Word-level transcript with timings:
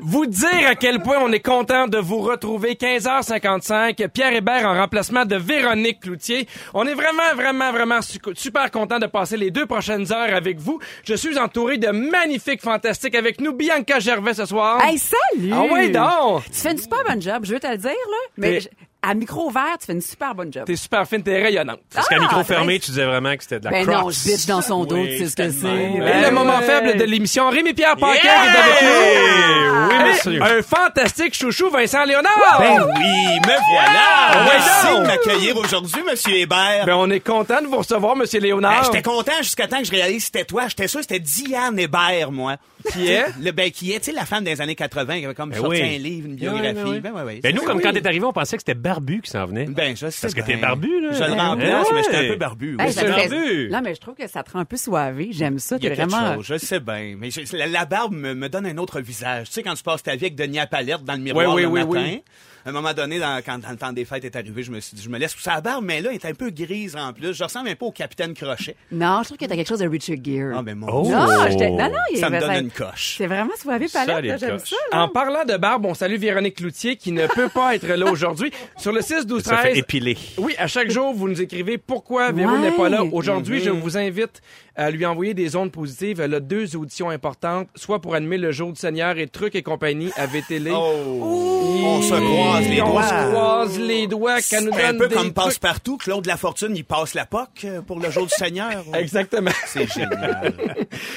Vous 0.00 0.26
dire 0.26 0.66
à 0.68 0.74
quel 0.74 1.00
point 1.00 1.18
on 1.20 1.30
est 1.32 1.40
content 1.40 1.86
de 1.86 1.98
vous 1.98 2.18
retrouver 2.20 2.74
15h55. 2.74 4.08
Pierre 4.08 4.32
Hébert 4.34 4.66
en 4.66 4.74
remplacement 4.74 5.24
de 5.24 5.36
Véronique 5.36 6.00
Cloutier. 6.00 6.48
On 6.74 6.86
est 6.86 6.94
vraiment, 6.94 7.34
vraiment, 7.34 7.72
vraiment 7.72 8.02
su- 8.02 8.18
super 8.34 8.70
content 8.70 8.98
de 8.98 9.06
passer 9.06 9.36
les 9.36 9.50
deux 9.50 9.66
prochaines 9.66 10.12
heures 10.12 10.34
avec 10.34 10.58
vous. 10.58 10.78
Je 11.04 11.14
suis 11.14 11.38
entouré 11.38 11.78
de 11.78 11.88
magnifiques, 11.88 12.62
fantastiques 12.62 13.14
avec 13.14 13.40
nous. 13.40 13.52
Bianca 13.52 13.98
Gervais 14.00 14.34
ce 14.34 14.46
soir. 14.46 14.82
Hey, 14.84 14.98
salut! 14.98 15.50
Ah 15.52 15.62
ouais, 15.62 15.88
donc! 15.90 16.44
Tu 16.46 16.52
fais 16.58 16.72
une 16.72 16.78
super 16.78 17.04
bonne 17.06 17.20
job, 17.22 17.44
je 17.44 17.54
veux 17.54 17.60
te 17.60 17.66
le 17.66 17.76
dire, 17.78 17.90
là. 17.90 18.16
Mais 18.36 18.50
Mais- 18.50 18.60
je- 18.60 18.68
à 19.02 19.14
micro 19.14 19.48
ouvert, 19.48 19.76
tu 19.80 19.86
fais 19.86 19.92
une 19.94 20.00
super 20.00 20.34
bonne 20.34 20.52
job. 20.52 20.64
T'es 20.64 20.76
super 20.76 21.06
fine, 21.08 21.22
t'es 21.22 21.42
rayonnante. 21.42 21.80
Parce 21.92 22.08
qu'à 22.08 22.16
Ah, 22.18 22.22
micro 22.22 22.44
fermé, 22.44 22.78
tu 22.78 22.90
disais 22.92 23.04
vraiment 23.04 23.36
que 23.36 23.42
c'était 23.42 23.58
de 23.58 23.64
la 23.64 23.70
Ben 23.72 23.86
non, 23.86 24.10
je 24.10 24.22
bitch 24.30 24.46
dans 24.46 24.62
son 24.62 24.84
dos, 24.84 24.94
Oui, 24.96 25.08
tu 25.10 25.18
sais 25.24 25.30
ce 25.30 25.36
que 25.36 25.50
c'est. 25.50 25.66
Et 25.96 25.98
Ben 26.00 26.22
le 26.22 26.30
moment 26.30 26.60
faible 26.60 26.96
de 26.96 27.04
l'émission, 27.04 27.48
Rémi-Pierre 27.50 27.96
Paquet 27.96 28.20
Yeah! 28.22 28.44
est 28.44 28.56
avec 28.56 28.82
nous. 28.82 29.88
Oui, 29.88 30.08
monsieur. 30.08 30.42
Un 30.42 30.62
fantastique 30.62 31.34
chouchou, 31.34 31.68
Vincent 31.70 32.04
Léonard. 32.04 32.32
Ben 32.60 32.82
oui, 32.96 33.40
me 33.40 33.74
voilà! 33.74 34.44
Merci 34.44 34.98
de 35.00 35.06
m'accueillir 35.06 35.56
aujourd'hui, 35.56 36.02
Monsieur 36.08 36.34
Hébert. 36.36 36.84
Ben, 36.86 36.94
on 36.94 37.10
est 37.10 37.20
content 37.20 37.60
de 37.60 37.66
vous 37.66 37.78
recevoir, 37.78 38.14
Monsieur 38.16 38.40
Ben, 38.40 38.46
Léonard. 38.46 38.84
J'étais 38.84 39.02
content 39.02 39.32
jusqu'à 39.38 39.66
temps 39.66 39.78
que 39.78 39.84
je 39.86 39.90
réalise 39.90 40.18
que 40.18 40.24
c'était 40.26 40.44
toi. 40.44 40.68
J'étais 40.68 40.86
sûr 40.88 41.00
que 41.00 41.06
c'était 41.08 41.18
Diane 41.20 41.78
Hébert, 41.78 42.30
moi. 42.30 42.56
Qui 42.90 43.08
est? 43.08 43.24
Le, 43.40 43.50
ben, 43.52 43.70
qui 43.70 43.92
est, 43.92 43.98
tu 44.00 44.06
sais, 44.06 44.12
la 44.12 44.24
femme 44.24 44.44
des 44.44 44.60
années 44.60 44.74
80 44.74 45.18
qui 45.20 45.24
avait 45.24 45.34
comme 45.34 45.50
Ben 45.50 45.56
sorti 45.60 45.80
oui. 45.80 45.94
un 45.96 45.98
livre, 45.98 46.28
une 46.28 46.36
biographie. 46.36 46.74
Ouais, 46.76 46.82
ouais, 46.82 46.90
ouais. 46.90 47.00
Ben, 47.00 47.12
ouais, 47.12 47.22
ouais. 47.22 47.40
Ben, 47.42 47.54
nous, 47.54 47.62
comme 47.62 47.76
oui. 47.78 47.82
quand 47.82 47.92
t'es 47.92 48.06
arrivé, 48.06 48.24
on 48.24 48.32
pensait 48.32 48.56
que 48.56 48.62
c'était 48.62 48.74
Barbu 48.74 49.20
qui 49.22 49.30
s'en 49.30 49.46
venait. 49.46 49.66
Ben, 49.66 49.96
je 49.96 50.08
sais. 50.10 50.20
Parce 50.22 50.34
que 50.34 50.40
t'es 50.40 50.54
ben. 50.54 50.60
barbu, 50.62 51.00
là. 51.00 51.12
Je 51.12 51.22
le 51.24 51.30
Ben 51.34 51.40
remplace, 51.48 51.88
ouais. 51.88 51.94
mais 51.94 52.02
j'étais 52.02 52.16
un 52.16 52.28
peu 52.28 52.36
barbu. 52.36 52.76
oui. 52.78 52.84
Hey, 52.84 52.92
ça 52.92 53.02
fait- 53.02 53.28
barbu. 53.28 53.68
Non, 53.70 53.80
mais 53.84 53.94
je 53.94 54.00
trouve 54.00 54.14
que 54.14 54.26
ça 54.28 54.42
te 54.42 54.50
rend 54.52 54.58
un 54.60 54.64
peu 54.64 54.76
soivé. 54.76 55.28
J'aime 55.32 55.58
ça. 55.58 55.76
Il 55.78 55.84
y 55.84 55.86
a 55.86 55.90
T'es 55.90 55.96
quelque 55.96 56.10
vraiment. 56.10 56.34
chose, 56.36 56.46
je 56.46 56.58
sais 56.58 56.80
bien. 56.80 57.14
Mais 57.18 57.30
je- 57.30 57.56
la, 57.56 57.66
la 57.66 57.84
barbe 57.84 58.14
me, 58.14 58.34
me 58.34 58.48
donne 58.48 58.66
un 58.66 58.76
autre 58.78 59.00
visage. 59.00 59.48
Tu 59.48 59.52
sais, 59.54 59.62
quand 59.62 59.74
tu 59.74 59.82
passes 59.82 60.02
ta 60.02 60.16
vie 60.16 60.26
avec 60.26 60.34
Denis 60.34 60.58
palette 60.70 61.04
dans 61.04 61.14
le 61.14 61.20
miroir 61.20 61.46
Oui, 61.54 61.54
oui, 61.54 61.62
le 61.62 61.68
oui, 61.68 61.80
matin, 61.98 62.08
oui. 62.10 62.22
À 62.64 62.68
un 62.68 62.72
moment 62.72 62.92
donné, 62.94 63.18
dans- 63.18 63.40
quand 63.44 63.58
dans 63.58 63.70
le 63.70 63.76
temps 63.76 63.92
des 63.92 64.04
fêtes 64.04 64.24
est 64.24 64.36
arrivé, 64.36 64.62
je 64.62 64.70
me 64.70 64.80
suis 64.80 64.96
dit, 64.96 65.02
je 65.02 65.08
me 65.08 65.18
laisse 65.18 65.34
pousser 65.34 65.50
la 65.50 65.60
barbe, 65.60 65.84
mais 65.84 66.00
là, 66.00 66.10
elle 66.10 66.16
est 66.16 66.24
un 66.24 66.34
peu 66.34 66.50
grise 66.50 66.96
en 66.96 67.12
plus. 67.12 67.34
Je 67.34 67.42
ressemble 67.44 67.68
un 67.68 67.74
peu 67.74 67.86
au 67.86 67.90
capitaine 67.92 68.34
Crochet. 68.34 68.76
Non, 68.90 69.20
je 69.22 69.28
trouve 69.28 69.38
que 69.38 69.44
t'as 69.46 69.56
quelque 69.56 69.68
chose 69.68 69.80
de 69.80 69.88
Richard 69.88 70.16
Gere. 70.24 70.54
Ah, 70.56 70.62
ben 70.62 70.76
mon 70.76 70.86
Oh. 70.88 71.02
Dieu. 71.04 71.14
Non, 71.14 71.26
j'étais- 71.50 71.70
non, 71.70 71.88
non, 71.88 71.98
il 72.12 72.18
Ça 72.18 72.30
me 72.30 72.38
donne 72.40 72.64
une 72.64 72.70
coche. 72.70 73.14
C'est 73.18 73.26
vraiment 73.26 73.54
soivé 73.58 73.86
palette, 73.92 74.38
j'aime 74.40 74.58
ça. 74.58 74.76
là. 74.92 75.02
En 75.02 75.08
parlant 75.08 75.44
de 75.44 75.56
barbe, 75.56 75.86
on 75.86 75.94
salue 75.94 76.16
Véronique 76.16 76.56
Cloutier 76.56 76.96
qui 76.96 77.12
ne 77.12 77.26
peut 77.26 77.48
pas 77.48 77.74
être 77.74 77.86
là 77.86 78.06
aujourd'hui. 78.10 78.50
Sur 78.76 78.92
le 78.92 79.00
6 79.02 79.26
12 79.26 79.42
Ça 79.42 79.56
fait 79.58 79.70
13. 79.70 79.78
épiler. 79.78 80.16
Oui, 80.38 80.54
à 80.58 80.66
chaque 80.66 80.90
jour, 80.90 81.12
vous 81.14 81.28
nous 81.28 81.40
écrivez 81.40 81.78
pourquoi 81.78 82.30
Véro 82.32 82.52
Ouais. 82.52 82.58
n'est 82.58 82.72
pas 82.72 82.88
là? 82.88 83.02
Aujourd'hui, 83.04 83.60
Mm-hmm. 83.60 83.64
je 83.64 83.70
vous 83.70 83.96
invite 83.98 84.40
à 84.76 84.90
lui 84.90 85.06
envoyer 85.06 85.34
des 85.34 85.56
ondes 85.56 85.72
positives. 85.72 86.20
Elle 86.20 86.34
a 86.34 86.40
deux 86.40 86.76
auditions 86.76 87.10
importantes, 87.10 87.68
soit 87.74 88.00
pour 88.00 88.14
animer 88.14 88.38
le 88.38 88.52
jour 88.52 88.72
du 88.72 88.78
Seigneur 88.78 89.18
et 89.18 89.26
Trucs 89.26 89.54
et 89.54 89.62
compagnie 89.62 90.10
à 90.16 90.26
VTL. 90.26 90.70
Oh. 90.72 91.82
On 91.84 92.02
se 92.02 92.14
croise 92.14 92.68
les 92.68 92.82
on 92.82 92.90
doigts. 92.90 93.02
se 93.02 93.30
croise 93.30 93.78
les 93.78 94.06
doigts 94.06 94.40
qu'elle 94.40 94.64
nous 94.64 94.72
C'est 94.74 94.84
un 94.84 94.94
peu 94.94 95.08
des 95.08 95.14
comme 95.14 95.32
passe-partout. 95.32 95.96
Claude 95.96 96.26
Lafortune, 96.26 96.76
il 96.76 96.84
passe 96.84 97.14
la 97.14 97.26
POC 97.26 97.48
euh, 97.64 97.80
pour 97.82 97.98
le 97.98 98.10
jour 98.10 98.24
du 98.24 98.32
Seigneur. 98.34 98.84
Exactement. 98.94 99.50
C'est 99.66 99.90
génial. 99.92 100.52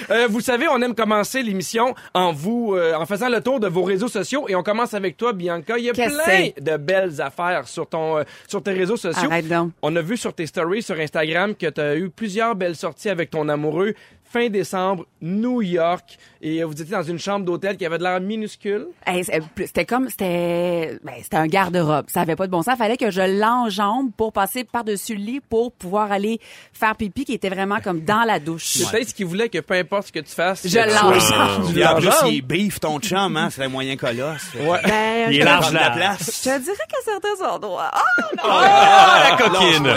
Euh, 0.10 0.28
vous 0.30 0.40
savez, 0.40 0.68
on 0.68 0.82
aime 0.82 0.96
commencer 0.96 1.42
l'émission 1.42 1.96
en 2.14 2.32
vous, 2.32 2.74
euh, 2.76 2.94
en 2.94 3.06
faisant 3.06 3.28
le 3.28 3.42
tour 3.42 3.60
de 3.60 3.68
vos 3.68 3.84
réseaux 3.84 4.08
sociaux 4.08 4.46
et 4.48 4.56
on 4.56 4.64
commence 4.64 4.94
avec 4.94 5.18
toi, 5.18 5.34
Bianca. 5.34 5.78
Il 5.78 5.86
y 5.86 5.90
a 5.90 5.94
plein 5.94 6.50
de 6.60 6.78
belles 6.78 7.22
affaires 7.22 7.68
sur 7.68 7.88
ton, 7.88 8.20
euh, 8.20 8.24
sur 8.48 8.62
tes 8.62 8.72
réseaux 8.72 8.98
sociaux. 8.98 9.30
Arrête 9.30 9.48
donc. 9.48 9.72
On 9.82 9.96
a 9.96 10.02
vu 10.02 10.16
sur 10.16 10.34
tes 10.34 10.46
stories 10.46 10.84
sur 10.84 10.98
Instagram 11.00 11.56
que 11.56 11.68
tu 11.68 11.82
as 11.82 11.96
eu 11.96 12.10
plusieurs 12.10 12.56
belles 12.56 12.76
sorties 12.76 13.10
avec 13.10 13.32
ton 13.32 13.45
amoureux. 13.50 13.94
Fin 14.24 14.50
décembre, 14.50 15.06
New 15.22 15.62
York, 15.62 16.18
et 16.48 16.62
euh, 16.62 16.66
vous 16.66 16.74
étiez 16.74 16.96
dans 16.96 17.02
une 17.04 17.18
chambre 17.18 17.44
d'hôtel 17.44 17.76
qui 17.76 17.86
avait 17.86 17.98
de 17.98 18.04
l'air 18.04 18.22
minuscule? 18.22 18.88
Hey, 19.06 19.24
c'est- 19.24 19.42
C'était 19.66 19.86
comme, 19.86 20.10
c'était, 20.10 21.00
ben, 21.04 21.14
c'était 21.22 21.38
un 21.38 21.48
garde-robe. 21.48 22.06
Ça 22.10 22.22
avait 22.22 22.36
pas 22.36 22.46
de 22.46 22.52
bon 22.52 22.62
sens. 22.62 22.78
Fallait 22.78 22.98
que 22.98 23.10
je 23.10 23.22
l'enjambe 23.40 24.12
pour 24.16 24.32
passer 24.32 24.64
par-dessus 24.64 25.16
le 25.16 25.22
lit 25.24 25.40
pour 25.42 25.72
pouvoir 25.72 26.12
aller 26.12 26.40
faire 26.72 26.96
pipi 26.96 27.26
qui 27.26 27.34
était 27.34 27.50
vraiment 27.50 27.80
comme 27.84 28.02
dans 28.02 28.24
la 28.26 28.40
douche. 28.40 28.66
C'est 28.66 28.92
peut-être 28.92 29.10
ce 29.10 29.14
qu'il 29.16 29.26
voulait 29.26 29.50
que 29.50 29.60
peu 29.60 29.74
importe 29.74 30.08
ce 30.08 30.12
que 30.12 30.20
tu 30.20 30.32
fasses, 30.34 30.68
Je 30.68 30.78
l'enjambe. 30.80 31.72
Puis 31.74 31.86
en 31.86 31.96
plus, 31.96 32.10
il 32.32 32.42
beef 32.42 32.80
ton 32.80 33.00
chum, 33.00 33.36
hein? 33.38 33.50
C'est 33.50 33.64
un 33.64 33.70
moyen 33.70 33.96
colosse. 33.96 34.54
Ouais. 34.56 34.80
Ben, 34.86 35.32
Il 35.32 35.42
est 35.42 35.44
large, 35.44 35.72
la 35.74 35.90
place. 35.92 36.42
Je 36.44 36.50
te 36.52 36.60
dirais 36.64 36.78
qu'à 36.88 36.98
certains 37.04 37.50
endroits. 37.56 37.92
Ah, 37.92 38.02
Ah, 38.44 39.30
la 39.32 39.38
coquine! 39.38 39.88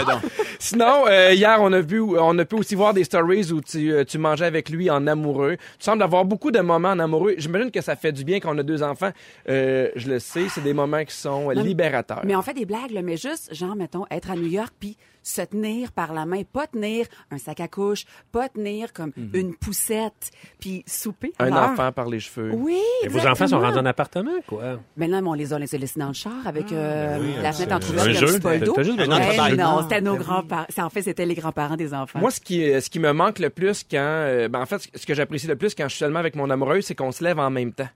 Sinon, 0.59 1.05
euh, 1.07 1.33
hier, 1.33 1.57
on 1.61 1.71
a 1.73 1.79
vu, 1.81 2.01
on 2.01 2.37
a 2.37 2.45
pu 2.45 2.55
aussi 2.55 2.75
voir 2.75 2.93
des 2.93 3.03
stories 3.03 3.51
où 3.51 3.61
tu, 3.61 3.93
euh, 3.93 4.03
tu 4.03 4.17
mangeais 4.17 4.45
avec 4.45 4.69
lui 4.69 4.89
en 4.89 5.05
amoureux. 5.07 5.55
Tu 5.57 5.85
sembles 5.85 6.03
avoir 6.03 6.25
beaucoup 6.25 6.38
de 6.47 6.59
moments 6.59 6.89
en 6.89 6.99
amoureux. 6.99 7.35
J'imagine 7.37 7.71
que 7.71 7.81
ça 7.81 7.95
fait 7.95 8.11
du 8.11 8.23
bien 8.23 8.39
quand 8.39 8.55
on 8.55 8.57
a 8.57 8.63
deux 8.63 8.81
enfants. 8.81 9.11
Euh, 9.49 9.89
je 9.95 10.09
le 10.09 10.19
sais, 10.19 10.47
c'est 10.49 10.63
des 10.63 10.73
moments 10.73 11.03
qui 11.03 11.15
sont 11.15 11.49
libérateurs. 11.49 12.21
Mais 12.25 12.35
on 12.35 12.41
fait 12.41 12.53
des 12.53 12.65
blagues, 12.65 12.91
là, 12.91 13.01
mais 13.01 13.17
juste, 13.17 13.53
genre, 13.53 13.75
mettons, 13.75 14.05
être 14.09 14.31
à 14.31 14.35
New 14.35 14.47
York, 14.47 14.73
puis 14.79 14.97
se 15.23 15.41
tenir 15.41 15.91
par 15.91 16.13
la 16.13 16.25
main, 16.25 16.41
pas 16.43 16.67
tenir 16.67 17.05
un 17.31 17.37
sac 17.37 17.59
à 17.59 17.67
couche, 17.67 18.05
pas 18.31 18.49
tenir 18.49 18.93
comme 18.93 19.11
une 19.33 19.55
poussette, 19.55 20.31
puis 20.59 20.83
souper. 20.87 21.33
Un 21.39 21.49
l'heure. 21.49 21.69
enfant 21.71 21.91
par 21.91 22.07
les 22.07 22.19
cheveux. 22.19 22.51
Oui, 22.53 22.79
Et 23.03 23.07
vos 23.07 23.25
enfants 23.27 23.47
sont 23.47 23.59
rendus 23.59 23.77
en 23.77 23.85
appartement, 23.85 24.31
quoi. 24.47 24.79
Maintenant, 24.97 25.21
mais 25.21 25.27
on 25.29 25.33
les 25.33 25.53
a 25.53 25.59
laissés 25.59 25.79
dans 25.95 26.07
le 26.07 26.13
char 26.13 26.33
avec 26.45 26.71
euh, 26.71 27.41
la 27.41 27.53
fenêtre 27.53 27.75
entrouverte, 27.75 28.07
un 28.07 28.09
il 28.11 28.13
y 28.13 28.17
a 28.17 28.21
un 28.21 28.25
jeu. 28.25 28.33
petit 28.33 28.39
bol 28.39 28.59
d'eau. 28.59 28.73
T'as 28.73 28.83
juste 28.83 28.99
Un 28.99 29.03
besoin 29.05 29.19
de 29.19 29.23
autre 29.23 29.31
Eh 29.33 29.37
bail. 29.37 29.57
non, 29.57 29.81
c'était 29.83 30.01
nos 30.01 30.15
grands-parents. 30.15 30.65
C'est- 30.69 30.81
En 30.81 30.89
fait, 30.89 31.01
c'était 31.03 31.25
les 31.25 31.35
grands-parents 31.35 31.75
des 31.77 31.93
enfants. 31.93 32.19
Moi, 32.19 32.31
ce 32.31 32.39
qui, 32.39 32.63
euh, 32.63 32.79
ce 32.81 32.89
qui 32.89 32.99
me 32.99 33.11
manque 33.11 33.39
le 33.39 33.49
plus 33.49 33.83
quand, 33.83 33.97
euh, 33.97 34.47
ben, 34.47 34.61
en 34.61 34.65
fait, 34.65 34.89
ce 34.95 35.05
que 35.05 35.13
j'apprécie 35.13 35.47
le 35.47 35.55
plus 35.55 35.75
quand 35.75 35.83
je 35.83 35.89
suis 35.89 35.99
seulement 35.99 36.19
avec 36.19 36.35
mon 36.35 36.49
amoureuse, 36.49 36.85
c'est 36.85 36.95
qu'on 36.95 37.11
se 37.11 37.23
lève 37.23 37.39
en 37.39 37.49
même 37.49 37.73
temps. 37.73 37.87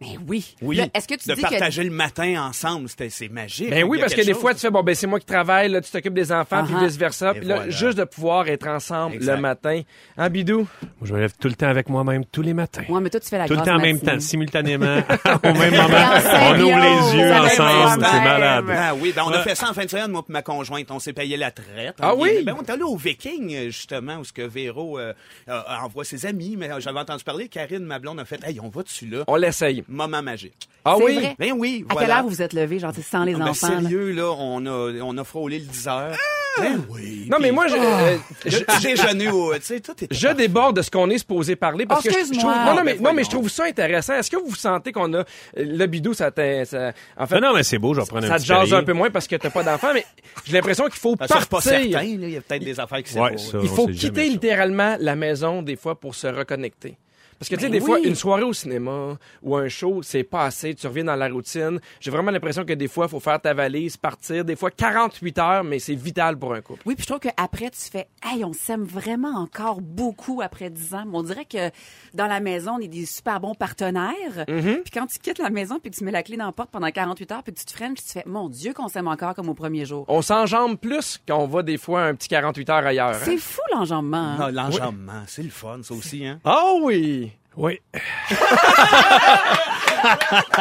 Mais 0.00 0.16
oui. 0.28 0.54
Oui. 0.62 0.80
Est-ce 0.94 1.08
que 1.08 1.14
tu 1.14 1.28
de 1.28 1.34
dis 1.34 1.40
partager 1.40 1.82
le 1.82 1.90
matin 1.90 2.42
ensemble, 2.48 2.88
c'était- 2.88 3.10
c'est 3.10 3.28
magique. 3.28 3.70
Ben 3.70 3.82
oui, 3.84 3.98
parce 3.98 4.14
que 4.14 4.20
des 4.20 4.32
chose. 4.32 4.40
fois, 4.40 4.54
tu 4.54 4.60
fais, 4.60 4.70
bon, 4.70 4.82
ben, 4.84 4.94
c'est 4.94 5.08
moi 5.08 5.18
qui 5.18 5.26
travaille, 5.26 5.68
là, 5.68 5.80
tu 5.80 5.90
t'occupes 5.90 6.14
des 6.14 6.30
enfants, 6.30 6.64
puis 6.64 6.74
vice-versa. 6.86 7.32
Et 7.34 7.38
Puis 7.40 7.48
là, 7.48 7.56
voilà. 7.56 7.70
juste 7.70 7.98
de 7.98 8.04
pouvoir 8.04 8.46
être 8.48 8.68
ensemble 8.68 9.16
Exact. 9.16 9.34
le 9.34 9.40
matin. 9.42 9.82
Hein, 10.16 10.30
Bidou? 10.30 10.58
Moi, 10.58 10.68
je 11.02 11.12
me 11.14 11.18
lève 11.20 11.32
tout 11.40 11.48
le 11.48 11.54
temps 11.54 11.66
avec 11.66 11.88
moi-même, 11.88 12.24
tous 12.26 12.42
les 12.42 12.54
matins. 12.54 12.84
Ouais, 12.88 13.00
mais 13.00 13.10
toi, 13.10 13.18
tu 13.18 13.28
fais 13.28 13.38
la 13.38 13.46
Tout 13.48 13.54
le 13.54 13.62
temps 13.62 13.74
en 13.76 13.80
même 13.80 13.98
temps, 14.00 14.20
simultanément, 14.20 14.98
au 15.44 15.52
même 15.52 15.74
moment. 15.74 15.98
en 15.98 16.54
On 16.54 16.60
ouvre 16.60 16.78
les 17.12 17.18
yeux 17.18 17.32
ensemble, 17.32 18.04
c'est 18.06 18.20
malade. 18.20 18.64
Ah 18.70 18.94
oui, 18.94 19.12
ben 19.14 19.22
on 19.26 19.30
a 19.32 19.42
fait 19.42 19.54
ça 19.56 19.68
en 19.70 19.74
fin 19.74 19.84
de 19.84 19.90
semaine, 19.90 20.10
moi 20.12 20.24
et 20.28 20.32
ma 20.32 20.42
conjointe. 20.42 20.88
On 20.90 21.00
s'est 21.00 21.12
payé 21.12 21.36
la 21.36 21.50
traite. 21.50 21.96
Ah 22.00 22.14
oui? 22.14 22.44
Ben 22.44 22.54
on 22.58 22.62
est 22.62 22.70
allé 22.70 22.82
au 22.82 22.96
Viking, 22.96 23.64
justement, 23.70 24.18
où 24.18 24.24
ce 24.24 24.32
que 24.32 24.42
Véro 24.42 24.98
euh, 24.98 25.12
euh, 25.48 25.60
envoie 25.82 26.04
ses 26.04 26.24
amis. 26.26 26.54
Mais 26.56 26.70
j'avais 26.78 27.00
entendu 27.00 27.24
parler, 27.24 27.48
Karine, 27.48 27.84
ma 27.84 27.98
blonde, 27.98 28.20
a 28.20 28.24
fait 28.24 28.38
«Hey, 28.46 28.60
on 28.60 28.68
va 28.68 28.82
dessus 28.82 29.06
là? 29.06 29.24
On 29.26 29.36
l'essaye. 29.36 29.84
Moment 29.88 30.22
magique. 30.22 30.68
Ah 30.84 30.96
oui? 30.98 31.16
vrai? 31.16 31.34
Ben 31.38 31.52
oui, 31.56 31.84
À 31.88 31.92
voilà. 31.94 32.06
quelle 32.08 32.16
heure 32.16 32.22
vous 32.24 32.28
vous 32.30 32.42
êtes 32.42 32.52
levé, 32.52 32.78
genre, 32.78 32.92
sans 33.02 33.24
les 33.24 33.34
Ah, 33.34 33.38
ben, 33.38 33.48
enfants? 33.48 33.68
là? 33.68 33.80
sérieux, 33.82 34.12
là, 34.12 34.30
on 34.38 34.64
a, 34.66 34.92
on 35.02 35.16
a 35.18 35.24
frôlé 35.24 35.58
le 35.58 35.64
10 35.66 35.88
heures. 35.88 36.16
Ben 36.60 36.80
oui. 36.90 37.28
Non, 37.30 37.36
mais 37.40 37.52
moi, 37.52 37.68
je, 37.68 37.74
euh, 37.76 38.16
je, 38.44 38.58
J'ai 38.80 38.94
déjeuné 38.96 39.28
au... 39.28 39.54
Tu 39.54 39.60
sais, 39.62 39.80
tout 39.80 39.92
était 39.92 40.12
je 40.12 40.28
déborde 40.28 40.76
de 40.76 40.82
ce 40.82 40.90
qu'on 40.90 41.08
est 41.08 41.18
supposé 41.18 41.54
parler 41.56 41.86
parce 41.86 42.00
Oh, 42.04 42.08
que 42.08 42.14
je- 42.14 42.18
je 42.18 42.24
trouve, 42.24 42.30
excuse-moi. 42.32 42.64
non, 42.64 42.74
non, 42.76 42.82
mais, 42.84 42.94
Ben, 42.94 43.02
non, 43.02 43.12
mais 43.12 43.22
je 43.24 43.30
trouve 43.30 43.48
ça 43.48 43.64
intéressant. 43.66 44.14
Est-ce 44.14 44.30
que 44.30 44.36
vous 44.38 44.54
sentez 44.56 44.90
qu'on 44.90 45.12
a, 45.14 45.24
le 45.56 45.86
bidou, 45.86 46.14
ça, 46.14 46.30
ça 46.34 46.92
en 47.16 47.26
fait, 47.26 47.34
Ben 47.36 47.40
non, 47.40 47.54
mais 47.54 47.62
c'est 47.62 47.78
beau, 47.78 47.94
je 47.94 48.00
vais 48.00 48.06
prendre 48.06 48.24
un 48.26 48.28
ça 48.28 48.38
te 48.38 48.44
jase 48.44 48.74
un 48.74 48.82
peu 48.82 48.92
moins 48.92 49.10
parce 49.10 49.28
que 49.28 49.36
t'as 49.36 49.50
pas 49.50 49.62
d'enfant, 49.62 49.88
mais 49.94 50.04
j'ai 50.46 50.54
l'impression 50.54 50.84
qu'il 50.86 50.94
faut 50.98 51.14
Ben, 51.14 51.26
partir. 51.28 51.46
pas 51.48 51.60
certain, 51.60 51.86
là. 51.90 52.02
Il 52.04 52.30
y 52.30 52.36
a 52.36 52.40
peut-être 52.40 52.64
des 52.64 52.80
affaires 52.80 53.02
qui 53.04 53.16
Ouais, 53.16 53.36
ça, 53.38 53.58
Il 53.62 53.68
faut 53.68 53.86
quitter 53.86 54.24
ça. 54.26 54.32
littéralement 54.32 54.96
la 54.98 55.14
maison 55.14 55.62
des 55.62 55.76
fois 55.76 55.94
pour 56.00 56.14
se 56.16 56.26
reconnecter. 56.26 56.96
Parce 57.38 57.48
que, 57.48 57.54
tu 57.54 57.60
sais, 57.62 57.68
Ben 57.68 57.78
des 57.78 57.80
fois, 57.80 58.00
une 58.00 58.14
soirée 58.14 58.42
au 58.42 58.52
cinéma 58.52 59.16
ou 59.42 59.56
un 59.56 59.68
show, 59.68 60.02
c'est 60.02 60.24
pas 60.24 60.44
assez. 60.44 60.74
Tu 60.74 60.86
reviens 60.86 61.04
dans 61.04 61.14
la 61.16 61.28
routine. 61.28 61.78
J'ai 62.00 62.10
vraiment 62.10 62.30
l'impression 62.32 62.64
que 62.64 62.72
des 62.72 62.88
fois, 62.88 63.06
il 63.06 63.10
faut 63.10 63.20
faire 63.20 63.40
ta 63.40 63.54
valise, 63.54 63.96
partir. 63.96 64.44
Des 64.44 64.56
fois, 64.56 64.70
48 64.70 65.38
heures, 65.38 65.64
mais 65.64 65.78
c'est 65.78 65.94
vital 65.94 66.36
pour 66.36 66.52
un 66.54 66.60
couple. 66.60 66.82
Oui, 66.86 66.94
puis 66.96 67.02
je 67.04 67.08
trouve 67.08 67.20
qu'après, 67.20 67.70
tu 67.70 67.90
fais, 67.90 68.08
hey, 68.24 68.44
on 68.44 68.52
s'aime 68.52 68.82
vraiment 68.82 69.36
encore 69.36 69.80
beaucoup 69.80 70.40
après 70.42 70.68
10 70.70 70.94
ans. 70.94 71.04
Mais 71.06 71.16
on 71.16 71.22
dirait 71.22 71.44
que 71.44 71.70
dans 72.14 72.26
la 72.26 72.40
maison, 72.40 72.72
on 72.76 72.80
est 72.80 72.88
des 72.88 73.06
super 73.06 73.38
bons 73.40 73.54
partenaires. 73.54 74.12
Mm-hmm. 74.48 74.82
Puis 74.82 74.90
quand 74.92 75.06
tu 75.06 75.18
quittes 75.18 75.38
la 75.38 75.50
maison, 75.50 75.78
puis 75.78 75.90
que 75.92 75.96
tu 75.96 76.04
mets 76.04 76.10
la 76.10 76.22
clé 76.24 76.36
dans 76.36 76.46
la 76.46 76.52
porte 76.52 76.70
pendant 76.70 76.90
48 76.90 77.32
heures, 77.32 77.42
puis 77.42 77.52
que 77.52 77.58
tu 77.60 77.64
te 77.64 77.72
freines, 77.72 77.94
tu 77.94 78.02
te 78.02 78.10
fais, 78.10 78.24
mon 78.26 78.48
Dieu, 78.48 78.72
qu'on 78.72 78.88
s'aime 78.88 79.06
encore 79.08 79.34
comme 79.34 79.48
au 79.48 79.54
premier 79.54 79.84
jour. 79.84 80.04
On 80.08 80.22
s'enjambe 80.22 80.76
plus 80.76 81.20
quand 81.28 81.38
on 81.38 81.46
va 81.46 81.62
des 81.62 81.78
fois 81.78 82.02
un 82.02 82.14
petit 82.14 82.28
48 82.28 82.70
heures 82.70 82.86
ailleurs. 82.86 83.10
hein? 83.10 83.18
C'est 83.22 83.38
fou 83.38 83.60
l'enjambement. 83.72 84.16
hein? 84.40 84.50
L'enjambement, 84.50 85.22
c'est 85.28 85.42
le 85.44 85.50
fun, 85.50 85.78
ça 85.82 85.94
aussi, 85.94 86.26
hein? 86.26 86.40
Ah 86.44 86.72
oui! 86.82 87.27
Oui. 87.58 87.80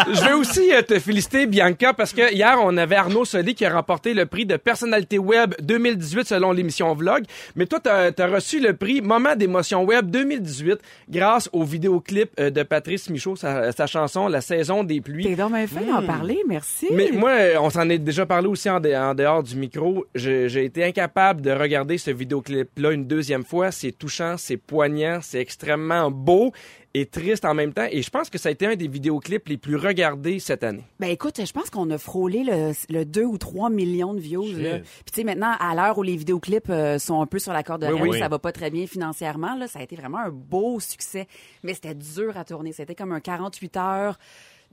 Je 0.08 0.30
veux 0.30 0.36
aussi 0.36 0.74
euh, 0.74 0.82
te 0.82 0.98
féliciter, 1.00 1.46
Bianca, 1.46 1.94
parce 1.94 2.12
que 2.14 2.34
hier, 2.34 2.58
on 2.62 2.76
avait 2.78 2.96
Arnaud 2.96 3.26
Soli 3.26 3.56
qui 3.56 3.66
a 3.66 3.74
remporté 3.74 4.14
le 4.16 4.26
prix 4.26 4.46
de 4.46 4.58
personnalité 4.58 5.20
web 5.20 5.54
2018 5.62 6.28
selon 6.28 6.52
l'émission 6.52 6.94
Vlog. 6.94 7.24
Mais 7.56 7.66
toi, 7.66 7.80
t'as 7.80 8.12
as 8.18 8.28
reçu 8.28 8.60
le 8.60 8.76
prix 8.76 9.02
Moment 9.02 9.36
d'émotion 9.36 9.84
web 9.84 10.10
2018 10.10 10.80
grâce 11.10 11.50
au 11.54 11.64
vidéoclip 11.64 12.32
euh, 12.40 12.50
de 12.50 12.64
Patrice 12.64 13.10
Michaud, 13.10 13.36
sa, 13.36 13.72
sa 13.72 13.86
chanson 13.86 14.28
La 14.28 14.42
saison 14.42 14.84
des 14.84 15.02
pluies. 15.02 15.26
T'es 15.26 15.36
donc 15.36 15.54
bien 15.54 15.68
fait 15.68 15.86
d'en 15.86 16.02
parler, 16.04 16.40
merci. 16.48 16.88
Mais 16.92 17.12
moi, 17.14 17.32
euh, 17.32 17.56
on 17.60 17.70
s'en 17.70 17.88
est 17.90 18.00
déjà 18.00 18.26
parlé 18.26 18.48
aussi 18.48 18.70
en, 18.70 18.80
dehors 18.80 19.44
du 19.44 19.56
micro. 19.56 20.06
J'ai 20.16 20.66
été 20.66 20.84
incapable 20.84 21.42
de 21.42 21.52
regarder 21.52 21.98
ce 21.98 22.12
vidéoclip-là 22.12 22.92
une 22.92 23.06
deuxième 23.06 23.44
fois. 23.44 23.72
C'est 23.72 23.92
touchant, 23.92 24.36
c'est 24.38 24.58
poignant, 24.58 25.20
c'est 25.22 25.40
extrêmement 25.40 26.10
beau 26.10 26.54
et 27.00 27.06
triste 27.06 27.46
en 27.46 27.54
même 27.54 27.74
temps. 27.74 27.88
Et 27.92 28.02
je 28.02 28.10
pense 28.10 28.30
que 28.30 28.38
ça 28.38 28.50
a 28.50 28.52
été 28.52 28.66
un 28.66 28.76
des 28.76 28.88
vidéoclips 28.88 29.48
les 29.48 29.58
plus 29.58 29.76
regardés 29.76 30.40
cette 30.40 30.64
année. 30.64 30.84
Ben 31.00 31.10
écoute, 31.10 31.40
je 31.46 31.52
pense 31.52 31.70
qu'on 31.70 31.90
a 31.92 31.98
frôlé 31.98 32.44
le, 32.44 32.72
le 32.90 33.06
2 33.06 33.24
ou 33.24 33.38
3 33.38 33.70
millions 33.70 34.14
de 34.14 34.20
views. 34.20 34.48
là. 34.58 34.80
Puis 34.80 35.12
tu 35.12 35.16
sais, 35.16 35.24
maintenant, 35.24 35.54
à 35.60 35.76
l'heure 35.76 35.98
où 35.98 36.04
les 36.04 36.16
vidéoclips 36.16 36.70
euh, 36.70 36.98
sont 37.00 37.22
un 37.22 37.26
peu 37.26 37.40
sur 37.40 37.54
la 37.54 37.64
corde 37.64 37.82
de 37.86 37.92
Oui, 37.94 38.10
oui. 38.10 38.20
ça 38.20 38.28
va 38.28 38.40
pas 38.40 38.52
très 38.52 38.70
bien 38.70 38.88
financièrement, 38.88 39.56
là, 39.56 39.68
ça 39.68 39.80
a 39.80 39.84
été 39.84 39.96
vraiment 39.96 40.20
un 40.20 40.30
beau 40.32 40.80
succès. 40.80 41.28
Mais 41.64 41.74
c'était 41.74 41.96
dur 41.96 42.38
à 42.38 42.44
tourner. 42.46 42.72
C'était 42.74 42.96
comme 42.96 43.12
un 43.12 43.20
48 43.20 43.78
heures 43.78 44.18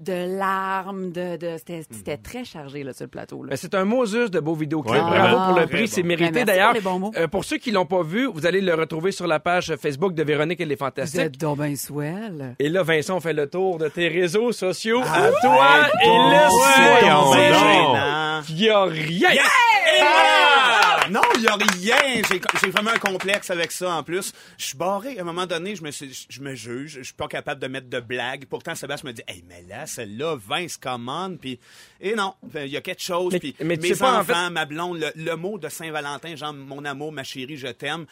de 0.00 0.38
larmes, 0.38 1.12
de, 1.12 1.36
de 1.36 1.56
c'était 1.56 1.78
Mhm. 1.78 1.84
c'était 1.92 2.16
très 2.16 2.44
chargé 2.44 2.82
là, 2.82 2.92
sur 2.92 3.04
le 3.04 3.08
plateau. 3.10 3.42
Là. 3.44 3.50
Ben, 3.50 3.56
c'est 3.56 3.74
un 3.74 3.84
Moses 3.84 4.30
de 4.30 4.40
beaux 4.40 4.54
vidéoclips. 4.54 4.94
Ouais, 4.94 5.00
Bravo 5.00 5.52
pour 5.52 5.60
le 5.60 5.66
prix, 5.66 5.82
bon. 5.82 5.86
c'est 5.88 6.02
mérité. 6.02 6.30
Ben, 6.30 6.34
merci 6.34 6.46
D'ailleurs, 6.46 6.66
pour 6.68 6.74
les 6.74 6.80
bons 6.80 6.98
mots. 6.98 7.12
euh, 7.16 7.28
pour 7.28 7.44
ceux 7.44 7.58
qui 7.58 7.70
l'ont 7.70 7.86
pas 7.86 8.02
vu, 8.02 8.26
vous 8.26 8.44
allez 8.46 8.60
le 8.60 8.74
retrouver 8.74 9.12
sur 9.12 9.26
la 9.26 9.38
page 9.40 9.74
Facebook 9.76 10.14
de 10.14 10.22
Véronique 10.24 10.60
et 10.60 10.64
les 10.64 10.74
Vous 10.74 10.78
Fantastiques. 10.84 11.20
êtes 11.20 11.38
donc 11.40 11.58
bien 11.60 11.76
swell. 11.76 12.56
Et 12.58 12.68
là, 12.68 12.82
Vincent, 12.82 13.16
on 13.16 13.20
fait 13.20 13.32
le 13.32 13.48
tour 13.48 13.78
de 13.78 13.88
tes 13.88 14.08
réseaux 14.08 14.50
sociaux 14.52 15.00
à 15.02 15.30
toi 15.40 15.88
et 16.02 16.06
le. 16.06 16.44
Il 18.50 18.60
y 18.62 18.68
a 18.68 18.84
rien. 18.84 19.28
Ah! 20.02 20.30
Non, 21.14 21.20
il 21.36 21.42
y 21.42 21.48
a 21.48 21.54
rien. 21.54 22.22
J'ai 22.60 22.70
vraiment 22.70 22.90
un 22.90 22.98
complexe 22.98 23.48
avec 23.50 23.70
ça 23.72 23.90
en 23.94 24.02
plus. 24.02 24.32
Je 24.58 24.64
suis 24.66 24.76
barré. 24.76 25.16
À 25.18 25.20
un 25.20 25.24
moment 25.24 25.46
donné, 25.46 25.76
je 25.76 25.82
me, 25.84 25.90
suis- 25.92 26.26
je 26.28 26.40
me 26.40 26.54
juge. 26.54 26.94
Je 26.98 27.02
suis 27.04 27.14
pas 27.14 27.28
capable 27.28 27.60
de 27.60 27.68
mettre 27.68 27.88
de 27.88 28.00
blagues. 28.00 28.46
Pourtant, 28.46 28.74
Sébastien 28.74 29.10
me 29.10 29.14
dit, 29.14 29.22
hey, 29.28 29.44
mais 29.48 29.62
là, 29.68 29.86
celle-là, 29.86 30.36
Vince 30.36 30.76
commande. 30.76 31.38
Puis, 31.38 31.58
et 32.00 32.14
non, 32.14 32.34
il 32.56 32.66
y 32.66 32.76
a 32.76 32.80
quelque 32.80 33.02
chose. 33.02 33.32
Mais- 33.32 33.38
Puis, 33.38 33.54
mais 33.60 33.76
mes 33.76 33.88
sais 33.94 33.96
pas, 33.96 34.16
en 34.16 34.20
enfants, 34.20 34.50
ma 34.50 34.64
blonde, 34.64 34.98
le, 34.98 35.12
le 35.14 35.36
mot 35.36 35.58
de 35.58 35.68
Saint-Valentin, 35.68 36.34
genre 36.36 36.52
mon 36.52 36.84
amour, 36.84 37.12
ma 37.12 37.22
chérie, 37.22 37.56
je 37.56 37.68
t'aime. 37.68 38.06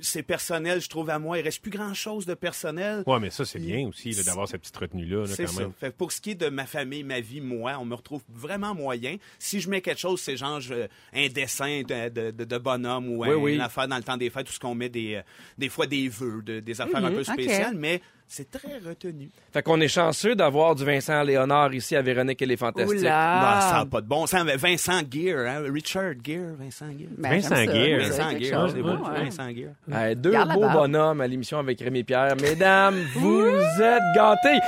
C'est 0.00 0.22
personnel, 0.22 0.80
je 0.80 0.88
trouve 0.88 1.10
à 1.10 1.18
moi. 1.18 1.38
Il 1.38 1.42
reste 1.42 1.60
plus 1.60 1.70
grand 1.70 1.92
chose 1.94 2.24
de 2.26 2.34
personnel. 2.34 3.02
Ouais, 3.06 3.18
mais 3.20 3.30
ça, 3.30 3.44
c'est 3.44 3.58
bien 3.58 3.86
aussi 3.88 4.12
là, 4.12 4.22
d'avoir 4.22 4.46
cette 4.48 4.60
petite 4.60 4.76
retenue-là, 4.76 5.22
là, 5.22 5.26
C'est 5.26 5.44
quand 5.46 5.52
ça. 5.52 5.60
même. 5.62 5.72
Fait 5.78 5.90
que 5.90 5.96
pour 5.96 6.12
ce 6.12 6.20
qui 6.20 6.30
est 6.30 6.34
de 6.34 6.48
ma 6.48 6.66
famille, 6.66 7.02
ma 7.02 7.20
vie, 7.20 7.40
moi, 7.40 7.76
on 7.80 7.84
me 7.84 7.94
retrouve 7.94 8.22
vraiment 8.32 8.74
moyen. 8.74 9.16
Si 9.38 9.60
je 9.60 9.68
mets 9.68 9.80
quelque 9.80 10.00
chose, 10.00 10.20
c'est 10.20 10.36
genre 10.36 10.60
je- 10.60 10.86
un 11.14 11.28
dessin 11.28 11.82
de, 11.82 12.08
de, 12.08 12.30
de- 12.30 12.44
de 12.44 12.58
bonhomme 12.58 13.08
ou 13.08 13.22
Oui, 13.24 13.28
un- 13.30 13.34
oui. 13.36 13.54
une 13.54 13.60
affaire 13.60 13.88
dans 13.88 13.96
le 13.96 14.02
temps 14.02 14.16
des 14.16 14.30
fêtes, 14.30 14.46
tout 14.46 14.52
ce 14.52 14.60
qu'on 14.60 14.74
met 14.74 14.88
des, 14.88 15.16
euh, 15.16 15.22
des 15.58 15.68
fois 15.68 15.86
des 15.86 16.08
vœux, 16.08 16.42
de- 16.42 16.60
des 16.60 16.80
affaires 16.80 17.04
un 17.04 17.10
peu 17.10 17.20
ok. 17.20 17.24
spéciales, 17.26 17.74
mais 17.76 18.00
c'est 18.28 18.50
très 18.50 18.78
retenu. 18.86 19.30
Fait 19.52 19.62
qu'on 19.62 19.80
est 19.80 19.88
chanceux 19.88 20.34
d'avoir 20.34 20.74
du 20.74 20.84
Vincent 20.84 21.22
Léonard 21.22 21.72
ici 21.74 21.96
à 21.96 22.02
Véronique 22.02 22.40
et 22.42 22.46
les 22.46 22.56
Fantastiques. 22.56 23.00
Oula. 23.00 23.10
Bah, 23.40 23.60
ça 23.62 23.78
n'a 23.78 23.86
pas 23.86 24.00
de 24.00 24.06
bon 24.06 24.26
sens. 24.26 24.44
Vincent 24.56 25.00
Gear, 25.10 25.46
hein? 25.46 25.62
Richard 25.72 26.12
Gear, 26.22 26.52
Vincent 26.58 26.86
Gear. 26.96 27.08
Ben, 27.16 27.30
Vincent 27.30 27.54
avez 27.54 27.96
Vincent 27.96 28.30
Gear, 28.38 28.60
chose. 28.60 28.72
c'est 28.76 28.82
beau. 28.82 28.90
Ouais. 28.90 29.24
Vincent 29.24 29.48
Gear. 29.50 29.70
Hey, 29.92 30.14
deux 30.16 30.30
Garde 30.32 30.52
beaux 30.52 30.68
bonhommes 30.68 31.20
à 31.20 31.26
l'émission 31.26 31.58
avec 31.58 31.80
Rémi 31.80 32.04
Pierre. 32.04 32.36
Mesdames, 32.40 32.96
vous 33.14 33.46
êtes 33.80 34.02
gâtés. 34.14 34.58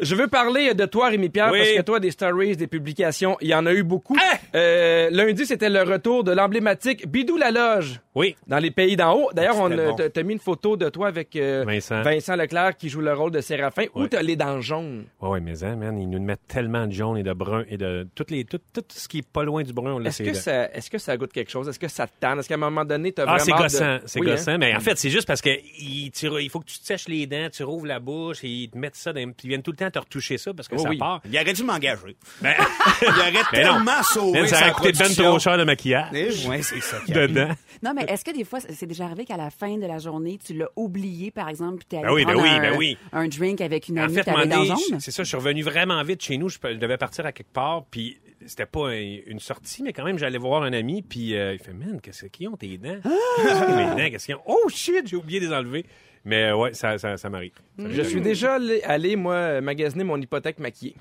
Je 0.00 0.14
veux 0.14 0.28
parler 0.28 0.74
de 0.74 0.86
toi, 0.86 1.08
Rémi 1.08 1.28
Pierre, 1.28 1.50
Oui. 1.52 1.58
parce 1.58 1.72
que 1.72 1.82
toi, 1.82 2.00
des 2.00 2.10
stories, 2.10 2.56
des 2.56 2.66
publications, 2.66 3.36
il 3.40 3.48
y 3.48 3.54
en 3.54 3.66
a 3.66 3.72
eu 3.72 3.82
beaucoup. 3.82 4.16
Euh, 4.54 5.08
lundi, 5.10 5.44
c'était 5.46 5.70
le 5.70 5.82
retour 5.82 6.24
de 6.24 6.32
l'emblématique 6.32 7.06
Bidou 7.06 7.36
la 7.36 7.50
Loge 7.50 8.00
Oui. 8.14 8.36
dans 8.46 8.58
les 8.58 8.70
pays 8.70 8.96
d'en 8.96 9.14
haut. 9.14 9.30
D'ailleurs, 9.34 9.58
on 9.58 9.68
bon. 9.68 9.94
t'a- 9.96 10.22
mis 10.22 10.32
une 10.32 10.38
photo 10.40 10.76
de 10.76 10.88
toi 10.88 11.08
avec 11.08 11.36
euh, 11.36 11.64
Vincent. 11.66 12.34
Leclerc 12.36 12.76
qui 12.76 12.85
joue 12.88 13.00
le 13.00 13.12
rôle 13.12 13.30
de 13.30 13.40
Séraphin. 13.40 13.84
Ouais. 13.94 14.08
t'as 14.08 14.22
les 14.22 14.36
dents 14.36 14.60
jaunes? 14.60 15.04
Ouais, 15.20 15.28
ouais, 15.30 15.40
mais 15.40 15.62
hein, 15.64 15.76
man, 15.76 15.98
ils 15.98 16.08
nous 16.08 16.20
mettent 16.20 16.46
tellement 16.48 16.86
de 16.86 16.92
jaune 16.92 17.16
et 17.18 17.22
de 17.22 17.32
brun 17.32 17.64
et 17.68 17.76
de 17.76 18.06
toutes 18.14 18.30
les, 18.30 18.44
tout, 18.44 18.58
tout 18.72 18.82
ce 18.88 19.08
qui 19.08 19.18
est 19.18 19.26
pas 19.28 19.44
loin 19.44 19.62
du 19.62 19.72
brun, 19.72 19.92
on 19.94 20.04
Est-ce 20.04 20.22
que, 20.22 20.34
ça, 20.34 20.70
est-ce 20.72 20.90
que 20.90 20.98
ça 20.98 21.16
goûte 21.16 21.32
quelque 21.32 21.50
chose? 21.50 21.68
Est-ce 21.68 21.78
que 21.78 21.88
ça 21.88 22.06
te 22.06 22.12
tente? 22.20 22.38
Est-ce 22.38 22.48
qu'à 22.48 22.54
un 22.54 22.58
moment 22.58 22.84
donné, 22.84 23.12
t'as 23.12 23.24
Ah, 23.26 23.36
vraiment... 23.36 23.44
c'est 23.44 23.52
hâte 23.52 23.58
de- 23.58 23.62
gossant, 23.98 24.06
c'est 24.06 24.20
Oui, 24.20 24.28
hein? 24.28 24.34
gossant. 24.34 24.58
Mais 24.58 24.74
en 24.74 24.80
fait, 24.80 24.96
c'est 24.98 25.10
juste 25.10 25.26
parce 25.26 25.40
que 25.40 25.50
il, 25.80 26.10
tu- 26.10 26.26
il 26.40 26.50
faut 26.50 26.60
que 26.60 26.66
tu 26.66 26.78
te 26.78 26.84
sèches 26.84 27.08
les 27.08 27.26
dents, 27.26 27.48
tu 27.52 27.62
rouvres 27.64 27.86
la 27.86 27.98
bouche 28.00 28.42
et 28.44 28.48
ils 28.48 28.70
te 28.70 28.78
mettent 28.78 28.96
ça, 28.96 29.12
dans, 29.12 29.20
puis 29.32 29.34
ils 29.44 29.48
viennent 29.48 29.62
tout 29.62 29.70
le 29.72 29.76
temps 29.76 29.90
te 29.90 29.98
retoucher 29.98 30.38
ça 30.38 30.52
parce 30.54 30.68
que 30.68 30.74
Oh 30.76 30.82
ça 30.82 30.88
oui. 30.88 30.98
part. 30.98 31.20
Il 31.30 31.34
aurait 31.36 31.52
dû 31.52 31.64
m'engager. 31.64 32.16
Ben, 32.40 32.54
Il 33.02 33.08
aurait 33.08 33.32
non. 33.32 33.40
tellement 33.52 34.02
sauvé 34.02 34.40
man, 34.40 34.48
ça 34.48 34.60
aurait 34.62 34.72
coûté 34.72 34.92
ben 34.92 35.14
trop 35.14 35.38
cher 35.38 35.58
de 35.58 35.64
maquillage 35.64 36.08
Eh, 36.14 36.48
ouais, 36.48 36.62
c'est 36.62 36.80
ça. 36.80 36.98
qui 37.04 37.12
dedans. 37.12 37.48
Non, 37.82 37.92
mais 37.94 38.04
est-ce 38.08 38.24
que 38.24 38.30
des 38.34 38.44
fois, 38.44 38.58
c'est 38.60 38.86
déjà 38.86 39.04
arrivé 39.04 39.24
qu'à 39.24 39.36
la 39.36 39.50
fin 39.50 39.76
de 39.76 39.86
la 39.86 39.98
journée, 39.98 40.38
tu 40.44 40.54
l'as 40.54 40.68
oublié, 40.76 41.30
par 41.30 41.48
exemple, 41.48 41.76
puis 41.78 41.86
t'es 41.88 41.96
allé 41.98 42.06
Ben 42.06 42.12
oui, 42.14 42.24
ben 42.24 42.36
oui, 42.36 42.48
un, 42.48 42.75
ben 42.76 42.78
oui. 42.78 42.98
un 43.12 43.28
drink 43.28 43.60
avec 43.60 43.88
une 43.88 43.98
En 43.98 44.04
amie 44.04 44.14
fait, 44.14 44.24
dans 44.30 44.64
jaune? 44.64 45.00
c'est 45.00 45.10
ça, 45.10 45.22
je 45.22 45.28
suis 45.28 45.36
revenu 45.36 45.62
vraiment 45.62 46.02
vite 46.02 46.22
chez 46.22 46.36
nous. 46.38 46.48
Je, 46.48 46.58
devais 46.74 46.96
partir 46.96 47.26
à 47.26 47.32
quelque 47.32 47.52
part, 47.52 47.84
puis 47.90 48.18
c'était 48.46 48.66
pas 48.66 48.88
un- 48.90 49.18
une 49.26 49.40
sortie, 49.40 49.82
mais 49.82 49.92
quand 49.92 50.04
même, 50.04 50.18
j'allais 50.18 50.38
voir 50.38 50.62
un 50.62 50.72
ami, 50.72 51.02
puis 51.02 51.34
euh, 51.36 51.54
il 51.54 51.58
fait, 51.58 51.72
man, 51.72 52.00
qu'est-ce 52.00 52.26
qu'ils 52.26 52.48
ont 52.48 52.56
tes 52.56 52.78
dents? 52.78 53.00
Mes 53.04 54.02
dents, 54.02 54.10
qu'est-ce 54.10 54.26
qu'ils 54.26 54.34
ont? 54.36 54.42
Oh 54.46 54.68
shit, 54.68 55.06
j'ai 55.06 55.16
oublié 55.16 55.40
de 55.40 55.46
les 55.46 55.52
enlever. 55.52 55.84
Mais 56.24 56.50
ouais, 56.52 56.74
ça, 56.74 56.98
ça, 56.98 57.16
ça 57.16 57.30
m'arrive. 57.30 57.52
Je 57.78 58.02
suis 58.02 58.20
déjà 58.20 58.54
allé, 58.54 58.82
allé, 58.82 59.14
moi, 59.14 59.60
magasiner 59.60 60.02
mon 60.02 60.20
hypothèque 60.20 60.58
maquillée. 60.58 60.96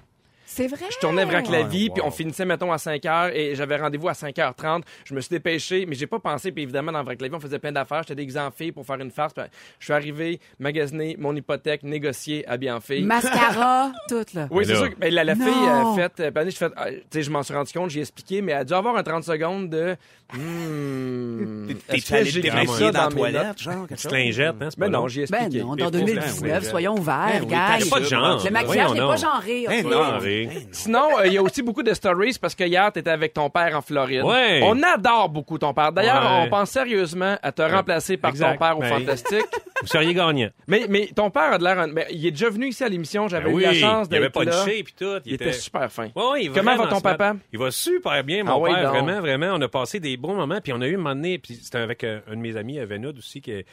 C'est 0.56 0.68
vrai? 0.68 0.86
Je 0.90 0.98
tournais 1.00 1.25
vers 1.25 1.44
la 1.52 1.63
vie, 1.63 1.90
puis 1.90 2.02
on 2.02 2.12
finissait, 2.12 2.46
mettons, 2.46 2.72
à 2.72 2.78
5 2.78 3.02
h 3.04 3.31
et 3.34 3.56
j'avais 3.56 3.75
rendez-vous 3.75 4.07
à 4.07 4.13
5h30. 4.13 4.84
Je 5.04 5.13
me 5.13 5.19
suis 5.19 5.30
dépêché, 5.30 5.86
mais 5.86 5.96
j'ai 5.96 6.07
pas 6.07 6.19
pensé, 6.19 6.52
puis 6.54 6.63
évidemment, 6.63 6.94
dans 6.94 7.04
Vrac 7.04 7.19
la 7.22 7.28
vie, 7.28 7.36
on 7.36 7.40
faisait 7.42 7.60
plein 7.60 7.74
d'affaires. 7.74 8.04
J'étais 8.04 8.16
déguisé 8.16 8.40
en 8.40 8.52
fille 8.52 8.72
pour 8.72 8.86
faire 8.86 8.96
une 9.02 9.12
farce. 9.12 9.34
puis 9.34 9.44
je 9.80 9.84
suis 9.86 9.94
arrivé, 9.94 10.40
magasiner 10.60 11.18
mon 11.19 11.36
hypothèque, 11.36 11.84
négocier, 11.84 12.48
habillé 12.48 12.72
en 12.72 12.80
fille. 12.80 13.04
Mascara, 13.04 13.92
tout, 14.07 14.24
là. 14.34 14.48
Oui, 14.50 14.63
Mais 14.66 14.74
c'est 14.74 14.80
sûr. 14.80 14.90
que 14.92 14.96
ben, 14.96 15.13
la, 15.13 15.36
fille 15.36 15.44
a 15.68 15.94
fait. 15.96 16.19
Euh, 16.22 16.31
puis, 16.31 16.52
je 16.52 16.56
fait, 16.58 16.72
ah, 16.78 16.90
tu 16.90 17.01
sais, 17.12 17.24
je 17.24 17.30
m'en 17.31 17.44
suis 17.44 17.54
rendu 17.54 17.74
compte, 17.74 17.90
j'ai 17.90 18.00
expliqué, 18.01 18.42
mais 18.42 18.54
elle 18.54 18.60
a 18.60 18.63
dû 18.63 18.74
avoir 18.74 18.96
un 18.96 19.04
30 19.04 19.24
secondes 19.25 19.70
de. 19.70 19.98
Hmm, 20.34 21.68
T'es 21.88 21.98
est-ce 21.98 22.13
allé 22.15 22.91
dans 22.91 23.03
notes? 23.03 23.15
toilette, 23.15 23.62
genre, 23.62 23.88
quelque 23.88 24.01
chose? 24.01 24.12
lingette, 24.12 24.56
hein, 24.60 24.68
c'est 24.70 24.80
pas 24.80 24.86
Ben 24.88 24.91
non, 24.91 25.08
j'ai 25.08 25.25
Ben 25.27 25.39
expliqué. 25.44 25.63
non, 25.63 25.74
Les 25.75 25.84
dans 25.84 25.91
pauvres, 25.91 26.06
2019, 26.06 26.63
oui. 26.63 26.70
soyons 26.70 26.98
ouverts, 26.98 27.27
Ben 27.34 27.41
oui, 27.44 27.48
gars. 27.50 27.77
pas 27.91 28.00
de 28.00 28.06
genre. 28.06 28.44
Le 28.44 28.51
maquillage 28.51 28.75
n'est 28.94 29.00
Voyons 29.00 29.08
pas 29.08 29.15
genré. 29.18 30.45
Sinon, 30.72 31.20
euh, 31.20 31.28
il 31.28 31.34
y 31.34 31.38
a 31.38 31.42
aussi 31.42 31.62
beaucoup 31.62 31.84
de 31.84 31.94
stories 31.94 32.38
parce 32.42 32.56
que 32.56 32.64
hier, 32.64 32.92
tu 32.92 33.00
étais 33.00 33.10
avec 33.10 33.34
ton 33.34 33.50
père 33.50 33.75
en 33.78 33.82
Floride. 33.82 34.24
Ouais. 34.24 34.62
On 34.64 34.82
adore 34.84 35.30
beaucoup 35.30 35.58
ton 35.58 35.74
père. 35.74 35.92
D'ailleurs, 35.92 36.22
Ouais. 36.24 36.44
on 36.46 36.50
pense 36.50 36.70
sérieusement 36.72 37.38
à 37.42 37.52
te 37.52 37.62
remplacer 37.62 38.18
par 38.18 38.32
Exact. 38.32 38.54
ton 38.54 38.58
père 38.60 38.78
au 38.78 38.82
Ben, 38.82 38.90
Fantastique. 39.00 39.46
Vous 39.82 39.88
seriez 39.88 40.14
gagnant. 40.14 40.50
mais, 40.68 40.86
mais 40.90 41.08
ton 41.14 41.30
père 41.30 41.54
a 41.54 41.58
de 41.58 41.64
l'air... 41.64 41.88
ben, 41.90 42.06
il 42.10 42.25
est 42.25 42.32
déjà 42.32 42.50
venu 42.50 42.68
ici 42.70 42.84
à 42.84 42.90
l'émission. 42.90 43.28
J'avais 43.28 43.52
Ben 43.52 43.58
eu 43.60 43.62
la 43.62 43.74
chance 43.74 44.08
il 44.10 44.16
avait 44.16 44.25
d'être 44.28 44.40
de 44.40 44.50
là. 44.50 44.66
shape 44.66 44.70
et 44.70 44.96
tout. 44.98 45.20
Il 45.25 45.34
était 45.34 45.52
super 45.54 45.92
fin. 45.92 46.10
Ouais, 46.16 46.44
il 46.46 46.52
Comment 46.52 46.75
va 46.75 46.88
ton 46.88 47.02
papa? 47.02 47.36
Il 47.52 47.60
va 47.60 47.72
super 47.72 48.24
bien, 48.24 48.44
mon 48.44 48.64
Ah 48.66 48.68
père. 48.74 48.84
donc. 48.94 49.04
Vraiment, 49.04 49.20
vraiment. 49.22 49.48
On 49.58 49.62
a 49.62 49.68
passé 49.68 50.00
des 50.00 50.16
bons 50.18 50.34
moments. 50.36 50.60
Puis 50.64 50.72
on 50.74 50.82
a 50.82 50.88
eu 50.88 50.94
un 50.96 50.98
moment 50.98 51.14
donné, 51.16 51.38
puis 51.38 51.56
c'était 51.62 51.78
avec 51.80 52.04
euh, 52.04 52.20
un 52.32 52.36
de 52.36 52.42
mes 52.42 52.56
amis, 52.58 52.80
euh, 52.80 52.86
Venoud 52.86 53.18
aussi, 53.18 53.42
qui 53.42 53.64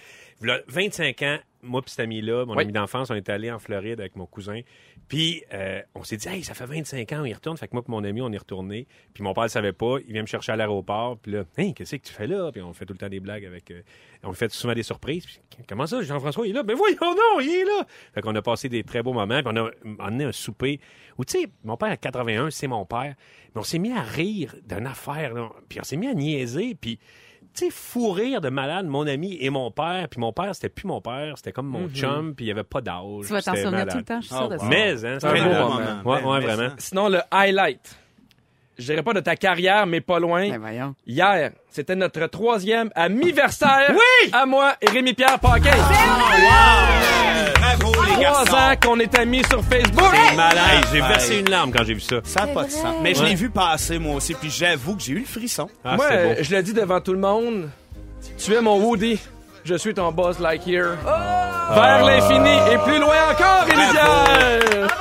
il 0.45 0.51
a 0.51 0.59
25 0.67 1.23
ans, 1.23 1.39
moi 1.63 1.83
puis 1.83 1.93
cet 1.93 2.01
ami-là, 2.01 2.45
mon 2.47 2.57
Oui. 2.57 2.65
ami 2.65 2.73
d'enfance, 2.73 3.11
on 3.11 3.15
est 3.15 3.29
allé 3.29 3.49
en 3.53 3.61
Floride 3.61 4.01
avec 4.01 4.17
mon 4.17 4.27
cousin. 4.27 4.61
Puis 5.13 5.45
euh, 5.53 5.83
on 5.95 6.05
s'est 6.05 6.17
dit, 6.17 6.27
hey, 6.27 6.43
ça 6.43 6.55
fait 6.55 6.65
25 6.65 7.13
ans, 7.13 7.27
y 7.27 7.35
retourne. 7.35 7.59
Fait 7.59 7.69
que 7.69 7.75
moi 7.75 7.85
et 7.87 7.91
mon 7.91 8.03
ami, 8.03 8.23
on 8.23 8.33
est 8.33 8.39
retourné. 8.39 8.87
Puis 9.13 9.23
mon 9.23 9.35
père 9.35 9.43
ne 9.43 9.49
savait 9.49 9.75
pas. 9.75 9.97
Il 10.07 10.15
vient 10.15 10.23
me 10.23 10.27
chercher 10.27 10.53
à 10.53 10.57
l'aéroport. 10.57 11.19
Puis 11.19 11.33
là, 11.33 11.45
hey, 11.59 11.75
qu'est-ce 11.75 11.97
que 11.97 12.03
tu 12.03 12.15
fais 12.15 12.27
là? 12.27 12.51
Puis 12.51 12.63
on 12.63 12.73
fait 12.73 12.87
tout 12.87 12.95
le 12.95 12.99
temps 12.99 13.11
des 13.11 13.21
blagues 13.21 13.45
avec. 13.45 13.71
euh, 13.73 13.83
on 14.23 14.33
fait 14.33 14.51
souvent 14.51 14.73
des 14.73 14.83
surprises. 14.83 15.27
Comment 15.69 15.87
ça, 15.87 16.01
Jean-François, 16.01 16.47
il 16.47 16.53
est 16.53 16.55
là? 16.55 16.63
Ben 16.63 16.75
voyons 16.75 16.97
non, 17.03 17.41
il 17.41 17.51
est 17.51 17.65
là! 17.67 17.87
Fait 18.15 18.23
qu'on 18.23 18.35
a 18.35 18.41
passé 18.41 18.71
des 18.71 18.85
très 18.85 19.03
beaux 19.03 19.13
moments. 19.13 19.43
Puis 19.43 19.53
on 19.55 19.67
a 19.67 19.71
emmené 20.03 20.25
un 20.25 20.33
souper 20.33 20.81
où, 21.19 21.27
tu 21.27 21.43
sais, 21.43 21.47
mon 21.63 21.77
père 21.77 21.91
a 21.91 21.99
81, 21.99 22.49
c'est 22.49 22.67
mon 22.67 22.87
père. 22.87 23.15
Mais 23.55 23.61
on 23.61 23.65
s'est 23.65 23.79
mis 23.79 23.93
à 23.93 24.01
rire 24.01 24.57
d'une 24.67 24.87
affaire, 24.87 25.35
là. 25.35 25.51
Puis 25.69 25.79
on 25.79 25.85
s'est 25.85 25.99
mis 25.99 26.07
à 26.09 26.15
niaiser. 26.15 26.75
Puis 26.75 26.99
tu 27.55 27.67
sais, 27.67 27.71
fou 27.71 28.11
rire 28.13 28.41
de 28.41 28.49
malade, 28.49 28.87
mon 28.87 29.07
ami 29.07 29.37
et 29.41 29.51
mon 29.51 29.71
père. 29.71 30.07
Puis 30.11 30.21
mon 30.21 30.33
père, 30.33 30.55
c'était 30.55 30.69
plus 30.69 30.87
mon 30.87 31.01
père, 31.01 31.35
c'était 31.37 31.53
comme 31.53 31.67
mon 31.69 31.89
chum, 31.89 32.35
puis 32.35 32.47
il 32.47 32.51
avait 32.51 32.65
pas 32.65 32.81
d'âge. 32.81 33.27
Tu 33.27 33.33
vas 33.33 33.43
t'en 33.43 33.53
souvenir 33.53 33.71
malade. 33.73 33.91
tout 33.91 33.97
le 33.99 34.05
temps, 34.05 34.21
je 34.21 34.27
suis 34.27 34.35
Oh, 34.35 34.39
sûre 34.41 34.49
de 34.49 34.57
ça. 34.59 34.65
Mais, 34.67 34.93
hein, 35.05 35.17
C'est 35.21 35.27
un 35.27 35.33
beau 35.33 35.69
moment. 35.69 35.81
Ouais, 36.05 36.23
ouais, 36.23 36.39
mais 36.41 36.47
vraiment. 36.47 36.69
ça- 36.71 36.75
Sinon, 36.79 37.09
le 37.09 37.21
highlight. 37.31 37.97
Je 38.79 38.87
dirais 38.87 39.03
pas 39.03 39.13
de 39.13 39.21
ta 39.21 39.37
carrière, 39.37 39.87
mais 39.87 40.01
pas 40.01 40.19
loin. 40.19 40.49
Ben 40.49 40.59
voyons. 40.59 40.95
Hier, 41.07 41.53
c'était 41.69 41.95
notre 41.95 42.27
troisième 42.27 42.91
anniversaire. 42.95 43.91
Oui! 43.93 44.31
À 44.33 44.47
moi 44.47 44.75
et 44.81 44.89
Rémi-Pierre 44.89 45.39
Paquin. 45.39 45.71
Bravo, 45.77 47.62
les 48.19 48.25
Trois 48.25 48.45
garçons. 48.45 48.55
ans 48.57 48.75
qu'on 48.83 48.99
est 49.01 49.19
amis 49.19 49.43
sur 49.51 49.63
Facebook. 49.65 50.13
Malade. 50.37 50.59
Hey, 50.71 50.81
j'ai 50.93 51.01
versé 51.01 51.39
une 51.41 51.49
larme 51.51 51.73
quand 51.73 51.85
j'ai 51.85 51.95
vu 51.95 52.01
ça. 52.01 52.17
Ça 52.25 52.47
n'a 52.47 52.53
pas 52.53 52.65
de 52.65 52.71
sens. 52.71 52.97
Mais 53.03 53.15
je 53.15 53.23
l'ai 53.25 53.35
vu 53.35 53.51
passer, 53.51 53.99
moi 53.99 54.17
aussi, 54.17 54.35
puis 54.35 54.51
j'avoue 54.51 54.97
que 54.97 55.03
j'ai 55.03 55.13
eu 55.13 55.19
le 55.21 55.25
frisson. 55.27 55.69
Ah, 55.85 55.97
Moi, 55.97 56.09
beau. 56.09 56.15
euh, 56.15 56.35
je 56.41 56.55
le 56.55 56.63
dis 56.63 56.73
devant 56.73 57.01
tout 57.01 57.13
le 57.13 57.19
monde. 57.19 57.69
Tu 58.39 58.55
es 58.55 58.61
mon 58.61 58.79
Woody. 58.79 59.19
Je 59.65 59.75
suis 59.77 59.95
ton 59.95 60.11
boss 60.11 60.39
Lightyear. 60.41 60.97
Vers 61.75 62.05
l'infini 62.05 62.51
et 62.73 62.79
plus 62.79 62.99
loin 62.99 63.15
encore, 63.31 63.65
Rémi-Pierre. 63.67 64.92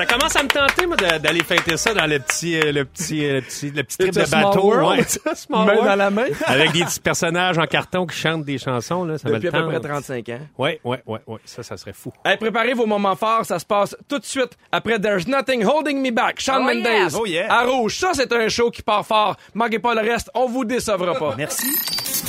Ça 0.00 0.06
commence 0.06 0.34
à 0.34 0.42
me 0.42 0.48
tenter, 0.48 0.86
moi, 0.86 0.96
d'aller 0.96 1.44
fêter 1.44 1.76
ça 1.76 1.92
dans 1.92 2.06
le 2.06 2.18
petit, 2.20 2.58
euh, 2.58 2.72
le 2.72 2.86
petit, 2.86 3.22
euh, 3.22 3.34
le 3.34 3.40
petit, 3.42 3.70
le 3.70 3.82
petit 3.82 3.98
trip 3.98 4.16
It's 4.16 4.32
a 4.32 4.38
de 4.38 4.44
bateau. 4.44 4.64
world. 4.64 4.98
Ouais, 4.98 5.32
Main 5.50 5.64
world. 5.66 5.84
dans 5.84 5.94
la 5.96 6.10
main. 6.10 6.24
Avec 6.46 6.72
des 6.72 6.84
petits 6.84 7.00
personnages 7.00 7.58
en 7.58 7.66
carton 7.66 8.06
qui 8.06 8.16
chantent 8.16 8.44
des 8.46 8.56
chansons, 8.56 9.04
là. 9.04 9.18
Ça 9.18 9.28
Depuis 9.28 9.48
à 9.48 9.50
peu 9.50 9.58
le 9.58 9.64
près 9.66 9.74
tente. 9.74 10.04
35 10.04 10.28
ans. 10.30 10.38
Ouais, 10.56 10.80
ouais, 10.84 11.02
ouais, 11.06 11.18
ouais. 11.26 11.38
Ça, 11.44 11.62
ça 11.62 11.76
serait 11.76 11.92
fou. 11.92 12.12
Hey, 12.24 12.38
préparez 12.38 12.72
vos 12.72 12.86
moments 12.86 13.14
forts, 13.14 13.44
ça 13.44 13.58
se 13.58 13.66
passe 13.66 13.94
tout 14.08 14.18
de 14.18 14.24
suite 14.24 14.56
après 14.72 14.98
There's 14.98 15.26
Nothing 15.28 15.66
Holding 15.66 16.00
Me 16.00 16.12
Back, 16.12 16.40
Shawn 16.40 16.62
Oh 16.62 16.64
Mendes, 16.64 16.86
yeah! 16.86 17.08
Oh 17.20 17.26
yeah! 17.26 17.52
à 17.52 17.64
Rouge. 17.64 17.96
Ça, 17.98 18.12
c'est 18.14 18.32
un 18.32 18.48
show 18.48 18.70
qui 18.70 18.80
part 18.80 19.04
fort. 19.04 19.36
Manquez 19.52 19.80
pas 19.80 19.94
le 19.94 20.00
reste, 20.00 20.30
on 20.34 20.46
vous 20.46 20.64
décevra 20.64 21.14
pas. 21.14 21.34
Merci. 21.36 21.66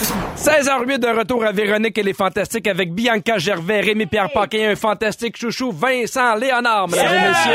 16h08 0.02 0.98
de 0.98 1.08
retour 1.16 1.46
à 1.46 1.52
Véronique 1.52 1.96
et 1.98 2.02
les 2.04 2.14
Fantastiques 2.14 2.66
avec 2.68 2.92
Bianca 2.92 3.38
Gervais, 3.38 3.82
Rémi-Pierre 3.82 4.32
Paquin, 4.34 4.72
un 4.72 4.76
fantastique 4.76 5.38
chouchou, 5.38 5.72
Vincent 5.72 6.34
Léonard, 6.36 6.88
mesdames 6.90 7.06
et 7.14 7.28
messieurs. 7.28 7.52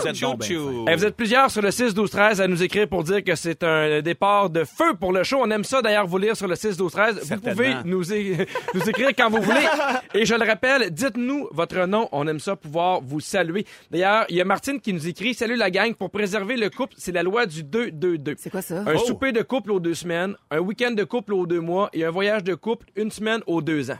Vous 0.00 0.06
êtes. 0.08 0.88
Eh, 0.88 0.96
vous 0.96 1.04
êtes 1.04 1.14
plusieurs 1.16 1.50
sur 1.50 1.60
le 1.60 1.70
6 1.70 1.92
12 1.92 2.10
13 2.10 2.40
à 2.40 2.48
nous 2.48 2.62
écrire 2.62 2.88
pour 2.88 3.04
dire 3.04 3.22
que 3.22 3.34
c'est 3.34 3.62
un 3.62 4.00
départ 4.00 4.48
de 4.48 4.64
feu 4.64 4.94
pour 4.98 5.12
le 5.12 5.22
show. 5.24 5.38
On 5.42 5.50
aime 5.50 5.64
ça 5.64 5.82
d'ailleurs 5.82 6.06
vous 6.06 6.16
lire 6.16 6.34
sur 6.36 6.48
le 6.48 6.54
6 6.54 6.78
12 6.78 6.90
13. 6.92 7.20
Vous 7.22 7.40
pouvez 7.40 7.74
nous, 7.84 8.12
é- 8.12 8.46
nous 8.74 8.88
écrire 8.88 9.10
quand 9.16 9.28
vous 9.28 9.42
voulez. 9.42 9.66
Et 10.14 10.24
je 10.24 10.34
le 10.34 10.46
rappelle, 10.46 10.90
dites-nous 10.90 11.48
votre 11.52 11.84
nom. 11.86 12.08
On 12.12 12.26
aime 12.26 12.40
ça 12.40 12.56
pouvoir 12.56 13.00
vous 13.02 13.20
saluer. 13.20 13.66
D'ailleurs, 13.90 14.24
il 14.30 14.36
y 14.36 14.40
a 14.40 14.44
Martine 14.46 14.80
qui 14.80 14.94
nous 14.94 15.06
écrit 15.06 15.34
"Salut 15.34 15.56
la 15.56 15.70
gang, 15.70 15.92
pour 15.94 16.10
préserver 16.10 16.56
le 16.56 16.70
couple, 16.70 16.94
c'est 16.96 17.12
la 17.12 17.22
loi 17.22 17.44
du 17.44 17.62
2 17.62 17.90
2 17.90 18.16
2." 18.16 18.36
C'est 18.38 18.50
quoi 18.50 18.62
ça? 18.62 18.82
Un 18.86 18.96
souper 18.96 19.32
de 19.32 19.42
couple 19.42 19.70
aux 19.72 19.80
deux 19.80 19.94
semaines, 19.94 20.34
un 20.50 20.60
week-end 20.60 20.92
de 20.92 21.04
couple 21.04 21.34
aux 21.34 21.41
deux 21.46 21.60
mois 21.60 21.90
et 21.92 22.04
un 22.04 22.10
voyage 22.10 22.44
de 22.44 22.54
couple 22.54 22.86
une 22.96 23.10
semaine 23.10 23.42
aux 23.46 23.62
deux 23.62 23.90
ans. 23.90 23.98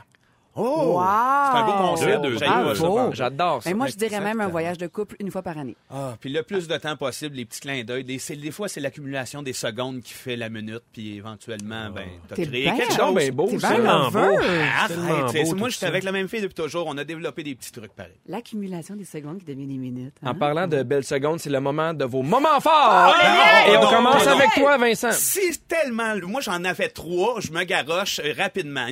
Oh! 0.55 0.93
Wow! 0.97 1.01
C'est 1.51 1.57
un 1.59 1.65
beau 1.65 1.71
concept. 1.71 2.21
Deux. 2.21 2.37
J'adore 3.13 3.63
ça. 3.63 3.69
Ben 3.69 3.75
moi, 3.77 3.87
je 3.87 3.95
dirais 3.95 4.19
même 4.19 4.39
un 4.41 4.47
voyage 4.47 4.77
de 4.77 4.87
couple 4.87 5.15
une 5.19 5.31
fois 5.31 5.41
par 5.41 5.57
année. 5.57 5.75
Ah, 5.89 6.15
puis 6.19 6.29
le 6.31 6.43
plus 6.43 6.67
de 6.67 6.77
temps 6.77 6.95
possible, 6.95 7.35
les 7.35 7.45
petits 7.45 7.59
clins 7.61 7.83
d'œil. 7.83 8.03
Des, 8.03 8.19
c'est- 8.19 8.35
des 8.35 8.51
fois, 8.51 8.67
c'est 8.67 8.79
l'accumulation 8.79 9.41
des 9.41 9.53
secondes 9.53 10.01
qui 10.01 10.13
fait 10.13 10.35
la 10.35 10.49
minute, 10.49 10.83
puis 10.91 11.17
éventuellement, 11.17 11.89
ben, 11.89 12.05
t'as 12.27 12.35
T'es 12.35 12.45
créé 12.45 12.63
bien- 12.63 12.75
quelque 12.75 12.93
chose. 12.93 13.15
ben 13.15 13.31
beau, 13.31 13.47
bien 13.47 13.57
tellement 13.57 14.09
beau. 14.11 14.19
Arrête, 14.19 15.29
c'est- 15.31 15.43
beau, 15.51 15.55
moi, 15.55 15.69
j'étais 15.69 15.81
ça. 15.85 15.87
avec 15.87 16.03
la 16.03 16.11
même 16.11 16.27
fille 16.27 16.41
depuis 16.41 16.53
toujours. 16.53 16.85
On 16.87 16.97
a 16.97 17.03
développé 17.03 17.43
des 17.43 17.55
petits 17.55 17.71
trucs 17.71 17.93
pareils. 17.95 18.13
L'accumulation 18.27 18.95
des 18.95 19.05
secondes 19.05 19.39
qui 19.39 19.45
devient 19.45 19.65
des 19.67 19.77
minutes. 19.77 20.13
hein? 20.23 20.31
En 20.31 20.35
parlant 20.35 20.67
de 20.67 20.83
belles 20.83 21.03
secondes, 21.03 21.39
c'est 21.39 21.49
le 21.49 21.59
moment 21.59 21.93
de 21.93 22.05
vos 22.05 22.21
moments 22.21 22.59
forts. 22.59 23.13
mais 23.21 23.73
Et 23.73 23.77
on 23.77 23.81
non, 23.83 23.89
commence 23.89 24.25
non, 24.25 24.31
non. 24.31 24.37
avec 24.37 24.51
toi, 24.55 24.77
Vincent. 24.77 25.09
C'est 25.11 25.67
tellement. 25.67 26.15
Moi, 26.27 26.41
j'en 26.41 26.63
avais 26.63 26.89
trois. 26.89 27.39
Je 27.39 27.51
me 27.51 27.63
garoche 27.63 28.19
euh, 28.23 28.33
rapidement. 28.37 28.87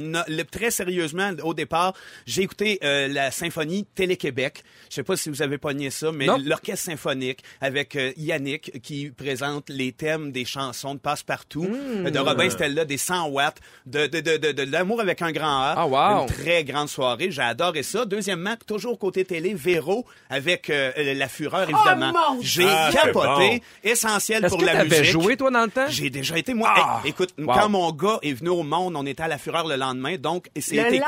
Très 0.52 0.72
sérieusement, 0.72 1.32
au 1.52 1.54
départ, 1.54 1.94
j'ai 2.26 2.42
écouté 2.42 2.80
euh, 2.84 3.08
la 3.08 3.32
symphonie 3.32 3.86
Télé-Québec. 3.96 4.64
Je 4.90 4.96
sais 4.96 5.04
pas 5.04 5.16
si 5.16 5.30
vous 5.30 5.42
avez 5.42 5.58
pogné 5.58 5.90
ça, 5.90 6.12
mais 6.12 6.26
l'orchestre 6.44 6.86
symphonique 6.86 7.44
avec 7.62 7.96
euh, 7.96 8.12
Yannick 8.18 8.82
qui 8.82 9.10
présente 9.12 9.70
les 9.70 9.92
thèmes 9.94 10.32
des 10.32 10.44
chansons 10.46 10.96
de 10.96 11.00
Passe-Partout, 11.00 11.68
euh, 11.70 12.10
de 12.10 12.20
Robin 12.20 12.50
Stella, 12.50 12.84
des 12.86 12.98
100 12.98 13.28
watts, 13.30 13.58
de, 13.86 14.08
de, 14.08 14.20
de, 14.20 14.38
de, 14.38 14.52
de 14.52 14.64
l'amour 14.72 15.00
avec 15.02 15.22
un 15.22 15.32
grand 15.32 15.62
A. 15.62 15.76
Ah, 15.78 15.88
wow. 15.88 16.22
Une 16.24 16.28
très 16.28 16.64
grande 16.64 16.90
soirée. 16.90 17.32
J'ai 17.32 17.42
adoré 17.42 17.84
ça. 17.84 18.06
Deuxièmement, 18.06 18.56
toujours 18.68 18.98
côté 19.00 19.24
télé, 19.26 19.54
Véro 19.54 20.06
avec 20.30 20.70
euh, 20.70 20.92
la 21.16 21.28
fureur, 21.28 21.64
évidemment. 21.70 22.12
mon 22.36 22.42
J'ai 22.42 22.66
Ah, 22.68 22.90
capoté. 22.92 23.62
Essentiel 23.84 24.44
Est-ce 24.46 24.50
pour 24.52 24.60
que 24.62 24.66
la 24.66 24.84
musique. 24.84 25.04
joué, 25.06 25.38
toi, 25.38 25.52
dans 25.52 25.64
le 25.64 25.72
temps? 25.72 25.88
J'ai 25.90 26.10
déjà 26.10 26.38
été, 26.38 26.54
moi. 26.54 26.74
Ah! 26.76 27.02
hey, 27.04 27.10
écoute, 27.12 27.30
Wow. 27.38 27.54
quand 27.54 27.70
mon 27.70 27.92
gars 27.92 28.20
est 28.22 28.34
venu 28.34 28.50
au 28.50 28.64
monde, 28.64 28.96
on 28.96 29.06
était 29.06 29.24
à 29.24 29.28
la 29.28 29.38
fureur 29.38 29.68
le 29.68 29.76
lendemain, 29.76 30.18
donc 30.18 30.48
Le 30.56 30.62
c'était. 30.62 31.00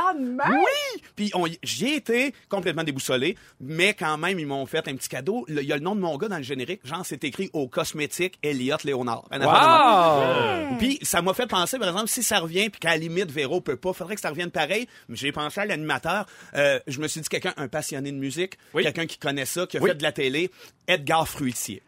Oui! 0.50 1.02
Puis 1.16 1.32
j'y 1.64 1.94
été 1.94 2.34
complètement 2.50 2.84
déboussolé, 2.84 3.38
mais 3.60 3.94
quand 3.94 4.18
même, 4.18 4.40
ils 4.40 4.48
m'ont 4.48 4.66
fait 4.66 4.88
un 4.88 4.96
petit 4.96 5.10
cadeau. 5.10 5.46
Il 5.48 5.62
y 5.62 5.72
a 5.72 5.76
le 5.76 5.82
nom 5.84 5.96
de 5.96 6.02
mon 6.02 6.18
gars 6.18 6.28
dans 6.28 6.38
le 6.38 6.44
générique. 6.44 6.82
Genre, 6.86 7.02
c'est 7.06 7.24
écrit 7.24 7.50
au 7.54 7.68
cosmétique 7.68 8.38
Elliot 8.44 8.78
Léonard. 8.84 9.26
Wow! 9.32 10.78
Puis 10.80 11.00
ça 11.02 11.22
m'a 11.22 11.34
fait 11.34 11.48
penser, 11.48 11.78
par 11.80 11.90
exemple, 11.90 12.08
si 12.08 12.24
ça 12.24 12.40
revient, 12.40 12.70
puis 12.70 12.80
qu'à 12.80 12.90
la 12.92 12.98
limite, 12.98 13.32
Véro 13.32 13.62
peut 13.62 13.76
pas, 13.78 13.94
faudrait 13.94 14.16
que 14.16 14.22
ça 14.22 14.30
revienne 14.30 14.52
pareil. 14.52 14.88
J'ai 15.10 15.32
pensé 15.32 15.62
à 15.62 15.66
l'animateur. 15.66 16.26
Euh, 16.56 16.80
je 16.88 17.00
me 17.00 17.08
suis 17.08 17.22
dit, 17.22 17.30
quelqu'un, 17.30 17.54
un 17.58 17.68
passionné 17.68 18.12
de 18.12 18.18
musique, 18.18 18.58
Oui. 18.74 18.84
quelqu'un 18.84 19.06
qui 19.06 19.18
connaît 19.18 19.46
ça, 19.46 19.66
qui 19.68 19.78
a 19.78 19.82
Oui. 19.82 19.90
fait 19.90 19.96
de 19.96 20.04
la 20.04 20.12
télé, 20.12 20.52
Edgar 20.88 21.28
Fruitier. 21.28 21.82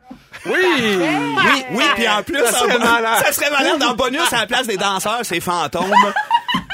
Oui! 0.46 0.54
Oui, 0.56 1.64
oui, 1.72 1.84
puis 1.96 2.08
en 2.08 2.24
plus, 2.24 2.38
ça 2.40 2.52
serait 2.60 2.78
malade. 2.80 3.24
Ça 3.25 3.32
serait 3.32 3.50
malade. 3.52 3.82
En 3.84 3.96
bonus, 3.96 4.32
à 4.34 4.42
la 4.42 4.48
place 4.48 4.68
des 4.68 4.78
danseurs, 4.78 5.20
c'est 5.24 5.40
fantômes. 5.40 5.92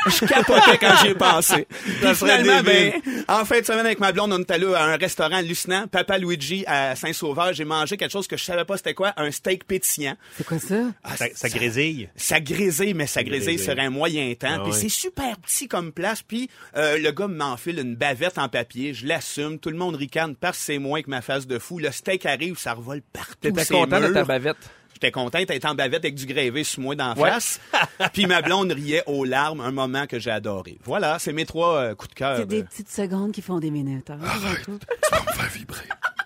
Je 0.08 0.25
capotais 0.25 0.77
quand 0.79 0.96
j'y 1.01 1.10
ai 1.10 1.15
pensé. 1.15 1.67
Puis 1.84 2.15
finalement, 2.15 2.62
ben, 2.63 2.93
en 3.27 3.46
fin 3.46 3.60
de 3.60 3.65
semaine 3.65 3.86
avec 3.86 4.00
ma 4.00 4.12
blonde, 4.12 4.34
on 4.34 4.39
est 4.39 4.51
allé 4.51 4.74
à 4.74 4.86
un 4.86 4.98
restaurant 4.98 5.36
hallucinant, 5.36 5.88
Papa 5.88 6.17
Luigi 6.17 6.63
à 6.67 6.96
Saint-Sauveur. 6.96 7.53
J'ai 7.53 7.65
mangé 7.65 7.98
quelque 7.98 8.12
chose 8.12 8.27
que 8.27 8.38
je 8.38 8.43
savais 8.43 8.65
pas 8.65 8.77
c'était 8.77 8.93
quoi, 8.93 9.13
un 9.17 9.29
steak 9.31 9.65
pétillant. 9.65 10.15
C'est 10.38 10.46
quoi 10.46 10.60
ça? 10.60 10.75
Ah, 11.03 11.17
Ça, 11.17 11.25
ça 11.34 11.50
grésille? 11.50 12.10
ça 12.15 12.39
grésille, 12.39 12.93
mais 12.93 13.08
ça 13.08 13.24
grésille 13.24 13.58
grésille. 13.58 13.74
sur 13.74 13.79
un 13.79 13.89
moyen 13.89 14.34
temps. 14.34 14.58
Ah 14.58 14.62
puis 14.63 14.74
c'est 14.74 14.89
super 14.89 15.38
petit 15.38 15.67
comme 15.67 15.91
place. 15.91 16.22
Puis 16.22 16.50
euh, 16.75 16.98
le 16.98 17.12
gars 17.12 17.27
m'enfile 17.27 17.79
une 17.79 17.96
bavette 17.96 18.38
en 18.38 18.50
papier. 18.50 18.93
Je 18.93 19.05
l'assume. 19.05 19.60
Tout 19.60 19.70
le 19.70 19.77
monde 19.77 19.96
ricane 19.96 20.36
parce 20.36 20.58
que 20.58 20.63
c'est 20.65 20.77
moins 20.79 21.01
que 21.01 21.10
ma 21.10 21.22
face 21.22 21.48
de 21.48 21.60
fou. 21.60 21.79
Le 21.79 21.91
steak 21.91 22.25
arrive, 22.25 22.58
ça 22.58 22.74
revole 22.74 23.01
partout. 23.13 23.36
T'étais 23.41 23.65
content 23.65 24.00
de 24.00 24.08
ta 24.08 24.24
bavette? 24.24 24.58
J'étais 25.01 25.12
content 25.12 25.39
d'être 25.43 25.65
en 25.65 25.74
bavette 25.74 26.05
avec 26.05 26.13
du 26.13 26.27
grévé 26.27 26.63
sur 26.63 26.79
moi 26.81 26.93
d'en 26.93 27.15
Ouais. 27.15 27.31
face. 27.31 27.60
Puis 28.13 28.27
ma 28.27 28.43
blonde 28.43 28.72
riait 28.72 29.01
aux 29.08 29.25
larmes, 29.25 29.60
un 29.60 29.72
moment 29.72 30.05
que 30.05 30.20
j'ai 30.20 30.29
adoré. 30.29 30.77
Voilà, 30.84 31.17
c'est 31.17 31.34
mes 31.34 31.46
trois 31.48 31.75
euh, 31.77 31.96
coups 31.96 32.12
de 32.12 32.15
cœur. 32.15 32.38
C'est 32.38 32.46
des 32.46 32.60
euh. 32.62 32.63
petites 32.65 32.91
secondes 32.91 33.31
qui 33.31 33.41
font 33.41 33.58
des 33.60 33.72
minutes. 33.72 34.12
hein? 34.12 34.20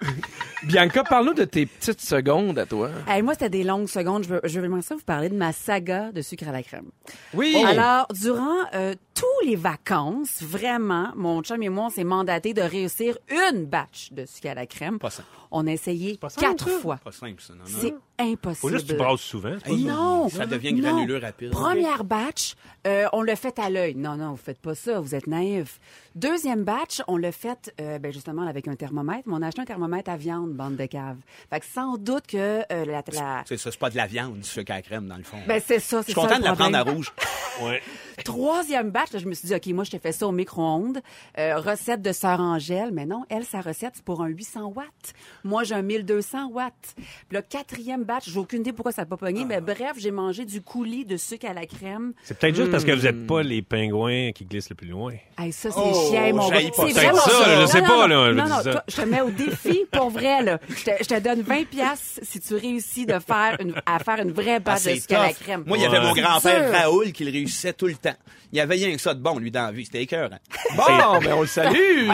Bianca, 0.63 1.03
parle-nous 1.03 1.33
de 1.35 1.43
tes 1.43 1.65
petites 1.65 2.01
secondes 2.01 2.57
à 2.57 2.65
toi. 2.65 2.89
Hey, 3.07 3.21
moi, 3.21 3.33
c'était 3.33 3.49
des 3.49 3.63
longues 3.63 3.87
secondes. 3.87 4.23
Je 4.23 4.29
veux, 4.29 4.41
je 4.43 4.55
veux 4.59 4.61
vraiment 4.67 4.81
ça 4.81 4.95
vous 4.95 5.01
parler 5.01 5.29
de 5.29 5.35
ma 5.35 5.51
saga 5.53 6.11
de 6.11 6.21
sucre 6.21 6.47
à 6.47 6.51
la 6.51 6.63
crème. 6.63 6.85
Oui! 7.33 7.55
Alors, 7.65 8.07
durant 8.19 8.65
euh, 8.73 8.95
tous 9.13 9.45
les 9.47 9.55
vacances, 9.55 10.41
vraiment, 10.41 11.09
mon 11.15 11.41
chum 11.43 11.61
et 11.61 11.69
moi, 11.69 11.85
on 11.85 11.89
s'est 11.89 12.03
mandaté 12.03 12.53
de 12.53 12.61
réussir 12.61 13.17
une 13.51 13.65
batch 13.65 14.11
de 14.11 14.25
sucre 14.25 14.49
à 14.49 14.53
la 14.55 14.65
crème. 14.65 14.97
Pas 14.97 15.11
simple. 15.11 15.27
On 15.51 15.67
a 15.67 15.71
essayé 15.71 16.17
simple, 16.27 16.33
quatre 16.39 16.69
ça. 16.69 16.79
fois. 16.79 16.97
Pas 17.03 17.11
simple, 17.11 17.41
ça. 17.41 17.53
Non, 17.53 17.59
non. 17.59 17.77
C'est 17.79 17.93
impossible. 18.17 18.61
Faut 18.61 18.69
juste 18.69 18.87
que 18.87 18.93
tu 18.93 18.97
brasses 18.97 19.21
souvent. 19.21 19.57
pas? 19.63 19.69
Non, 19.71 20.29
Ça 20.29 20.45
devient 20.47 20.73
non. 20.73 20.81
granuleux 20.95 21.17
rapide. 21.19 21.51
Première 21.51 22.03
batch, 22.03 22.55
euh, 22.87 23.05
on 23.13 23.21
le 23.21 23.35
fait 23.35 23.57
à 23.59 23.69
l'œil. 23.69 23.93
Non, 23.95 24.15
non, 24.15 24.31
vous 24.31 24.37
faites 24.37 24.59
pas 24.59 24.73
ça, 24.73 24.99
vous 24.99 25.13
êtes 25.13 25.27
naïf. 25.27 25.79
Deuxième 26.15 26.63
batch, 26.63 27.01
on 27.07 27.17
le 27.17 27.29
fait 27.31 27.73
euh, 27.81 27.99
ben 27.99 28.11
justement 28.13 28.43
avec 28.47 28.67
un 28.69 28.75
thermomètre. 28.75 29.23
Mais 29.27 29.33
on 29.35 29.41
a 29.41 29.47
acheté 29.47 29.61
un 29.61 29.65
thermomètre 29.65 30.09
à 30.09 30.15
viande, 30.17 30.51
bande 30.53 30.77
de 30.77 30.85
cave. 30.85 31.17
Fait 31.49 31.59
que 31.59 31.65
sans 31.65 31.97
doute 31.97 32.25
que 32.27 32.37
euh, 32.71 32.85
la, 32.85 33.03
la- 33.11 33.43
C'est 33.45 33.57
ça, 33.57 33.69
c'est 33.69 33.77
pas 33.79 33.89
de 33.89 33.97
la 33.97 34.07
viande, 34.07 34.37
du 34.37 34.43
sucre 34.47 34.71
à 34.71 34.75
la 34.75 34.81
crème, 34.81 35.07
dans 35.07 35.17
le 35.17 35.23
fond. 35.23 35.37
ben 35.47 35.61
c'est 35.65 35.79
ça, 35.79 35.97
je 35.99 36.05
c'est 36.05 36.11
suis 36.13 36.21
ça 36.21 36.27
content 36.27 36.39
de 36.39 36.45
la 36.45 36.53
prendre 36.55 36.77
à 36.77 36.81
rouge. 36.83 37.11
Ouais. 37.63 37.81
Troisième 38.25 38.89
batch, 38.91 39.13
là, 39.13 39.19
je 39.19 39.27
me 39.27 39.33
suis 39.33 39.47
dit, 39.47 39.55
OK, 39.55 39.65
moi, 39.67 39.85
je 39.85 39.91
te 39.91 39.97
fais 39.97 40.11
ça 40.11 40.27
au 40.27 40.33
micro-ondes. 40.33 40.99
Euh, 41.37 41.57
recette 41.57 42.01
de 42.01 42.11
Sœur 42.11 42.41
Angèle. 42.41 42.89
Mais 42.91 43.05
non, 43.05 43.23
elle, 43.29 43.45
sa 43.45 43.61
recette, 43.61 43.93
c'est 43.95 44.03
pour 44.03 44.21
un 44.21 44.27
800 44.27 44.73
watts. 44.75 45.13
Moi, 45.45 45.63
j'ai 45.63 45.73
un 45.73 45.81
1200 45.81 46.49
watts. 46.49 46.73
Puis 46.97 47.05
le 47.31 47.41
quatrième 47.41 48.03
batch, 48.03 48.29
j'ai 48.29 48.37
aucune 48.39 48.59
idée 48.59 48.73
pourquoi 48.73 48.91
ça 48.91 49.03
n'a 49.03 49.05
pas 49.05 49.15
pogné. 49.15 49.45
Mais 49.45 49.61
bref, 49.61 49.93
j'ai 49.95 50.11
mangé 50.11 50.43
du 50.43 50.61
coulis 50.61 51.05
de 51.05 51.15
sucre 51.15 51.45
à 51.47 51.53
la 51.53 51.65
crème. 51.65 52.11
C'est 52.23 52.37
peut-être 52.37 52.55
juste 52.55 52.71
parce 52.71 52.83
que 52.83 52.91
vous 52.91 53.01
Hmm. 53.03 53.05
n'êtes 53.05 53.25
pas 53.27 53.41
les 53.41 53.61
pingouins 53.61 54.33
qui 54.33 54.43
glissent 54.43 54.69
le 54.69 54.75
plus 54.75 54.89
loin. 54.89 55.13
Hey, 55.37 55.53
ça, 55.53 55.71
c'est 55.71 55.79
Oh, 55.79 56.04
chien, 56.09 56.33
mon 56.33 56.49
gars. 56.49 56.59
C'est 56.59 56.91
ça. 56.91 57.01
vraiment 57.01 57.17
Ça, 57.19 57.31
ça. 57.31 57.61
je 57.61 57.65
sais 57.67 57.81
Non, 57.81 57.87
pas, 57.87 58.07
non, 58.07 58.25
là, 58.25 58.31
je 58.31 58.35
Non, 58.37 58.47
non, 58.47 58.61
toi, 58.71 58.83
je 58.87 58.95
te 58.95 59.01
mets 59.01 59.21
au 59.21 59.29
défi 59.29 59.85
pour 59.91 60.09
vrai, 60.09 60.41
là, 60.43 60.59
je 60.69 60.83
te, 60.83 60.91
je 61.01 61.07
te 61.07 61.19
donne 61.19 61.41
20 61.41 61.65
pièces 61.65 62.19
si 62.23 62.39
tu 62.39 62.55
réussis 62.55 63.05
de 63.05 63.19
faire 63.19 63.57
une, 63.59 63.73
à 63.85 63.99
faire 63.99 64.19
une 64.19 64.31
vraie 64.31 64.55
Ah, 64.55 64.59
bâche 64.59 64.83
de 64.83 64.95
sucre 64.95 65.15
à 65.15 65.27
la 65.27 65.33
crème. 65.33 65.63
Moi, 65.65 65.77
il 65.77 65.83
y 65.83 65.85
avait 65.85 66.01
mon 66.01 66.13
grand-père. 66.13 66.71
Raoul 66.71 67.11
qui 67.11 67.23
le 67.25 67.31
réussissait 67.31 67.73
tout 67.73 67.87
le 67.87 67.95
temps. 67.95 68.15
Il 68.55 68.59
y 68.59 68.61
avait 68.61 68.75
rien 68.75 68.95
que 68.95 69.01
ça 69.01 69.13
de 69.13 69.19
bon, 69.19 69.37
lui, 69.37 69.51
dans 69.51 69.65
la 69.65 69.71
vie. 69.73 69.83
C'était 69.83 70.01
écœurant. 70.03 70.37
Bon, 70.77 71.19
mais 71.21 71.33
on 71.33 71.41
le 71.41 71.47
salue. 71.47 72.07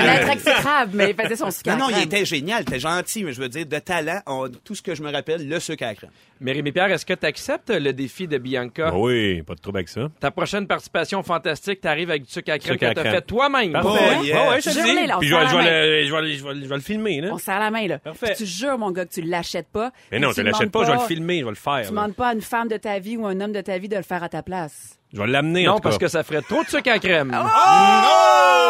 Mais 0.94 1.12
il 1.12 1.16
faisait 1.24 1.36
son 1.36 1.52
sucre 1.52 1.70
à 1.72 1.76
Non, 1.76 1.90
non, 1.90 1.96
il 1.96 2.04
était 2.04 2.26
génial, 2.26 2.64
il 2.64 2.70
était 2.70 2.80
gentil, 2.80 3.24
mais 3.24 3.32
je 3.34 3.40
veux 3.42 3.48
dire, 3.50 3.66
de 3.66 3.78
talent, 3.80 4.22
on- 4.26 4.50
tout 4.50 4.74
ce 4.76 4.82
que 4.82 4.94
je 4.96 5.04
me 5.04 5.12
rappelle, 5.12 5.48
le 5.48 5.60
sucre 5.60 5.84
à 5.84 5.88
la 5.88 5.96
crème. 5.96 6.10
Rémi 6.44 6.72
Pierre, 6.72 6.92
est-ce 6.92 7.06
que 7.06 7.14
tu 7.14 7.26
acceptes 7.28 7.70
le 7.70 7.94
défi 7.94 8.28
de 8.28 8.38
Bianca? 8.40 8.90
Ah 8.92 8.98
oui, 8.98 9.42
pas 9.44 9.54
de 9.54 9.60
trouble 9.62 9.78
avec 9.80 9.90
ça. 9.90 10.10
Ta 10.20 10.32
prochaine 10.32 10.66
participation 10.68 11.22
fantastique, 11.24 11.82
t'arrives 11.82 12.10
avec 12.10 12.24
du 12.24 12.32
sucre 12.32 12.52
à 12.52 12.58
crème 12.58 12.74
Sucre 12.74 12.86
à 12.88 12.90
que 12.90 12.96
t'as 12.96 13.02
crème. 13.02 13.14
fait 13.16 13.22
toi-même. 13.22 13.72
Parfait. 13.74 13.90
Oh, 14.20 14.24
yeah. 14.24 14.42
Ouais, 14.44 14.50
ouais, 14.50 14.62
je 14.62 14.70
te 14.72 14.76
le 14.80 14.84
Jure-les, 14.86 15.02
dis. 15.02 15.08
là, 15.08 15.18
on 15.18 15.20
Puis 15.20 15.30
se 15.30 15.34
je 15.34 15.40
vais, 15.40 15.46
serre 15.46 15.52
je, 15.52 15.58
vais 15.58 15.64
la 15.64 15.86
le, 15.86 16.06
je, 16.06 16.12
vais, 16.16 16.22
le- 16.22 16.34
je, 16.34 16.44
vais, 16.44 16.54
le- 16.56 16.62
je 16.64 16.68
vais 16.70 16.76
le 16.76 16.82
filmer, 16.82 17.22
là. 17.22 17.30
On 17.34 17.38
se 17.38 17.46
serre 17.46 17.60
la 17.60 17.70
main, 17.72 17.88
là. 17.88 18.00
Parfait. 18.00 18.34
Tu 18.36 18.46
jures, 18.48 18.78
mon 18.80 18.90
gars, 18.92 19.06
que 19.06 19.14
tu 19.14 19.22
l'achètes 19.22 19.68
pas. 19.70 19.92
Mais 20.12 20.18
Et 20.18 20.20
non, 20.20 20.30
tu 20.30 20.38
je 20.38 20.42
te 20.42 20.46
l'achète 20.48 20.60
demandes 20.72 20.72
pas, 20.72 20.86
je 20.86 20.92
vais 20.98 20.98
le 21.04 21.08
filmer, 21.16 21.40
je 21.42 21.44
vais 21.46 21.52
le 21.52 21.56
faire. 21.56 21.76
Tu 21.78 21.82
là. 21.84 21.90
demandes 21.90 22.16
pas 22.16 22.30
à 22.30 22.34
une 22.34 22.42
femme 22.42 22.68
de 22.68 22.78
ta 22.78 22.98
vie 23.00 23.18
ou 23.18 23.26
un 23.28 23.40
homme 23.40 23.54
de 23.54 23.62
ta 23.62 23.78
vie 23.78 23.88
de 23.90 23.96
le 23.98 24.04
faire 24.04 24.24
à 24.24 24.30
ta 24.30 24.42
place. 24.42 24.98
Je 25.14 25.20
vais 25.22 25.28
l'amener, 25.28 25.68
en 25.68 25.72
Non, 25.72 25.78
tout 25.78 25.84
parce 25.84 25.98
cas. 25.98 26.06
que 26.06 26.12
ça 26.12 26.24
ferait 26.24 26.42
trop 26.42 26.64
de 26.64 26.70
sucre 26.70 26.90
à 26.90 27.00
crème. 27.00 27.36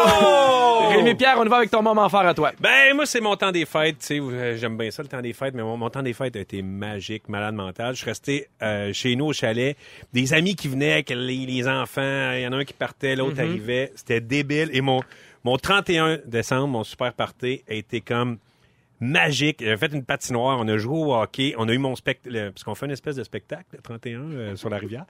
Oh! 0.04 0.88
Rémi 0.90 1.14
Pierre, 1.14 1.36
on 1.38 1.44
y 1.44 1.48
va 1.48 1.56
avec 1.58 1.70
ton 1.70 1.82
moment 1.82 2.08
fort 2.08 2.26
à 2.26 2.34
toi. 2.34 2.52
Ben, 2.60 2.94
moi, 2.94 3.06
c'est 3.06 3.20
mon 3.20 3.36
temps 3.36 3.52
des 3.52 3.64
fêtes. 3.64 3.98
Tu 4.00 4.06
sais, 4.06 4.18
euh, 4.20 4.56
j'aime 4.56 4.76
bien 4.76 4.90
ça, 4.90 5.02
le 5.02 5.08
temps 5.08 5.20
des 5.20 5.32
fêtes, 5.32 5.54
mais 5.54 5.62
mon, 5.62 5.76
mon 5.76 5.88
temps 5.90 6.02
des 6.02 6.12
fêtes 6.12 6.36
a 6.36 6.40
été 6.40 6.60
magique, 6.62 7.28
malade 7.28 7.54
mental. 7.54 7.94
Je 7.94 8.00
suis 8.00 8.10
resté 8.10 8.48
euh, 8.62 8.92
chez 8.92 9.14
nous 9.16 9.26
au 9.26 9.32
chalet. 9.32 9.76
Des 10.12 10.34
amis 10.34 10.54
qui 10.56 10.68
venaient 10.68 10.92
avec 10.92 11.10
les, 11.10 11.46
les 11.46 11.68
enfants. 11.68 12.32
Il 12.34 12.40
y 12.42 12.46
en 12.46 12.52
a 12.52 12.56
un 12.56 12.64
qui 12.64 12.74
partait, 12.74 13.14
l'autre 13.16 13.40
arrivait. 13.40 13.92
C'était 13.94 14.20
débile. 14.20 14.70
Et 14.72 14.80
mon, 14.80 15.00
mon 15.44 15.56
31 15.56 16.18
décembre, 16.26 16.66
mon 16.68 16.84
super 16.84 17.12
party, 17.12 17.62
a 17.70 17.74
été 17.74 18.00
comme 18.00 18.38
magique. 19.00 19.58
J'ai 19.60 19.76
fait 19.76 19.92
une 19.92 20.04
patinoire, 20.04 20.58
on 20.60 20.68
a 20.68 20.76
joué 20.76 20.96
au 20.98 21.14
hockey, 21.14 21.54
on 21.58 21.68
a 21.68 21.72
eu 21.72 21.78
mon 21.78 21.96
spectacle, 21.96 22.50
parce 22.52 22.64
qu'on 22.64 22.74
fait 22.74 22.86
une 22.86 22.92
espèce 22.92 23.16
de 23.16 23.24
spectacle, 23.24 23.64
le 23.72 23.78
31, 23.80 24.20
euh, 24.20 24.56
sur 24.56 24.68
la 24.70 24.78
rivière. 24.78 25.04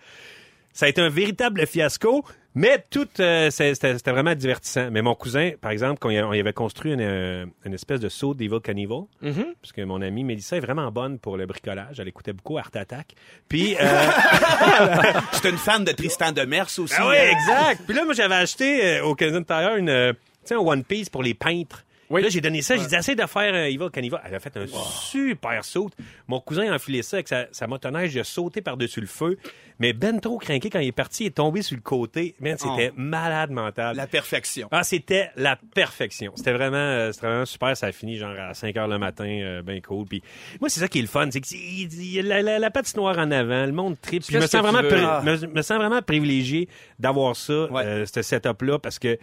Ça 0.73 0.87
a 0.87 0.88
été 0.88 1.00
un 1.00 1.09
véritable 1.09 1.67
fiasco, 1.67 2.25
mais 2.55 2.85
tout, 2.91 3.09
euh, 3.21 3.50
c'était 3.50 3.75
c'était 3.75 4.11
vraiment 4.11 4.35
divertissant. 4.35 4.91
Mais 4.91 5.02
mon 5.02 5.14
cousin, 5.14 5.52
par 5.61 5.71
exemple, 5.71 5.99
quand 6.00 6.09
on 6.09 6.33
y 6.33 6.41
avait 6.41 6.52
construit 6.52 6.93
une, 6.93 7.00
euh, 7.00 7.47
une 7.64 7.75
espèce 7.75 8.00
de 8.00 8.09
saut 8.09 8.35
d'Evil 8.35 8.61
Cannibal, 8.61 9.02
parce 9.21 9.73
que 9.75 9.83
mon 9.83 10.00
amie 10.02 10.25
Mélissa 10.25 10.57
est 10.57 10.61
vraiment 10.61 10.91
bonne 10.91 11.19
pour 11.19 11.37
le 11.37 11.47
bricolage. 11.47 12.00
Elle 12.00 12.09
écoutait 12.09 12.33
beaucoup 12.33 12.59
Art 12.59 12.71
Attack. 12.75 13.14
Puis, 13.49 13.76
euh, 13.81 13.87
J'étais 15.35 15.50
une 15.50 15.59
fan 15.59 15.85
de 15.85 15.93
Tristan 15.93 16.33
Demers 16.33 16.69
aussi. 16.79 16.95
ah 16.99 17.09
oui, 17.09 17.17
hein? 17.19 17.33
exact. 17.33 17.83
Puis 17.87 17.95
là, 17.97 18.05
moi, 18.05 18.14
j'avais 18.14 18.35
acheté 18.35 18.99
euh, 18.99 19.05
au 19.05 19.14
Canadian 19.14 19.43
Tire 19.45 19.76
une, 19.76 19.88
euh, 19.88 20.12
tu 20.12 20.19
sais, 20.45 20.55
un 20.55 20.59
One 20.59 20.85
Piece 20.85 21.09
pour 21.09 21.23
les 21.23 21.35
peintres. 21.35 21.85
Là, 22.21 22.28
j'ai 22.28 22.40
donné 22.40 22.62
ça, 22.62 22.76
j'ai 22.76 22.87
dit, 22.87 22.95
essaye 22.95 23.16
de 23.16 23.26
faire 23.26 23.54
Evil 23.54 23.88
Cannibal. 23.92 24.21
Elle 24.26 24.35
a 24.35 24.40
fait 24.40 24.57
un 24.57 24.66
super 24.66 25.64
saut. 25.64 25.90
Mon 26.28 26.40
cousin 26.40 26.71
a 26.71 26.75
enfilé 26.75 27.02
ça 27.02 27.16
avec 27.16 27.28
sa, 27.28 27.47
sa 27.52 27.66
motoneige, 27.66 28.14
il 28.14 28.21
a 28.21 28.25
sauté 28.25 28.61
par-dessus 28.61 29.00
le 29.00 29.07
feu. 29.07 29.38
Mais 29.78 29.92
ben 29.92 30.21
trop 30.21 30.38
craqué 30.38 30.71
quand 30.71 30.78
il 30.81 30.88
est 30.88 30.92
parti, 30.92 31.25
il 31.25 31.26
est 31.28 31.31
tombé 31.37 31.62
sur 31.62 31.75
le 31.76 31.83
côté. 31.83 32.35
Man, 32.40 32.57
c'était 32.59 32.92
malade 32.97 33.50
mental. 33.50 33.97
La 33.97 34.07
perfection. 34.07 34.69
Ah, 34.71 34.85
c'était 34.85 35.31
la 35.37 35.57
perfection. 35.75 36.33
C'était 36.37 36.52
vraiment, 36.52 36.76
euh, 36.76 37.12
c'était 37.12 37.26
vraiment 37.26 37.47
super. 37.47 37.76
Ça 37.76 37.87
a 37.87 37.92
fini 37.92 38.16
genre 38.19 38.35
à 38.38 38.54
5 38.54 38.76
heures 38.76 38.88
le 38.88 38.99
matin, 38.99 39.25
euh, 39.26 39.62
ben 39.62 39.81
cool. 39.81 40.07
Puis 40.07 40.23
moi, 40.61 40.69
c'est 40.69 40.81
ça 40.81 40.88
qui 40.88 40.99
est 40.99 41.02
le 41.02 41.09
fun, 41.09 41.28
c'est 41.33 41.40
que 41.40 41.49
il 41.52 42.26
la, 42.26 42.42
la, 42.42 42.59
la 42.59 42.71
patinoire 42.71 43.19
en 43.19 43.31
avant, 43.31 43.66
le 43.66 43.73
monde 43.73 43.97
trip. 44.00 44.23
Je 44.28 44.37
me 44.38 44.47
sens 44.47 44.62
vraiment, 44.62 44.81
Ah. 44.92 45.23
me, 45.25 45.47
me 45.47 45.62
sens 45.62 45.78
vraiment 45.78 46.02
privilégié 46.02 46.69
d'avoir 46.99 47.35
ça, 47.35 47.64
Ouais. 47.73 47.83
euh, 47.85 48.07
ce 48.07 48.23
setup-là, 48.23 48.78
parce 48.78 48.99
que 48.99 49.19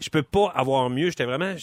je 0.00 0.10
peux 0.10 0.22
pas 0.22 0.52
avoir 0.54 0.88
mieux. 0.90 1.08
J'étais 1.08 1.24
vraiment, 1.24 1.54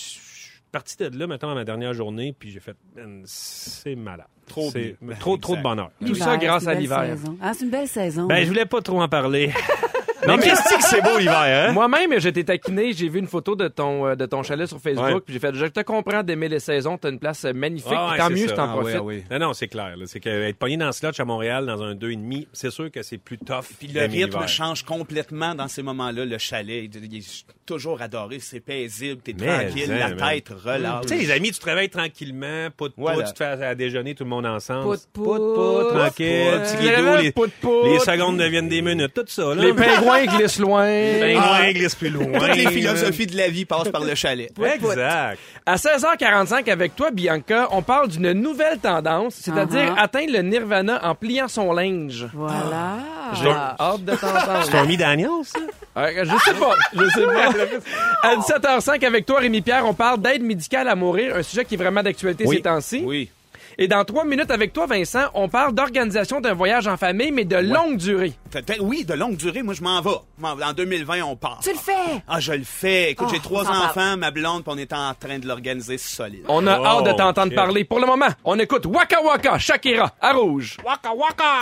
parti 0.75 0.98
de 0.98 1.17
là, 1.17 1.25
maintenant, 1.25 1.51
à 1.51 1.55
ma 1.55 1.63
dernière 1.63 1.94
journée, 1.94 2.36
puis 2.38 2.51
j'ai 2.51 2.60
fait, 2.60 2.75
Man, 2.98 3.22
c'est 3.24 3.96
malade. 3.96 4.27
Trop 4.46 4.70
bien. 4.72 4.91
Trop, 5.20 5.38
Ben, 5.38 5.39
trop 5.39 5.55
de 5.55 5.62
bonheur. 5.62 5.89
Tout 6.05 6.15
ça 6.15 6.36
grâce 6.36 6.67
à 6.67 6.74
l'hiver. 6.74 7.15
Ah, 7.41 7.53
c'est 7.53 7.63
une 7.63 7.72
belle 7.72 7.88
saison. 7.88 8.25
Ben, 8.27 8.44
je 8.44 8.50
voulais 8.50 8.65
pas 8.65 8.82
trop 8.82 9.01
en 9.01 9.08
parler. 9.08 9.53
mais 10.27 10.38
qu'est-ce 10.39 10.75
que 10.75 10.82
c'est 10.84 11.01
beau 11.01 11.17
l'hiver, 11.17 11.38
hein? 11.70 11.72
Moi-même, 11.72 12.20
j'étais 12.20 12.44
taquiné, 12.44 12.94
j'ai 12.94 13.10
vu 13.10 13.20
une 13.20 13.27
photo 13.27 13.55
de 13.55 13.67
ton, 13.67 14.05
euh, 14.08 14.15
de 14.15 14.25
ton 14.25 14.44
chalet 14.44 14.67
sur 14.67 14.79
Facebook, 14.79 15.05
Ouais. 15.05 15.20
puis 15.22 15.34
j'ai 15.34 15.39
fait, 15.39 15.53
je 15.55 15.65
te 15.65 15.79
comprends 15.82 16.24
d'aimer 16.24 16.48
les 16.50 16.60
saisons, 16.60 16.98
t'as 16.98 17.10
une 17.10 17.20
place 17.20 17.46
euh, 17.46 17.53
magnifique, 17.53 17.91
Ah 17.96 18.12
ouais, 18.12 18.17
tant 18.17 18.27
c'est 18.27 18.34
mieux 18.34 18.39
ça. 18.48 18.48
si 18.50 18.53
t'en 18.55 18.63
Ah 18.63 18.84
ah 18.96 19.01
oui. 19.03 19.24
Non, 19.32 19.39
non, 19.39 19.53
c'est 19.53 19.67
clair. 19.67 19.96
là. 19.98 20.05
C'est 20.08 20.20
qu'être 20.20 20.58
pogné 20.58 20.77
dans 20.77 20.91
ce 20.91 21.05
lodge 21.05 21.20
à 21.20 21.25
Montréal, 21.25 21.65
dans 21.65 21.82
un 21.84 21.94
2,5, 21.96 22.48
c'est 22.53 22.72
sûr 22.72 22.91
que 22.91 23.01
c'est 23.03 23.17
plus 23.17 23.38
tough. 23.38 23.65
Puis 23.79 23.88
le 23.89 24.01
rythme 24.01 24.48
change 24.48 24.84
complètement 24.84 25.55
dans 25.55 25.67
ces 25.67 25.82
moments-là. 25.84 26.25
Le 26.25 26.38
chalet, 26.38 26.89
il 26.94 27.05
il 27.05 27.17
est 27.20 27.46
toujours 27.65 28.01
adoré. 28.01 28.39
C'est 28.39 28.60
paisible, 28.60 29.22
t'es 29.22 29.36
Mais, 29.39 29.65
tranquille, 29.67 29.91
hein, 29.91 29.98
la 30.10 30.15
man. 30.15 30.29
tête 30.29 30.50
relâche. 30.50 31.01
Tu 31.03 31.08
sais, 31.10 31.17
les 31.17 31.32
amis, 31.32 31.51
tu 31.51 31.60
travailles 31.60 31.89
tranquillement, 31.89 32.70
pout 32.75 32.94
pout, 32.94 33.01
Voilà. 33.01 33.24
tu 33.24 33.34
te 33.34 33.38
fais 33.38 33.46
à, 33.46 33.70
à 33.70 33.75
déjeuner 33.75 34.15
tout 34.15 34.24
le 34.24 34.29
monde 34.29 34.46
ensemble. 34.46 34.84
Pout, 34.98 35.00
pout. 35.13 35.24
pout, 35.53 35.89
tranquille, 35.89 36.46
Pout, 36.51 36.62
petit 36.62 36.75
pout. 36.75 36.84
guido, 36.84 37.15
les, 37.22 37.32
Pout, 37.32 37.51
pout. 37.62 37.84
les 37.86 38.00
secondes 38.00 38.38
deviennent 38.38 38.70
des 38.70 38.82
minutes, 38.82 39.13
tout 39.13 39.24
ça, 39.27 39.53
là. 39.53 39.62
Les 39.63 39.74
pingouins 39.74 40.14
loin. 40.60 40.86
Les 40.86 41.19
pingouins 41.19 41.57
Ah. 41.62 41.74
glissent 41.74 41.95
plus 41.95 42.10
loin. 42.10 42.25
Toutes 42.39 42.55
les 42.55 42.67
philosophies 42.69 43.27
de 43.27 43.38
la 43.38 43.48
vie 43.50 43.65
passent 43.65 43.89
par 43.89 44.03
le 44.03 44.15
chalet. 44.15 44.51
Exact. 44.75 45.38
À 45.65 45.75
16h45 45.77 46.69
avec 46.69 46.95
toi, 46.95 47.12
Bianca, 47.12 47.67
on 47.72 47.81
parle 47.81 48.07
d'une 48.10 48.31
nouvelle 48.34 48.77
tendance, 48.79 49.36
c'est-à-dire 49.41 49.93
Uh-huh. 49.95 50.03
atteindre 50.03 50.31
le 50.34 50.41
nirvana 50.41 51.00
en 51.03 51.15
pliant 51.15 51.48
son 51.48 51.74
linge. 51.74 52.27
Voilà. 52.34 52.98
J'ai 53.34 53.50
hâte 53.50 54.05
de 54.05 54.12
t'entendre. 54.15 54.63
Stormy 54.63 54.98
Daniels, 54.98 55.29
ça? 55.44 55.59
Euh, 55.98 56.24
je 56.25 56.37
sais 56.44 56.53
pas, 56.53 56.75
je 56.94 57.07
sais 57.09 57.24
pas. 57.25 58.29
À 58.29 58.35
17h05 58.35 59.03
avec 59.05 59.25
toi, 59.25 59.39
Rémi 59.39 59.61
Pierre, 59.61 59.85
on 59.85 59.94
parle 59.94 60.22
d'aide 60.22 60.44
médicale 60.44 60.87
à 60.89 60.96
mourir, 60.96 61.35
un 61.35 61.42
sujet 61.44 61.63
qui 61.66 61.75
est 61.75 61.77
vraiment 61.77 62.03
d'actualité 62.03 62.44
Oui. 62.46 62.57
ces 62.57 62.61
temps-ci. 62.61 63.01
Oui. 63.05 63.29
Et 63.77 63.88
dans 63.88 64.03
trois 64.05 64.24
minutes 64.25 64.51
avec 64.51 64.72
toi, 64.74 64.85
Vincent, 64.85 65.25
on 65.33 65.50
parle 65.50 65.74
d'organisation 65.74 66.40
d'un 66.42 66.53
voyage 66.53 66.88
en 66.88 66.98
famille, 66.98 67.31
mais 67.31 67.44
de 67.46 67.57
longue 67.57 67.98
durée. 67.98 68.33
Oui, 68.79 69.03
de 69.03 69.14
longue 69.14 69.35
durée, 69.35 69.64
moi 69.64 69.74
je 69.74 69.81
m'en 69.83 70.01
vais. 70.01 70.11
En 70.44 70.74
2020, 70.74 71.24
on 71.24 71.35
part. 71.35 71.59
Tu 71.61 71.72
le 71.72 71.77
fais? 71.77 72.22
Ah, 72.27 72.40
je 72.40 72.53
le 72.53 72.64
fais. 72.64 73.11
Écoute, 73.11 73.27
Oh, 73.29 73.33
j'ai 73.33 73.40
trois 73.42 73.61
on 73.64 73.66
s'en 73.66 73.72
parle. 73.72 73.85
enfants, 73.85 74.18
ma 74.18 74.31
blonde, 74.31 74.64
puis 74.64 74.74
on 74.74 74.77
est 74.77 74.94
en 74.94 75.14
train 75.20 75.40
de 75.40 75.48
l'organiser 75.48 75.98
solide. 75.98 76.44
On 76.48 76.66
a 76.68 76.79
Oh, 76.79 76.85
hâte 76.85 77.05
de 77.05 77.11
t'entendre 77.11 77.48
shit. 77.50 77.55
parler. 77.55 77.83
Pour 77.83 78.00
le 78.00 78.05
moment, 78.05 78.27
on 78.46 78.57
écoute 78.59 78.85
Waka 78.85 79.22
Waka, 79.22 79.57
Shakira, 79.57 80.11
à 80.22 80.31
rouge. 80.33 80.77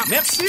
Merci! 0.10 0.44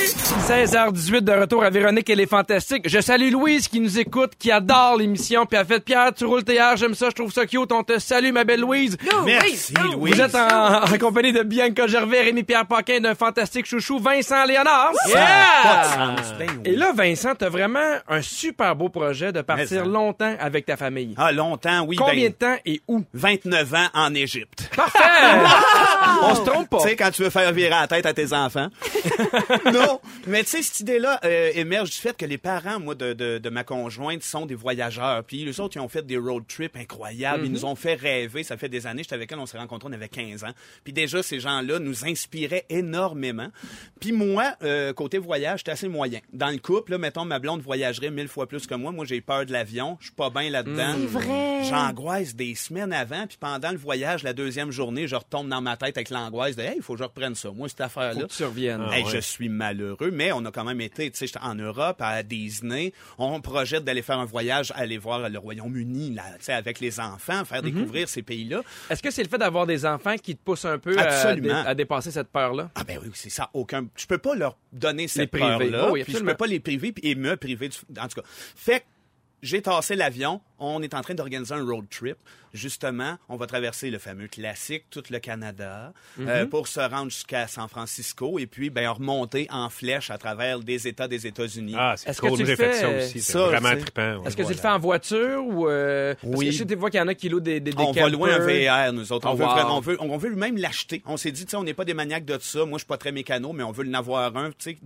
16h18 0.46 1.20
de 1.20 1.32
retour 1.32 1.64
à 1.64 1.70
Véronique, 1.70 2.10
elle 2.10 2.20
est 2.20 2.26
fantastique. 2.26 2.88
Je 2.88 3.00
salue 3.00 3.30
Louise 3.30 3.68
qui 3.68 3.80
nous 3.80 3.98
écoute, 3.98 4.32
qui 4.38 4.50
adore 4.50 4.96
l'émission, 4.98 5.46
puis 5.46 5.58
elle 5.58 5.66
fait 5.66 5.80
Pierre, 5.80 6.12
tu 6.14 6.24
roules 6.26 6.44
théâtre, 6.44 6.76
j'aime 6.78 6.94
ça, 6.94 7.08
je 7.10 7.14
trouve 7.14 7.32
ça 7.32 7.46
cute, 7.46 7.72
on 7.72 7.82
te 7.82 7.98
salue 7.98 8.32
ma 8.32 8.44
belle 8.44 8.60
Louise. 8.60 8.96
Merci, 9.24 9.74
Louis. 9.74 10.12
Vous 10.12 10.20
êtes 10.20 10.34
en, 10.34 10.82
en 10.84 10.98
compagnie 10.98 11.32
de 11.32 11.42
Bianca 11.54 11.86
Gervais, 11.86 12.22
Rémi-Pierre 12.22 12.66
Paquin, 12.66 12.98
d'un 12.98 13.14
fantastique 13.14 13.64
chouchou, 13.64 14.00
Vincent 14.00 14.44
Léonard. 14.44 14.90
Ah, 15.14 16.16
ben 16.36 16.48
oui. 16.50 16.62
Et 16.64 16.74
là, 16.74 16.90
Vincent, 16.92 17.36
t'as 17.36 17.48
vraiment 17.48 17.98
un 18.08 18.22
super 18.22 18.74
beau 18.74 18.88
projet 18.88 19.32
de 19.32 19.40
partir 19.40 19.86
longtemps 19.86 20.34
avec 20.40 20.66
ta 20.66 20.76
famille. 20.76 21.14
Ah, 21.16 21.30
longtemps, 21.30 21.84
oui. 21.86 21.94
Combien 21.94 22.14
ben, 22.14 22.30
de 22.30 22.34
temps 22.34 22.56
et 22.66 22.82
où? 22.88 23.04
29 23.12 23.72
ans 23.72 23.86
en 23.94 24.12
Égypte. 24.16 24.68
Parfait! 24.74 24.98
On 26.22 26.34
se 26.34 26.40
trompe 26.40 26.70
pas. 26.70 26.78
Tu 26.78 26.88
sais, 26.88 26.96
quand 26.96 27.12
tu 27.12 27.22
veux 27.22 27.30
faire 27.30 27.52
virer 27.52 27.70
la 27.70 27.86
tête 27.86 28.06
à 28.06 28.12
tes 28.12 28.32
enfants. 28.32 28.68
non, 29.72 30.00
mais 30.26 30.42
tu 30.42 30.50
sais, 30.50 30.62
cette 30.62 30.80
idée-là 30.80 31.20
euh, 31.24 31.52
émerge 31.54 31.90
du 31.90 31.96
fait 31.98 32.16
que 32.16 32.26
les 32.26 32.38
parents, 32.38 32.80
moi, 32.80 32.96
de, 32.96 33.12
de, 33.12 33.38
de 33.38 33.48
ma 33.48 33.62
conjointe, 33.62 34.24
sont 34.24 34.44
des 34.44 34.56
voyageurs. 34.56 35.22
Puis 35.22 35.44
les 35.44 35.60
autres, 35.60 35.76
ils 35.76 35.80
ont 35.80 35.88
fait 35.88 36.04
des 36.04 36.16
road 36.16 36.42
trips 36.48 36.76
incroyables. 36.76 37.44
Ils 37.46 37.52
nous 37.52 37.64
ont 37.64 37.76
fait 37.76 37.94
rêver. 37.94 38.42
Ça 38.42 38.56
fait 38.56 38.68
des 38.68 38.88
années, 38.88 39.04
j'étais 39.04 39.14
avec 39.14 39.30
elle, 39.30 39.38
on 39.38 39.46
s'est 39.46 39.58
rencontrés, 39.58 39.88
on 39.88 39.92
avait 39.92 40.08
15 40.08 40.42
ans. 40.42 40.52
Puis 40.82 40.92
déjà, 40.92 41.22
ces 41.22 41.43
gens-là 41.44 41.78
nous 41.78 42.04
inspiraient 42.04 42.64
énormément. 42.68 43.48
Puis 44.00 44.12
moi, 44.12 44.54
euh, 44.62 44.92
côté 44.92 45.18
voyage, 45.18 45.60
j'étais 45.60 45.70
assez 45.70 45.88
moyen. 45.88 46.20
Dans 46.32 46.50
le 46.50 46.58
couple, 46.58 46.92
là, 46.92 46.98
mettons, 46.98 47.24
ma 47.24 47.38
blonde 47.38 47.62
voyagerait 47.62 48.10
mille 48.10 48.28
fois 48.28 48.46
plus 48.46 48.66
que 48.66 48.74
moi. 48.74 48.92
Moi, 48.92 49.04
j'ai 49.04 49.20
peur 49.20 49.46
de 49.46 49.52
l'avion. 49.52 49.96
Je 50.00 50.06
suis 50.06 50.14
pas 50.14 50.30
bien 50.30 50.50
là-dedans. 50.50 50.94
C'est 50.98 51.06
vrai. 51.06 51.64
J'angoisse 51.64 52.34
des 52.34 52.54
semaines 52.54 52.92
avant, 52.92 53.26
puis 53.26 53.38
pendant 53.40 53.70
le 53.70 53.78
voyage, 53.78 54.22
la 54.22 54.32
deuxième 54.32 54.70
journée, 54.70 55.06
je 55.08 55.16
retombe 55.16 55.48
dans 55.48 55.60
ma 55.62 55.76
tête 55.76 55.96
avec 55.96 56.10
l'angoisse 56.10 56.56
de 56.56 56.62
Hey, 56.62 56.74
il 56.76 56.82
faut 56.82 56.94
que 56.94 56.98
je 56.98 57.04
reprenne 57.04 57.34
ça. 57.34 57.50
Moi, 57.50 57.68
cette 57.68 57.80
affaire-là. 57.80 58.26
Tu 58.28 58.44
reviennes. 58.44 58.84
Ah, 58.90 58.96
Hey, 58.98 59.04
ouais. 59.04 59.10
Je 59.10 59.18
suis 59.18 59.48
malheureux, 59.48 60.10
mais 60.12 60.32
on 60.32 60.44
a 60.44 60.50
quand 60.50 60.64
même 60.64 60.80
été, 60.80 61.10
tu 61.10 61.16
sais, 61.18 61.26
j'étais 61.26 61.38
en 61.42 61.54
Europe, 61.54 61.96
à 62.00 62.22
Disney. 62.22 62.92
On 63.18 63.40
projette 63.40 63.84
d'aller 63.84 64.02
faire 64.02 64.18
un 64.18 64.24
voyage, 64.24 64.72
aller 64.76 64.98
voir 64.98 65.28
le 65.28 65.38
Royaume-Uni, 65.38 66.14
là, 66.14 66.22
tu 66.38 66.44
sais, 66.46 66.52
avec 66.52 66.80
les 66.80 67.00
enfants, 67.00 67.44
faire 67.44 67.62
Mhm. 67.62 67.70
découvrir 67.70 68.08
ces 68.08 68.22
pays-là. 68.22 68.62
Est-ce 68.90 69.02
que 69.02 69.10
c'est 69.10 69.22
le 69.22 69.28
fait 69.28 69.38
d'avoir 69.38 69.66
des 69.66 69.84
enfants 69.86 70.16
qui 70.16 70.36
te 70.36 70.42
pousse 70.42 70.64
un 70.64 70.78
peu 70.78 70.98
à, 70.98 71.33
Absolument. 71.34 71.62
dé- 71.62 71.68
à 71.68 71.74
dépasser 71.74 72.10
cette 72.10 72.28
peur-là? 72.28 72.70
Ah 72.74 72.84
ben 72.84 72.98
oui, 73.02 73.10
c'est 73.14 73.30
ça. 73.30 73.50
Aucun. 73.54 73.86
Je 73.96 74.06
peux 74.06 74.18
pas 74.18 74.34
leur 74.34 74.56
donner 74.72 75.08
cette 75.08 75.30
peur-là. 75.30 75.86
Oh 75.88 75.92
oui, 75.92 76.04
je 76.06 76.18
peux 76.18 76.34
pas 76.34 76.46
les 76.46 76.60
priver 76.60 76.92
et 77.02 77.14
me 77.14 77.36
priver. 77.36 77.68
Du... 77.68 77.76
En 78.00 78.08
tout 78.08 78.20
cas, 78.20 78.26
fait 78.56 78.80
que 78.80 78.84
j'ai 79.42 79.60
tassé 79.62 79.94
l'avion. 79.94 80.40
On 80.66 80.82
est 80.82 80.94
en 80.94 81.00
train 81.02 81.14
d'organiser 81.14 81.54
un 81.54 81.64
road 81.64 81.86
trip. 81.90 82.16
Justement, 82.52 83.16
on 83.28 83.36
va 83.36 83.46
traverser 83.48 83.90
le 83.90 83.98
fameux 83.98 84.28
classique, 84.28 84.84
tout 84.88 85.02
le 85.10 85.18
Canada, 85.18 85.92
Mhm. 86.18 86.28
euh, 86.28 86.46
pour 86.46 86.68
se 86.68 86.78
rendre 86.78 87.10
jusqu'à 87.10 87.48
San 87.48 87.68
Francisco 87.68 88.38
et 88.38 88.46
puis 88.46 88.70
ben, 88.70 88.88
remonter 88.88 89.48
en 89.50 89.68
flèche 89.70 90.10
à 90.12 90.18
travers 90.18 90.60
des 90.60 90.86
États 90.86 91.08
des 91.08 91.26
États-Unis. 91.26 91.74
Ah, 91.76 91.94
c'est 91.96 92.10
Est-ce 92.10 92.20
que 92.22 92.28
cool. 92.28 92.38
tu 92.38 92.46
fait 92.46 92.54
fais, 92.56 92.72
ça 92.74 92.88
aussi. 92.90 93.20
C'est 93.20 93.32
ça, 93.32 93.46
vraiment 93.46 93.70
c'est- 93.70 93.78
trippant. 93.80 94.16
ouais. 94.18 94.28
Est-ce 94.28 94.36
que 94.36 94.42
tu 94.44 94.52
le 94.52 94.54
fais 94.58 94.68
en 94.68 94.78
voiture 94.78 95.44
ou 95.44 95.68
euh, 95.68 96.14
parce 96.22 96.36
Oui. 96.36 96.46
que 96.46 96.52
je 96.52 96.58
sais 96.58 96.64
des 96.64 96.76
fois 96.76 96.90
qu'il 96.90 97.00
y 97.00 97.02
en 97.02 97.08
a 97.08 97.14
qui 97.14 97.28
louent 97.28 97.40
des 97.40 97.58
des, 97.58 97.72
des 97.72 97.82
on 97.82 97.90
va 97.90 98.08
loin 98.08 98.34
en 98.34 98.38
campers. 98.38 98.86
VR, 98.88 98.92
nous 98.92 99.12
autres. 99.12 99.26
On, 99.28 99.32
Oh, 99.32 99.36
veut, 99.36 99.44
wow. 99.44 99.50
vraiment- 99.50 99.76
on, 99.78 99.80
veut, 99.80 99.96
on 100.00 100.16
veut 100.16 100.34
même 100.36 100.56
l'acheter. 100.56 101.02
On 101.06 101.16
s'est 101.16 101.32
dit, 101.32 101.44
tu 101.46 101.50
sais, 101.50 101.56
on 101.56 101.64
n'est 101.64 101.74
pas 101.74 101.84
des 101.84 101.94
maniaques 101.94 102.24
de 102.24 102.38
ça. 102.40 102.60
Moi, 102.64 102.74
je 102.78 102.82
suis 102.82 102.86
pas 102.86 102.98
très 102.98 103.10
mécano, 103.10 103.52
mais 103.52 103.64
on 103.64 103.72
veut 103.72 103.84
en 103.88 103.94
avoir 103.94 104.36
un, 104.36 104.50
tu 104.50 104.54
sais, 104.60 104.78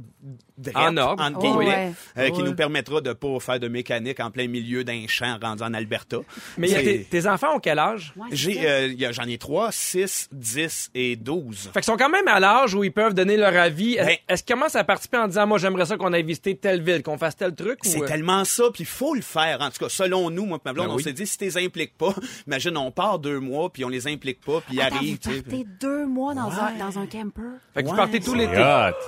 drette, 0.57 0.75
En 0.77 0.97
ordre. 0.97 1.23
entre 1.23 1.39
Oh, 1.43 1.57
ouais. 1.59 1.93
euh, 2.17 2.31
qui 2.31 2.41
Ouais. 2.41 2.49
nous 2.49 2.55
permettra 2.55 3.01
de 3.03 3.13
pas 3.13 3.39
faire 3.41 3.61
de 3.61 3.69
mécanique 3.69 4.21
en 4.21 4.31
plein 4.31 4.49
milieu 4.49 4.85
d'un 4.85 5.05
champ 5.07 5.37
rendu 5.41 5.63
en 5.69 5.75
Alberta. 5.75 6.19
Mais 6.57 6.69
tes, 6.69 7.05
tes 7.05 7.27
enfants 7.29 7.57
ont 7.57 7.61
quel 7.61 7.79
âge? 7.79 8.13
Ouais, 8.17 8.27
J'ai, 8.33 8.69
euh, 8.69 9.13
j'en 9.13 9.25
ai 9.25 9.39
trois, 9.39 9.71
6, 9.73 10.29
10 10.33 10.91
et 10.95 11.17
12. 11.17 11.71
Fait 11.73 11.81
qu'ils 11.81 11.85
sont 11.85 11.97
quand 11.97 12.09
même 12.09 12.29
à 12.29 12.41
l'âge 12.41 12.75
où 12.75 12.83
ils 12.85 12.93
peuvent 12.93 13.15
donner 13.15 13.37
leur 13.37 13.55
avis. 13.57 13.97
Ben- 13.97 14.17
Est-ce 14.29 14.43
qu'ils 14.43 14.55
commencent 14.55 14.77
à 14.77 14.85
participer 14.85 15.19
en 15.19 15.29
disant, 15.29 15.47
moi, 15.47 15.59
j'aimerais 15.59 15.87
ça 15.87 15.97
qu'on 15.97 16.13
aille 16.13 16.23
visiter 16.23 16.57
telle 16.57 16.83
ville, 16.83 17.03
qu'on 17.03 17.19
fasse 17.19 17.37
tel 17.37 17.55
truc? 17.55 17.79
C'est 17.83 17.99
ou, 17.99 18.05
euh, 18.05 18.07
tellement 18.07 18.45
ça, 18.45 18.65
puis 18.73 18.83
il 18.83 18.87
faut 18.87 19.15
le 19.15 19.21
faire. 19.23 19.61
En 19.61 19.71
tout 19.71 19.79
cas, 19.79 19.89
selon 19.89 20.31
nous, 20.31 20.47
moi 20.47 20.59
ma 20.65 20.73
blonde, 20.73 20.87
Ben 20.89 20.93
on 20.93 20.97
oui. 20.97 21.03
s'est 21.03 21.13
dit, 21.13 21.27
si 21.27 21.39
tu 21.39 21.45
les 21.45 21.59
impliques 21.59 21.97
pas, 21.97 22.15
imagine, 22.47 22.77
on 22.77 22.91
part 22.91 23.19
deux 23.19 23.39
mois, 23.41 23.73
puis 23.73 23.85
on 23.85 23.89
les 23.89 24.07
implique 24.07 24.41
pas, 24.41 24.61
puis 24.61 24.77
ils 24.77 24.81
Attends, 24.81 24.97
arrivent. 24.97 25.19
vous 25.23 25.43
partez 25.43 25.67
deux 25.81 26.07
mois 26.07 26.35
dans, 26.35 26.51
un, 26.51 26.73
dans 26.79 26.99
un 26.99 27.07
camper? 27.07 27.43
Fait 27.75 27.83
que 27.83 27.87
vous 27.87 27.93
Ouais, 27.93 27.97
partez 27.99 28.21
tout 28.21 28.35
l'été. 28.35 28.57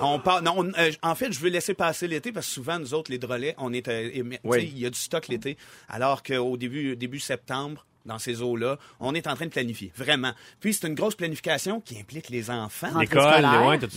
On 0.00 0.18
part, 0.18 0.42
non, 0.42 0.54
on- 0.56 0.72
euh, 0.78 0.90
en 1.02 1.14
fait, 1.14 1.32
je 1.32 1.38
veux 1.40 1.48
laisser 1.50 1.74
passer 1.74 2.06
l'été 2.08 2.32
parce 2.32 2.46
que 2.46 2.52
souvent, 2.52 2.78
nous 2.78 2.94
autres, 2.94 3.10
les 3.10 3.18
drolets, 3.18 3.54
on 3.58 3.72
est, 3.72 3.88
euh, 3.88 4.10
Oui. 4.44 4.72
il 4.74 4.80
y 4.80 4.86
a 4.86 4.90
du 4.90 4.98
stock 4.98 5.28
l'été. 5.28 5.56
Alors 5.88 6.22
qu'au 6.40 6.56
début, 6.56 6.96
début 6.96 7.20
septembre, 7.20 7.86
dans 8.06 8.18
ces 8.18 8.42
eaux-là, 8.42 8.78
on 8.98 9.14
est 9.14 9.26
en 9.26 9.34
train 9.34 9.46
de 9.46 9.50
planifier, 9.50 9.92
vraiment. 9.96 10.32
Puis 10.60 10.74
c'est 10.74 10.86
une 10.86 10.94
grosse 10.94 11.14
planification 11.14 11.80
qui 11.80 11.98
implique 11.98 12.28
les 12.30 12.50
enfants. 12.50 12.98
L'école. 12.98 13.44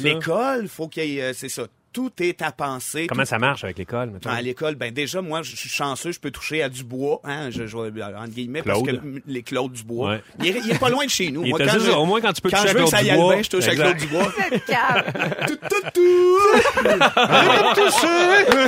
L'école, 0.02 0.68
faut 0.68 0.88
qu'il 0.88 1.06
y 1.06 1.20
ait, 1.20 1.24
euh, 1.24 1.34
c'est 1.34 1.50
ça. 1.50 1.68
Tout 1.94 2.12
est 2.20 2.42
à 2.42 2.52
penser. 2.52 3.06
Comment 3.08 3.22
Tout- 3.24 3.30
ça 3.30 3.38
marche 3.40 3.64
avec 3.64 3.78
l'école, 3.78 4.10
mettons? 4.10 4.30
à 4.30 4.42
l'école, 4.42 4.76
ben 4.76 4.92
déjà, 4.92 5.22
moi, 5.22 5.44
je 5.44 5.56
suis 5.56 5.70
chanceux, 5.70 6.12
je 6.12 6.20
peux 6.20 6.32
toucher 6.32 6.64
à 6.64 6.70
du 6.70 6.84
bois, 6.84 7.22
hein, 7.24 7.52
je, 7.52 7.68
je 7.68 7.78
vais, 7.78 8.04
entre 8.04 8.30
guillemets, 8.30 8.64
parce 8.64 8.82
que 8.82 8.90
Claude. 8.92 9.22
les 9.28 9.44
Claudes 9.44 9.74
du 9.74 9.84
bois. 9.84 10.10
Ouais. 10.12 10.24
Il, 10.40 10.48
est, 10.48 10.60
il 10.66 10.72
est 10.72 10.80
pas 10.80 10.90
loin 10.90 11.06
de 11.06 11.10
chez 11.12 11.30
nous. 11.32 11.44
Il 11.46 11.50
Moi, 11.52 11.60
t'a 11.60 11.68
quand 11.68 11.78
dit 11.78 11.86
je- 11.86 11.92
ça, 11.92 12.00
au 12.00 12.06
moins 12.06 12.20
quand 12.20 12.34
tu 12.34 12.42
peux 12.42 12.50
quand 12.50 12.58
toucher 12.58 12.70
je 12.70 12.78
à 12.78 12.80
veux 12.80 12.86
que 12.86 12.90
Claude 12.90 13.00
ça 13.00 13.04
y 13.04 13.10
aille 13.12 13.18
Dubois. 13.18 13.34
bien, 13.36 13.44
je 13.44 13.50
touche 13.50 13.68
à 13.68 13.72
Exact. 13.72 13.84
Claude 13.86 13.98
Dubois. 13.98 14.34
Tout, 15.48 15.58
tout, 15.70 15.90
tout. 15.94 16.38
Touchez! 17.76 18.68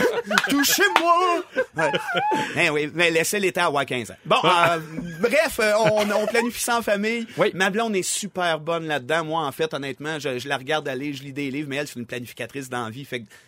Touchez-moi! 0.50 1.44
Ouais. 1.78 2.70
Oui, 2.70 2.92
mais 2.94 3.12
laissez 3.12 3.40
l'été 3.40 3.60
à 3.60 3.66
avoir 3.66 3.86
15 3.86 4.12
ans. 4.12 4.16
Bon, 4.26 4.36
euh, 4.44 4.80
bref, 5.20 5.60
euh, 5.60 5.74
on, 5.92 6.10
on 6.12 6.26
planifie 6.28 6.64
ça 6.64 6.78
en 6.80 6.82
famille. 6.82 7.28
Oui. 7.38 7.52
Ma 7.54 7.70
blonde 7.70 7.96
est 7.96 8.04
super 8.04 8.60
bonne 8.60 8.86
là-dedans. 8.88 9.26
Moi, 9.26 9.42
en 9.46 9.52
fait, 9.52 9.74
honnêtement, 9.74 10.20
je, 10.20 10.40
je 10.40 10.48
la 10.48 10.58
regarde 10.58 10.88
aller, 10.88 11.14
je 11.14 11.24
lis 11.24 11.34
des 11.34 11.52
livres, 11.52 11.68
mais 11.70 11.78
elle, 11.78 11.88
c'est 11.88 12.00
une 12.00 12.06
planificatrice 12.06 12.70
d'envie, 12.70 13.06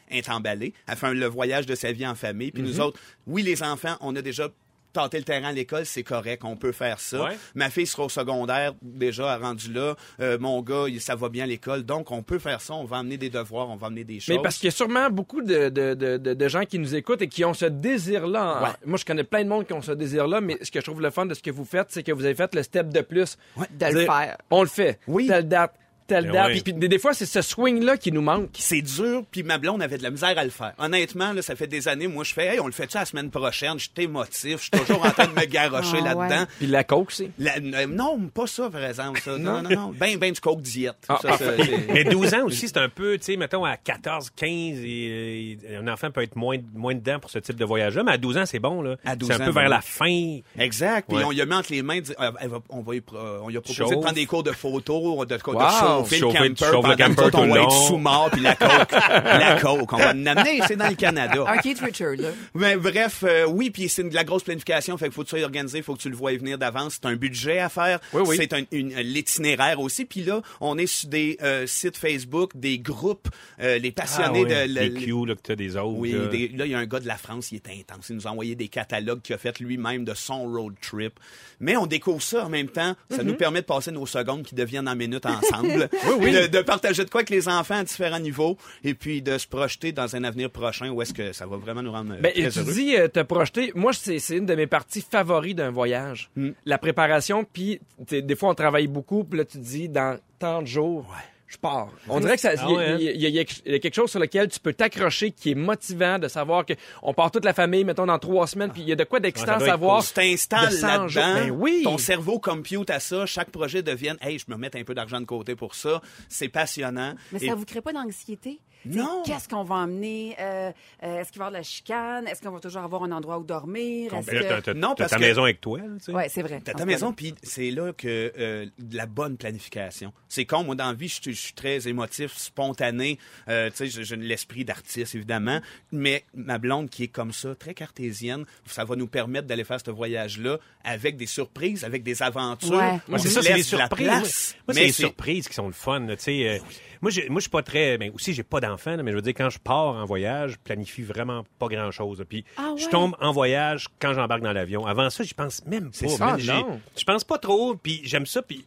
fait 0.10 0.30
emballée. 0.30 0.74
Elle 0.88 0.96
fait 0.96 1.08
un- 1.08 1.14
le 1.14 1.26
voyage 1.28 1.66
de 1.66 1.76
sa 1.76 1.92
vie 1.92 2.08
en 2.08 2.16
famille. 2.16 2.52
Puis 2.52 2.62
Mhm. 2.64 2.68
nous 2.70 2.80
autres, 2.82 3.00
oui, 3.26 3.44
les 3.44 3.64
enfants, 3.64 3.96
on 4.02 4.16
a 4.16 4.22
déjà 4.22 4.50
tâté 4.94 5.20
le 5.20 5.26
terrain 5.26 5.50
à 5.50 5.52
l'école, 5.52 5.86
c'est 5.86 6.02
correct, 6.02 6.44
on 6.44 6.56
peut 6.56 6.72
faire 6.72 7.00
ça. 7.00 7.24
Ouais. 7.26 7.38
Ma 7.54 7.70
fille 7.70 7.86
sera 7.86 8.06
au 8.06 8.10
secondaire, 8.10 8.74
déjà, 8.82 9.36
elle 9.36 9.44
rendu 9.44 9.72
là. 9.72 9.96
Euh, 10.20 10.40
mon 10.40 10.60
gars, 10.64 10.86
il- 10.88 11.00
ça 11.02 11.14
va 11.14 11.30
bien 11.30 11.44
à 11.44 11.48
l'école. 11.48 11.84
Donc, 11.84 12.10
on 12.10 12.24
peut 12.24 12.40
faire 12.40 12.62
ça. 12.62 12.74
On 12.74 12.84
va 12.86 12.98
amener 12.98 13.18
des 13.18 13.30
devoirs, 13.30 13.70
on 13.70 13.76
va 13.76 13.88
amener 13.88 14.04
des 14.06 14.20
choses. 14.20 14.36
Mais 14.36 14.42
parce 14.42 14.56
qu'il 14.58 14.66
y 14.66 14.70
a 14.70 14.72
sûrement 14.72 15.12
beaucoup 15.12 15.44
de, 15.44 15.70
de, 15.70 15.94
de, 15.94 16.48
gens 16.48 16.64
qui 16.66 16.80
nous 16.80 16.96
écoutent 16.96 17.22
et 17.22 17.28
qui 17.28 17.46
ont 17.46 17.54
ce 17.54 17.66
désir-là. 17.66 18.64
Ouais. 18.64 18.70
Moi, 18.86 18.98
je 18.98 19.06
connais 19.06 19.24
plein 19.24 19.44
de 19.44 19.50
monde 19.50 19.68
qui 19.68 19.74
ont 19.74 19.82
ce 19.82 19.92
désir-là, 19.92 20.42
mais 20.42 20.58
ce 20.64 20.72
que 20.72 20.80
je 20.80 20.86
trouve 20.86 21.02
le 21.02 21.12
fun 21.12 21.26
de 21.28 21.34
ce 21.36 21.42
que 21.44 21.52
vous 21.52 21.66
faites, 21.66 21.88
c'est 21.90 22.02
que 22.02 22.12
vous 22.12 22.26
avez 22.26 22.36
fait 22.36 22.56
le 22.56 22.64
step 22.64 22.90
de 22.90 23.02
plus. 23.02 23.38
De 23.58 23.86
le 23.94 24.06
faire. 24.06 24.38
On 24.50 24.62
le 24.64 24.70
fait. 24.70 25.00
Oui. 25.08 25.28
Telle 25.28 25.48
date, 25.48 25.76
telle 26.08 26.26
Ben 26.28 26.34
date. 26.34 26.48
oui. 26.54 26.62
Puis 26.62 26.74
des, 26.74 26.88
des 26.88 27.00
fois, 27.00 27.14
c'est 27.14 27.26
ce 27.26 27.42
swing-là 27.42 27.98
qui 27.98 28.12
nous 28.12 28.22
manque. 28.22 28.50
c'est 28.58 28.82
dur, 28.82 29.24
puis 29.32 29.44
ma 29.44 29.58
blonde 29.58 29.82
avait 29.82 29.98
de 29.98 30.04
la 30.04 30.10
misère 30.10 30.38
à 30.38 30.44
le 30.44 30.50
faire. 30.50 30.74
Honnêtement, 30.78 31.34
là, 31.34 31.42
ça 31.42 31.56
fait 31.56 31.68
des 31.68 31.88
années, 31.88 32.08
moi, 32.08 32.24
je 32.24 32.34
fais, 32.34 32.54
hey, 32.54 32.60
on 32.60 32.66
le 32.68 32.72
fait 32.72 32.90
ça 32.92 33.00
la 33.00 33.06
semaine 33.06 33.30
prochaine? 33.30 33.78
Je 33.78 33.84
suis 33.94 34.04
émotif, 34.06 34.58
je 34.58 34.62
suis 34.78 34.86
toujours 34.86 35.06
en 35.06 35.12
train 35.12 35.28
de 35.28 35.34
me 35.40 35.46
garrocher 35.46 35.98
Ah, 36.02 36.14
là-dedans. 36.14 36.42
ouais. 36.42 36.48
Puis 36.58 36.68
la 36.68 36.84
coke, 36.84 37.12
c'est. 37.12 37.30
La- 37.40 37.58
euh, 37.58 37.86
non, 37.88 38.20
pas 38.34 38.48
ça, 38.48 38.70
par 38.70 38.84
exemple. 38.84 39.20
Ça. 39.22 39.32
Non, 39.38 39.62
non, 39.62 39.70
non. 39.70 39.94
Ben, 39.98 40.18
ben 40.18 40.32
du 40.32 40.40
coke 40.42 40.62
diète. 40.62 40.96
Ah, 41.10 41.20
Ça, 41.22 41.38
ça, 41.38 41.56
c'est- 41.58 41.88
Mais 41.94 42.04
12 42.06 42.34
ans 42.34 42.44
aussi, 42.46 42.68
c'est 42.68 42.78
un 42.78 42.90
peu, 42.90 43.18
tu 43.18 43.24
sais, 43.26 43.38
mettons 43.38 43.64
à 43.66 43.78
14, 43.78 44.32
15, 44.36 44.50
et, 44.84 45.58
et 45.70 45.76
un 45.80 45.88
enfant 45.88 46.10
peut 46.12 46.24
être 46.24 46.36
moins, 46.36 46.58
moins 46.74 46.96
dedans 46.96 47.20
pour 47.20 47.30
ce 47.30 47.40
type 47.40 47.56
de 47.56 47.66
voyage-là, 47.66 48.04
mais 48.04 48.14
à 48.14 48.18
12 48.18 48.38
ans, 48.38 48.46
c'est 48.46 48.60
bon, 48.60 48.82
là. 48.82 48.96
À 49.06 49.16
12 49.16 49.28
C'est 49.30 49.36
un 49.42 49.46
peu 49.46 49.52
vers 49.52 49.64
ben 49.66 49.70
la 49.70 49.82
fin. 49.82 50.40
Exact. 50.58 51.08
Puis 51.08 51.18
Ouais. 51.18 51.24
on 51.26 51.32
lui 51.32 51.42
a 51.42 51.46
mis 51.46 51.54
entre 51.54 51.72
les 51.72 51.82
mains, 51.84 52.00
dit, 52.02 52.14
ah, 52.18 52.32
elle 52.42 52.50
va- 52.50 52.60
on, 52.70 52.82
va 52.82 52.96
y 52.96 53.02
pro- 53.02 53.18
on 53.18 53.50
lui 53.50 53.58
a 53.58 53.62
proposé 53.62 53.78
Chauffe. 53.84 53.90
de 53.92 53.96
prendre 54.02 54.16
des 54.16 54.26
cours 54.26 54.44
de 54.44 54.52
photo, 54.52 55.26
de, 55.26 55.36
de, 55.36 55.38
de 55.38 55.42
Wow. 55.48 55.97
Chauffer, 56.06 56.20
Chauffer- 56.20 56.48
le 56.48 56.96
camper. 56.96 57.26
le 57.26 57.32
tout 57.32 57.38
on 57.38 57.48
va 57.48 57.62
être 57.62 57.72
sous-mort, 57.88 58.30
puis 58.32 58.42
la 58.42 58.56
coke. 58.56 58.92
la 58.92 59.60
coke, 59.60 59.94
on 59.94 59.98
va 59.98 60.14
l'amener, 60.14 60.62
c'est 60.68 60.76
dans 60.76 60.88
le 60.90 60.96
Canada. 60.96 61.44
Un 61.48 61.58
Keith 61.58 61.80
Richard, 61.80 62.16
là. 62.18 62.30
Mais 62.54 62.76
bref, 62.78 63.24
euh, 63.24 63.46
oui, 63.48 63.70
puis 63.70 63.90
c'est 63.90 64.02
une- 64.02 64.10
de 64.10 64.16
la 64.16 64.24
grosse 64.24 64.44
planification, 64.44 64.98
fait 64.98 65.06
qu'il 65.06 65.14
faut 65.14 65.24
que 65.24 65.30
tu 65.30 65.38
sois 65.38 65.44
organisé, 65.46 65.82
faut 65.82 65.96
que 65.96 66.02
tu 66.02 66.10
le 66.10 66.16
vois 66.16 66.32
venir 66.34 66.58
d'avance. 66.58 67.00
C'est 67.02 67.08
un 67.08 67.16
budget 67.16 67.60
à 67.60 67.70
faire. 67.70 68.00
Oui, 68.14 68.24
oui. 68.26 68.36
C'est 68.38 68.54
un, 68.54 68.64
une- 68.72 68.94
l'itinéraire 68.96 69.80
aussi. 69.80 70.06
Puis 70.06 70.24
là, 70.24 70.42
on 70.62 70.78
est 70.78 70.88
sur 70.88 71.10
des 71.10 71.38
euh, 71.42 71.66
sites 71.68 71.98
Facebook, 71.98 72.52
des 72.56 72.80
groupes, 72.80 73.28
euh, 73.62 73.78
les 73.80 73.92
passionnés 73.92 74.44
Ah 74.46 74.50
ouais, 74.50 74.68
de... 74.68 74.74
les 74.74 74.90
le- 74.90 75.00
Q, 75.02 75.26
là, 75.26 75.36
que 75.36 75.42
t'as 75.42 75.56
des 75.56 75.76
autres. 75.76 75.98
oui, 75.98 76.12
là. 76.14 76.28
des- 76.28 76.48
là, 76.50 76.66
il 76.66 76.72
y 76.72 76.76
a 76.76 76.80
un 76.80 76.86
gars 76.86 77.00
de 77.00 77.08
la 77.08 77.18
France, 77.18 77.52
il 77.52 77.56
est 77.56 77.70
intense. 77.70 78.10
Il 78.10 78.16
nous 78.16 78.28
a 78.28 78.32
envoyé 78.32 78.56
des 78.56 78.68
catalogues 78.68 79.22
qu'il 79.22 79.36
a 79.36 79.38
fait 79.38 79.60
lui-même 79.60 80.06
de 80.06 80.14
son 80.14 80.44
road 80.48 80.74
trip. 80.82 81.20
Mais 81.60 81.76
on 81.76 81.88
découvre 81.88 82.22
ça 82.22 82.46
en 82.46 82.50
même 82.50 82.68
temps. 82.68 82.96
Ça 83.10 83.24
nous 83.24 83.34
permet 83.34 83.62
de 83.62 83.66
passer 83.66 83.92
nos 83.92 84.06
secondes 84.06 84.44
qui 84.44 84.54
deviennent 84.56 84.88
en 84.88 84.96
minutes 84.96 85.26
ensemble. 85.26 85.87
De, 85.88 86.48
de 86.48 86.62
partager 86.62 87.04
de 87.06 87.10
quoi 87.10 87.22
avec 87.22 87.30
les 87.30 87.48
enfants 87.48 87.76
à 87.76 87.84
différents 87.84 88.20
niveaux 88.20 88.58
et 88.84 88.94
puis 88.94 89.22
de 89.22 89.38
se 89.38 89.48
projeter 89.48 89.92
dans 89.92 90.16
un 90.16 90.24
avenir 90.24 90.50
prochain 90.50 90.90
où 90.90 91.02
est-ce 91.02 91.14
que 91.14 91.32
ça 91.32 91.46
va 91.46 91.58
vraiment 91.58 91.82
nous 91.82 91.92
rendre 91.92 92.14
euh, 92.14 92.22
Ben, 92.22 92.32
très 92.34 92.50
tu 92.50 92.60
heureux. 92.60 92.74
dis 92.74 92.96
euh, 92.98 93.08
te 93.08 93.22
projeter. 93.22 93.72
Moi, 93.76 93.94
c'est 93.94 94.20
c'est 94.20 94.38
une 94.38 94.46
de 94.46 94.56
mes 94.56 94.68
parties 94.68 95.06
favoris 95.10 95.56
d'un 95.56 95.72
voyage. 95.72 96.30
Hmm. 96.36 96.52
La 96.66 96.78
préparation, 96.78 97.44
puis 97.52 97.80
des 98.10 98.36
fois, 98.36 98.50
on 98.50 98.56
travaille 98.56 98.88
beaucoup, 98.88 99.24
puis 99.24 99.40
là, 99.40 99.46
tu 99.46 99.58
te 99.58 99.64
dis, 99.64 99.90
dans 99.90 100.20
tant 100.40 100.62
de 100.62 100.68
jours, 100.68 101.06
je 101.48 101.58
pars. 101.58 101.90
On 102.10 102.20
dirait 102.20 102.36
que 102.36 102.42
ça, 102.42 102.54
il 102.54 102.60
Ah 102.62 102.68
y 102.70 102.74
a- 102.74 102.76
ouais, 102.76 103.04
y, 103.16 103.26
y 103.28 103.40
y 103.40 103.80
quelque 103.80 103.94
chose 103.96 104.10
sur 104.12 104.20
lequel 104.20 104.50
tu 104.50 104.60
peux 104.60 104.74
t'accrocher 104.74 105.32
qui 105.32 105.52
est 105.52 105.56
motivant 105.56 106.20
de 106.20 106.28
savoir 106.28 106.66
que 106.66 106.74
on 107.02 107.14
part 107.14 107.32
toute 107.32 107.46
la 107.46 107.54
famille, 107.54 107.84
mettons, 107.86 108.06
dans 108.06 108.20
trois 108.20 108.48
semaines, 108.48 108.72
puis 108.72 108.82
il 108.82 108.88
y 108.90 108.92
a 108.92 108.96
de 108.96 109.04
quoi 109.06 109.20
d'excitant 109.20 109.58
Ouais, 109.58 109.64
à 109.64 109.66
savoir. 109.68 110.04
Tu 110.06 110.14
t'installes 110.14 110.70
de 110.70 110.76
100 110.76 111.08
jours. 111.08 111.22
là-dedans. 111.24 111.46
Ben 111.46 111.52
oui. 111.52 111.82
Ton 111.84 111.98
cerveau 111.98 112.40
compute 112.40 112.90
à 112.90 113.00
ça. 113.00 113.26
Chaque 113.26 113.50
projet 113.50 113.82
devienne, 113.82 114.18
hey, 114.22 114.38
je 114.40 114.46
me 114.50 114.58
mets 114.58 114.76
un 114.76 114.84
peu 114.84 114.94
d'argent 114.94 115.22
de 115.22 115.26
côté 115.26 115.56
pour 115.56 115.74
ça. 115.76 116.02
C'est 116.28 116.50
passionnant. 116.50 117.16
Mais 117.32 117.40
Et- 117.42 117.48
ça 117.48 117.56
vous 117.56 117.66
crée 117.66 117.82
pas 117.82 117.94
d'anxiété? 117.94 118.60
Non. 118.96 119.24
Qu'est-ce 119.26 119.48
qu'on 119.50 119.64
va 119.64 119.76
emmener? 119.76 120.36
Euh, 120.40 120.72
euh, 121.04 121.20
Est-ce 121.22 121.32
qu'il 121.32 121.40
va 121.40 121.46
y 121.46 121.48
avoir 121.48 121.52
de 121.52 121.58
la 121.58 121.64
chicane? 121.64 122.28
Est-ce 122.28 122.42
qu'on 122.42 122.52
va 122.52 122.60
toujours 122.60 122.82
avoir 122.84 123.04
un 123.04 123.12
endroit 123.12 123.38
où 123.40 123.44
dormir? 123.44 124.14
Est-ce 124.14 124.28
que... 124.32 124.60
t'as- 124.62 124.74
Non, 124.74 124.90
t'as 124.90 125.04
parce 125.04 125.12
ta 125.12 125.18
que- 125.18 125.22
maison 125.22 125.44
avec 125.44 125.62
toi, 125.62 125.80
là, 125.80 125.86
tu 125.98 126.06
sais. 126.06 126.12
Ouais, 126.12 126.30
c'est 126.30 126.42
vrai. 126.42 126.62
T'as 126.64 126.74
ta 126.74 126.86
maison, 126.86 127.14
puis 127.14 127.34
c'est 127.44 127.72
là 127.72 127.94
que 127.94 128.32
euh, 128.38 128.66
de 128.80 128.96
la 128.98 129.06
bonne 129.06 129.38
planification. 129.38 130.14
C'est 130.30 130.46
con, 130.46 130.64
moi, 130.64 130.76
dans 130.76 130.88
la 130.88 130.94
vie, 130.94 131.08
je 131.08 131.32
suis- 131.32 131.54
très 131.54 131.88
émotif, 131.88 132.34
spontané. 132.36 133.18
Euh, 133.48 133.70
tu 133.76 133.90
sais, 133.90 134.04
j'ai- 134.04 134.16
l'esprit 134.16 134.66
d'artiste, 134.66 135.16
évidemment. 135.16 135.60
Mais 135.92 136.24
ma 136.34 136.58
blonde, 136.58 136.90
qui 136.90 137.04
est 137.04 137.08
comme 137.08 137.32
ça, 137.32 137.56
très 137.56 137.74
cartésienne, 137.74 138.46
ça 138.66 138.84
va 138.84 138.96
nous 138.96 139.08
permettre 139.08 139.48
d'aller 139.48 139.64
faire 139.64 139.80
ce 139.84 139.92
voyage-là 139.92 140.58
avec 140.84 141.18
des 141.18 141.26
surprises, 141.26 141.84
avec 141.84 142.04
des 142.04 142.22
aventures. 142.22 142.72
Ouais. 142.78 143.00
Moi, 143.08 143.20
c'est 143.20 143.30
ça, 143.30 143.42
c'est 143.42 143.54
les 143.56 143.64
surprises. 143.64 144.08
place. 144.08 144.56
Moi, 144.68 144.74
c'est 144.74 144.80
Mais 144.82 144.86
les 144.88 144.92
surprises 144.92 145.48
qui 145.48 145.54
sont 145.54 145.68
le 145.68 145.74
fun. 145.74 146.00
là, 146.02 146.16
tu 146.16 146.24
sais. 146.24 146.48
euh, 146.50 146.60
moi, 147.02 147.12
je 147.12 147.22
suis 147.40 147.50
pas 147.50 147.64
très. 147.64 147.98
Ben, 147.98 148.12
aussi, 148.14 148.34
j'ai 148.34 148.44
pas 148.44 148.60
d'enfant, 148.60 148.77
là, 148.86 149.04
mais 149.04 149.12
je 149.12 149.16
veux 149.16 149.22
dire, 149.22 149.34
quand 149.36 149.50
je 149.50 149.60
pars 149.60 149.96
en 149.96 150.06
voyage, 150.06 150.52
je 150.54 150.58
planifie 150.64 151.02
vraiment 151.02 151.44
pas 151.60 151.68
grand-chose. 151.68 152.24
Puis, 152.30 152.46
Ah 152.58 152.74
je 152.78 152.88
tombe 152.88 153.16
en 153.20 153.32
voyage 153.32 153.88
quand 154.00 154.14
j'embarque 154.14 154.42
dans 154.42 154.54
l'avion. 154.54 154.86
Avant 154.86 155.10
ça, 155.10 155.24
j'y 155.24 155.34
pense 155.34 155.66
même 155.66 155.92
pas. 155.92 156.08
ça. 156.08 156.28
Ah, 156.38 156.38
non. 156.46 156.80
Je 156.98 157.04
pense 157.04 157.24
pas 157.24 157.38
trop. 157.38 157.76
Puis, 157.76 158.02
j'aime 158.04 158.26
ça. 158.26 158.42
Puis, 158.42 158.66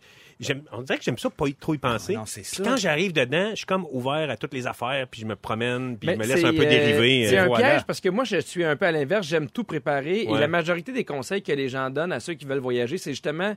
on 0.73 0.83
dirait 0.83 0.99
que 0.99 1.05
j'aime 1.05 1.19
ça 1.19 1.29
pas 1.31 1.49
y- 1.49 1.55
trop 1.55 1.75
y 1.75 1.79
penser. 1.79 2.15
non, 2.15 2.25
c'est 2.27 2.41
Puis 2.41 2.51
ça. 2.57 2.63
quand 2.65 2.77
j'arrive 2.77 3.13
dedans, 3.13 3.51
je 3.51 3.57
suis 3.57 3.67
comme 3.67 3.87
ouvert 3.93 4.31
à 4.31 4.37
toutes 4.37 4.55
les 4.55 4.67
affaires. 4.67 5.07
Puis, 5.11 5.21
je 5.21 5.27
me 5.27 5.37
promène. 5.37 5.97
Puis, 5.99 6.09
je 6.11 6.15
me 6.17 6.25
laisse 6.25 6.41
c'est, 6.41 6.47
un 6.47 6.53
peu 6.55 6.65
euh, 6.65 6.69
dériver. 6.69 7.27
C'est 7.29 7.39
euh, 7.39 7.45
un 7.45 7.47
voilà. 7.47 7.69
piège 7.71 7.85
parce 7.85 8.01
que 8.01 8.09
moi, 8.09 8.25
je 8.25 8.39
suis 8.41 8.65
un 8.65 8.75
peu 8.77 8.87
à 8.87 8.93
l'inverse. 8.93 9.27
J'aime 9.27 9.49
tout 9.51 9.65
préparer. 9.65 10.23
Et 10.23 10.35
la 10.39 10.49
majorité 10.49 10.93
des 10.93 11.05
conseils 11.05 11.43
que 11.43 11.53
les 11.53 11.69
gens 11.69 11.91
donnent 11.91 12.13
à 12.13 12.21
ceux 12.21 12.35
qui 12.35 12.45
veulent 12.47 12.59
voyager, 12.59 12.99
c'est 12.99 13.11
justement 13.13 13.55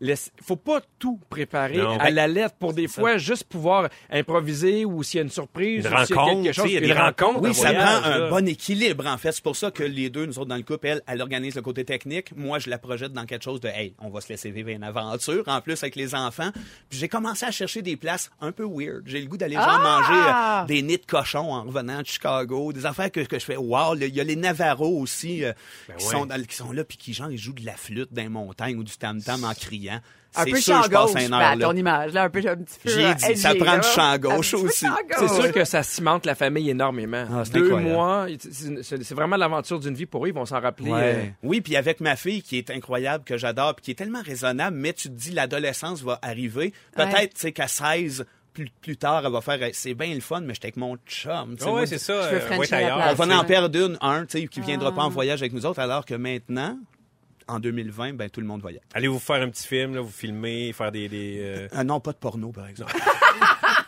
laisse- 0.00 0.30
faut 0.42 0.56
pas 0.56 0.80
tout 0.98 1.18
préparer 1.28 1.78
Non. 1.78 1.98
à 1.98 2.10
la 2.10 2.26
lettre 2.26 2.54
pour 2.58 2.72
des 2.72 2.88
fois 2.88 3.16
juste 3.18 3.44
pouvoir 3.44 3.88
improviser 4.10 4.84
ou 4.84 5.02
s'il 5.02 5.18
y 5.18 5.20
a 5.20 5.24
une 5.24 5.30
surprise 5.30 5.84
Une 5.86 5.92
ou 5.94 6.04
s'il 6.04 6.14
y 6.14 6.18
a 6.18 6.22
rencontre, 6.22 6.42
quelque 6.42 6.54
chose, 6.54 6.64
il 6.66 6.72
y 6.74 6.76
a 6.76 6.80
des 6.80 6.92
rencontres, 6.92 7.26
rencontre. 7.34 7.40
Oui, 7.48 7.54
ça 7.54 7.70
voyage, 7.72 8.00
prend 8.00 8.10
un 8.10 8.18
là. 8.18 8.28
bon 8.30 8.48
équilibre, 8.48 9.06
en 9.06 9.18
fait. 9.18 9.32
C'est 9.32 9.42
pour 9.42 9.56
ça 9.56 9.70
que 9.70 9.82
les 9.82 10.10
deux, 10.10 10.26
nous 10.26 10.38
autres, 10.38 10.48
dans 10.48 10.56
le 10.56 10.62
couple, 10.62 10.86
elle, 10.86 11.02
elle 11.06 11.20
organise 11.22 11.54
le 11.54 11.62
côté 11.62 11.84
technique. 11.84 12.34
Moi, 12.36 12.58
je 12.58 12.70
la 12.70 12.78
projette 12.78 13.12
dans 13.12 13.24
quelque 13.26 13.44
chose 13.44 13.60
de, 13.60 13.68
hey, 13.68 13.94
on 14.00 14.10
va 14.10 14.20
se 14.20 14.28
laisser 14.28 14.50
vivre 14.50 14.70
une 14.70 14.82
aventure, 14.84 15.44
en 15.46 15.60
plus 15.60 15.82
avec 15.82 15.96
les 15.96 16.14
enfants. 16.14 16.50
Puis 16.88 16.98
j'ai 16.98 17.08
commencé 17.08 17.44
à 17.46 17.50
chercher 17.50 17.82
des 17.82 17.96
places 17.96 18.30
un 18.40 18.52
peu 18.52 18.64
weird. 18.64 19.02
J'ai 19.06 19.20
le 19.20 19.26
goût 19.26 19.36
d'aller 19.36 19.56
genre 19.56 19.66
Ah! 19.68 20.64
manger 20.64 20.66
euh, 20.74 20.76
des 20.76 20.82
nids 20.82 20.98
de 20.98 21.06
cochon 21.06 21.52
en 21.52 21.62
revenant 21.64 22.00
de 22.02 22.06
Chicago, 22.06 22.72
des 22.72 22.86
affaires 22.86 23.10
que, 23.10 23.20
que 23.20 23.38
je 23.38 23.44
fais, 23.44 23.56
wow, 23.56 23.94
il 23.96 24.14
y 24.14 24.20
a 24.20 24.24
les 24.24 24.36
Navarros 24.36 24.98
aussi, 25.00 25.44
euh, 25.44 25.52
qui, 25.86 25.92
ouais. 26.04 26.10
sont 26.12 26.26
dans 26.26 26.36
le- 26.36 26.44
qui 26.44 26.56
sont 26.56 26.72
là, 26.72 26.84
puis 26.84 26.96
qui, 26.96 27.12
genre, 27.12 27.30
ils 27.30 27.38
jouent 27.38 27.52
de 27.52 27.64
la 27.66 27.74
flûte 27.74 28.12
dans 28.12 28.22
les 28.22 28.28
montagnes 28.28 28.76
ou 28.76 28.84
du 28.84 28.96
tam-tam 28.96 29.44
en 29.44 29.52
criant. 29.54 29.89
Un 30.36 30.44
C'est 30.44 30.50
peu 30.52 30.60
sûr, 30.60 30.74
champ 30.76 30.82
je 30.84 30.90
passe 30.90 31.12
gauche, 31.12 31.22
une 31.24 31.30
Pat, 31.30 31.42
heure 31.42 31.56
là. 31.56 31.66
ton 31.66 31.76
image, 31.76 32.12
là, 32.12 32.22
un 32.22 32.30
peu, 32.30 32.38
un 32.38 32.56
petit 32.56 32.78
peu. 32.84 32.88
J'ai 32.90 33.04
euh, 33.06 33.14
dit, 33.14 33.36
ça 33.36 33.52
prend 33.56 33.76
du 33.78 33.82
champ 33.88 34.02
Un 34.12 34.18
gauche 34.18 34.54
aussi. 34.54 34.86
C'est 35.18 35.28
sûr 35.28 35.50
que 35.52 35.64
ça 35.64 35.82
cimente 35.82 36.24
la 36.24 36.36
famille 36.36 36.70
énormément. 36.70 37.24
Ah, 37.32 37.42
c'est 37.44 37.54
Deux 37.54 37.64
incroyable. 37.66 37.92
mois, 37.92 38.26
c'est- 38.38 39.12
vraiment 39.14 39.36
l'aventure 39.36 39.80
d'une 39.80 39.94
vie 39.94 40.06
pour 40.06 40.24
eux. 40.24 40.28
Ils 40.28 40.34
vont 40.34 40.44
s'en 40.46 40.60
rappeler. 40.60 40.90
Ouais. 40.92 41.00
euh, 41.16 41.24
Oui, 41.42 41.60
puis 41.60 41.74
avec 41.74 41.98
ma 42.00 42.14
fille 42.14 42.42
qui 42.42 42.58
est 42.58 42.70
incroyable, 42.70 43.24
que 43.24 43.36
j'adore, 43.36 43.74
puis 43.74 43.86
qui 43.86 43.90
est 43.90 43.94
tellement 43.94 44.22
raisonnable, 44.22 44.76
mais 44.76 44.92
tu 44.92 45.08
te 45.08 45.14
dis 45.14 45.32
l'adolescence 45.32 46.02
va 46.02 46.20
arriver. 46.22 46.72
Peut-être, 46.94 47.12
Ouais. 47.12 47.26
tu 47.26 47.40
sais, 47.40 47.50
qu'à 47.52 47.66
16, 47.66 48.24
plus, 48.52 48.68
plus 48.80 48.96
tard, 48.96 49.22
elle 49.26 49.32
va 49.32 49.40
faire, 49.40 49.60
eh, 49.62 49.70
c'est 49.72 49.94
bien 49.94 50.14
le 50.14 50.20
fun, 50.20 50.42
mais 50.42 50.54
j'étais 50.54 50.66
avec 50.66 50.76
mon 50.76 50.96
chum. 51.08 51.56
Ah 51.60 51.72
ouais, 51.72 51.86
c'est 51.86 51.98
ça. 51.98 52.22
Je 52.30 52.36
veux 52.36 52.40
euh, 52.42 52.46
Frencher 52.46 52.58
ouais, 52.60 52.66
la 52.70 52.76
ailleurs. 52.78 52.96
place. 52.98 53.16
on 53.18 53.26
va 53.26 53.38
en 53.38 53.44
perdre 53.44 53.78
une, 53.84 53.98
un, 54.00 54.26
tu 54.26 54.40
sais, 54.42 54.46
qui 54.46 54.60
viendra 54.60 54.90
Ah. 54.92 54.96
pas 54.96 55.02
en 55.02 55.08
voyage 55.08 55.40
avec 55.42 55.52
nous 55.52 55.66
autres, 55.66 55.80
alors 55.80 56.04
que 56.04 56.14
maintenant, 56.14 56.78
en 57.50 57.60
2020, 57.60 58.14
ben, 58.14 58.30
tout 58.30 58.40
le 58.40 58.46
monde 58.46 58.60
voyage. 58.60 58.82
Allez 58.94 59.08
vous 59.08 59.18
faire 59.18 59.42
un 59.42 59.48
petit 59.48 59.66
film, 59.66 59.94
là, 59.94 60.00
vous 60.00 60.10
filmer, 60.10 60.72
faire 60.72 60.92
des... 60.92 61.08
des 61.08 61.38
euh, 61.40 61.68
Ah 61.72 61.84
non, 61.84 62.00
pas 62.00 62.12
de 62.12 62.18
porno, 62.18 62.50
par 62.52 62.68
exemple. 62.68 62.94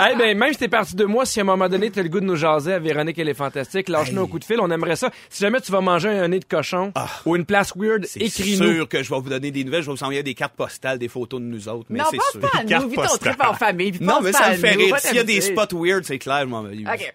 Eh 0.12 0.16
ben, 0.16 0.36
même 0.38 0.52
si 0.52 0.58
t'es 0.58 0.68
parti 0.68 0.96
de 0.96 1.04
moi, 1.04 1.24
si 1.26 1.40
à 1.40 1.42
un 1.42 1.46
moment 1.46 1.68
donné 1.68 1.90
t'as 1.90 2.02
le 2.02 2.08
goût 2.08 2.20
de 2.20 2.24
nous 2.24 2.36
jaser 2.36 2.72
à 2.74 2.78
Véronique, 2.78 3.18
elle 3.18 3.28
est 3.28 3.34
fantastique, 3.34 3.88
lâche-nous 3.88 4.20
Hey. 4.22 4.26
un 4.26 4.30
coup 4.30 4.38
de 4.38 4.44
fil, 4.44 4.58
on 4.60 4.70
aimerait 4.70 4.96
ça. 4.96 5.10
Si 5.28 5.40
jamais 5.42 5.60
tu 5.60 5.70
vas 5.72 5.80
manger 5.80 6.08
un 6.08 6.28
nez 6.28 6.38
de 6.40 6.44
cochon 6.44 6.92
ou 7.26 7.36
une 7.36 7.44
place 7.44 7.72
weird, 7.76 8.02
Ah. 8.04 8.08
C'est 8.10 8.20
écris-nous. 8.20 8.72
sûr 8.74 8.88
que 8.88 9.02
je 9.02 9.10
vais 9.10 9.20
vous 9.20 9.28
donner 9.28 9.50
des 9.50 9.62
nouvelles, 9.64 9.82
je 9.82 9.86
vais 9.90 9.96
vous 9.96 10.02
envoyer 10.02 10.22
des 10.22 10.34
cartes 10.34 10.54
postales, 10.54 10.98
des 10.98 11.08
photos 11.08 11.40
de 11.40 11.46
nous 11.46 11.68
autres, 11.68 11.86
mais 11.90 11.98
Non, 12.00 12.06
c'est 12.10 12.18
sûr. 12.32 12.40
pas 12.40 12.48
à 12.58 12.62
nous, 12.80 12.88
vis 12.88 12.96
ton 12.96 13.02
postale. 13.02 13.34
trip 13.34 13.44
en 13.46 13.54
famille. 13.54 13.92
puis 13.92 14.04
Non, 14.04 14.20
mais 14.22 14.32
ça 14.32 14.50
me 14.50 14.54
fait 14.56 14.74
nous, 14.74 14.84
rire. 14.86 14.98
S'il 14.98 15.16
y 15.16 15.20
a 15.20 15.24
des 15.24 15.40
spots 15.40 15.76
weird, 15.78 16.04
c'est 16.04 16.18
clair, 16.18 16.46
moi, 16.46 16.64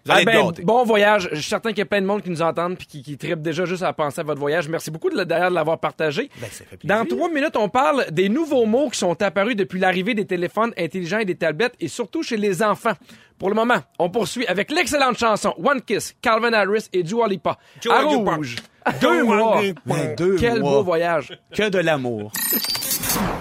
Ah 0.07 0.23
ben, 0.23 0.51
bon 0.63 0.83
voyage. 0.85 1.29
Je 1.31 1.39
suis 1.39 1.49
certain 1.49 1.69
qu'il 1.69 1.79
y 1.79 1.81
a 1.81 1.85
plein 1.85 2.01
de 2.01 2.05
monde 2.05 2.21
qui 2.21 2.29
nous 2.29 2.41
entendent 2.41 2.77
puis 2.77 2.87
qui, 2.87 3.01
qui 3.03 3.17
trippent 3.17 3.41
déjà 3.41 3.65
juste 3.65 3.83
à 3.83 3.93
penser 3.93 4.21
à 4.21 4.23
votre 4.23 4.39
voyage. 4.39 4.69
Merci 4.69 4.91
beaucoup 4.91 5.09
de, 5.09 5.23
d'ailleurs 5.23 5.49
de 5.49 5.55
l'avoir 5.55 5.79
partagé. 5.79 6.29
Ben, 6.39 6.47
ça 6.51 6.63
fait. 6.69 6.79
Dans 6.83 7.05
trois 7.05 7.29
minutes, 7.29 7.55
on 7.57 7.69
parle 7.69 8.05
des 8.11 8.29
nouveaux 8.29 8.65
mots 8.65 8.89
qui 8.89 8.99
sont 8.99 9.21
apparus 9.21 9.55
depuis 9.55 9.79
l'arrivée 9.79 10.13
des 10.13 10.25
téléphones 10.25 10.71
intelligents 10.77 11.19
et 11.19 11.25
des 11.25 11.35
tablettes 11.35 11.73
et 11.79 11.87
surtout 11.87 12.21
chez 12.23 12.37
les 12.37 12.61
enfants. 12.61 12.74
Pour 13.37 13.49
le 13.49 13.55
moment, 13.55 13.79
on 13.99 14.09
poursuit 14.09 14.47
avec 14.47 14.71
l'excellente 14.71 15.17
chanson 15.17 15.53
One 15.61 15.81
Kiss, 15.81 16.15
Calvin 16.21 16.53
Harris 16.53 16.87
et 16.93 17.03
Dua 17.03 17.27
Lipa. 17.27 17.57
À 17.89 18.01
rouge. 18.01 18.55
Deux 19.01 19.23
mois. 19.23 19.61
Ben, 19.85 20.15
deux 20.15 20.37
Quel 20.37 20.59
mois. 20.59 20.71
beau 20.71 20.83
voyage. 20.83 21.37
Que 21.53 21.69
de 21.69 21.79
l'amour. 21.79 22.31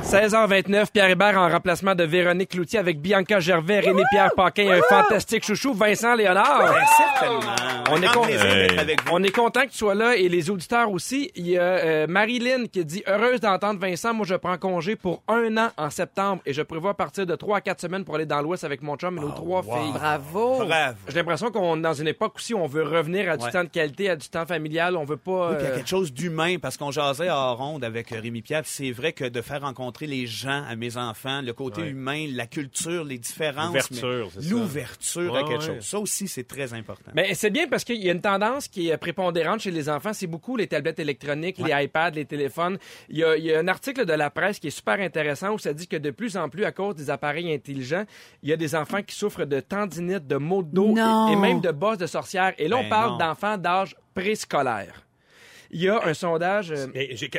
16h29, 0.04 0.86
Pierre 0.92 1.10
Hébert 1.10 1.36
en 1.38 1.48
remplacement 1.48 1.94
de 1.94 2.04
Véronique 2.04 2.50
Cloutier 2.50 2.78
avec 2.78 3.00
Bianca 3.00 3.40
Gervais, 3.40 3.80
Rémi-Pierre 3.80 4.30
Paquin, 4.36 4.70
un 4.70 4.80
fantastique 4.88 5.44
chouchou, 5.44 5.74
Vincent 5.74 6.14
Léonard. 6.14 6.62
Ben, 6.72 6.80
certainement. 6.96 7.56
On 7.90 7.96
est 7.96 8.06
grand 8.06 8.20
con- 8.20 8.26
plaisir 8.26 8.44
d'être 8.44 8.72
Hey. 8.74 8.78
avec 8.78 9.02
vous. 9.02 9.08
On 9.12 9.22
est 9.22 9.34
content 9.34 9.62
que 9.62 9.70
tu 9.70 9.78
sois 9.78 9.94
là 9.94 10.14
et 10.16 10.28
les 10.28 10.48
auditeurs 10.50 10.90
aussi. 10.90 11.30
Il 11.34 11.48
y 11.48 11.58
a 11.58 11.62
euh, 11.62 12.06
Marilyn 12.06 12.66
qui 12.72 12.84
dit 12.84 13.02
Heureuse 13.06 13.40
d'entendre 13.40 13.80
Vincent. 13.80 14.14
Moi, 14.14 14.24
je 14.26 14.34
prends 14.36 14.56
congé 14.56 14.94
pour 14.96 15.22
un 15.28 15.56
an 15.56 15.70
en 15.76 15.90
septembre 15.90 16.40
et 16.46 16.52
je 16.52 16.62
prévois 16.62 16.94
partir 16.94 17.26
de 17.26 17.34
trois 17.34 17.58
à 17.58 17.60
quatre 17.60 17.80
semaines 17.80 18.04
pour 18.04 18.14
aller 18.14 18.26
dans 18.26 18.40
l'Ouest 18.40 18.62
avec 18.64 18.82
mon 18.82 18.96
chum 18.96 19.18
et 19.18 19.20
nos 19.20 19.30
trois 19.32 19.62
filles. 19.62 19.92
Bravo. 19.92 20.64
Bravo. 20.64 20.96
J'ai 21.08 21.14
l'impression 21.16 21.50
qu'on 21.50 21.76
est 21.78 21.82
dans 21.82 21.92
une 21.94 22.08
époque 22.08 22.34
aussi 22.36 22.54
où 22.54 22.58
on 22.58 22.66
veut 22.66 22.84
revenir 22.84 23.30
à 23.30 23.36
du 23.36 23.44
Ouais. 23.44 23.50
temps 23.50 23.64
de 23.64 23.68
qualité, 23.68 24.08
à 24.10 24.16
du 24.16 24.28
temps 24.28 24.46
familial. 24.46 24.96
On 24.96 25.04
veut 25.04 25.16
pas. 25.16 25.54
Puis 25.54 25.58
il 25.60 25.64
y 25.64 25.66
a 25.66 25.72
euh, 25.72 25.76
quelque 25.76 25.88
chose 25.88 26.12
d'humain 26.12 26.56
parce 26.62 26.76
qu'on 26.76 26.90
jasait 26.92 27.28
à 27.28 27.48
ronde 27.50 27.82
avec 27.84 28.12
euh, 28.12 28.20
Rémi 28.20 28.40
Pierre. 28.42 28.62
puis 28.62 28.70
C'est 28.72 28.92
vrai 28.92 29.12
que 29.12 29.24
de 29.24 29.40
faire 29.42 29.63
rencontrer 29.64 30.06
les 30.06 30.26
gens 30.26 30.64
à 30.68 30.76
mes 30.76 30.96
enfants, 30.96 31.40
le 31.42 31.52
côté 31.52 31.82
Ouais. 31.82 31.88
humain, 31.90 32.26
la 32.32 32.46
culture, 32.46 33.04
les 33.04 33.18
différences, 33.18 33.66
L'ouverture, 33.68 34.28
c'est 34.34 34.42
ça. 34.42 34.50
l'ouverture 34.50 35.32
Ouais, 35.32 35.38
à 35.40 35.42
quelque 35.44 35.60
ouais. 35.62 35.74
chose. 35.76 35.84
Ça 35.84 35.98
aussi, 35.98 36.28
c'est 36.28 36.44
très 36.46 36.72
important. 36.74 37.10
Mais 37.14 37.34
c'est 37.34 37.50
bien 37.50 37.66
parce 37.68 37.84
qu'il 37.84 38.02
y 38.02 38.08
a 38.08 38.12
une 38.12 38.20
tendance 38.20 38.68
qui 38.68 38.88
est 38.88 38.96
prépondérante 38.96 39.60
chez 39.60 39.70
les 39.70 39.88
enfants. 39.88 40.12
C'est 40.12 40.26
beaucoup 40.26 40.56
les 40.56 40.66
tablettes 40.66 40.98
électroniques, 40.98 41.58
les 41.58 41.84
iPads, 41.84 42.10
les 42.10 42.24
téléphones. 42.24 42.78
Il 43.08 43.18
y, 43.18 43.24
a, 43.24 43.36
il 43.36 43.44
y 43.44 43.52
a 43.54 43.58
un 43.58 43.68
article 43.68 44.04
de 44.06 44.12
la 44.12 44.30
presse 44.30 44.58
qui 44.58 44.68
est 44.68 44.70
super 44.70 45.00
intéressant 45.00 45.52
où 45.52 45.58
ça 45.58 45.72
dit 45.72 45.86
que 45.88 45.96
de 45.96 46.10
plus 46.10 46.36
en 46.36 46.48
plus, 46.48 46.64
à 46.64 46.72
cause 46.72 46.94
des 46.94 47.10
appareils 47.10 47.52
intelligents, 47.52 48.04
il 48.42 48.50
y 48.50 48.52
a 48.52 48.56
des 48.56 48.74
enfants 48.74 49.02
qui 49.02 49.14
souffrent 49.14 49.44
de 49.46 49.60
tendinite, 49.60 50.26
de 50.26 50.36
maux 50.36 50.62
de 50.62 50.70
dos 50.74 50.94
et, 50.96 51.32
et 51.32 51.36
même 51.36 51.60
de 51.60 51.70
bosses 51.70 51.98
de 51.98 52.06
sorcière. 52.06 52.52
Et 52.58 52.68
là, 52.68 52.76
on 52.76 52.82
Ben 52.82 52.88
parle 52.90 53.10
non. 53.12 53.18
d'enfants 53.18 53.58
d'âge 53.58 53.96
préscolaire. 54.14 55.02
Il 55.74 55.82
y 55.82 55.88
a 55.88 56.00
un 56.06 56.14
sondage... 56.14 56.70
euh, 56.70 56.86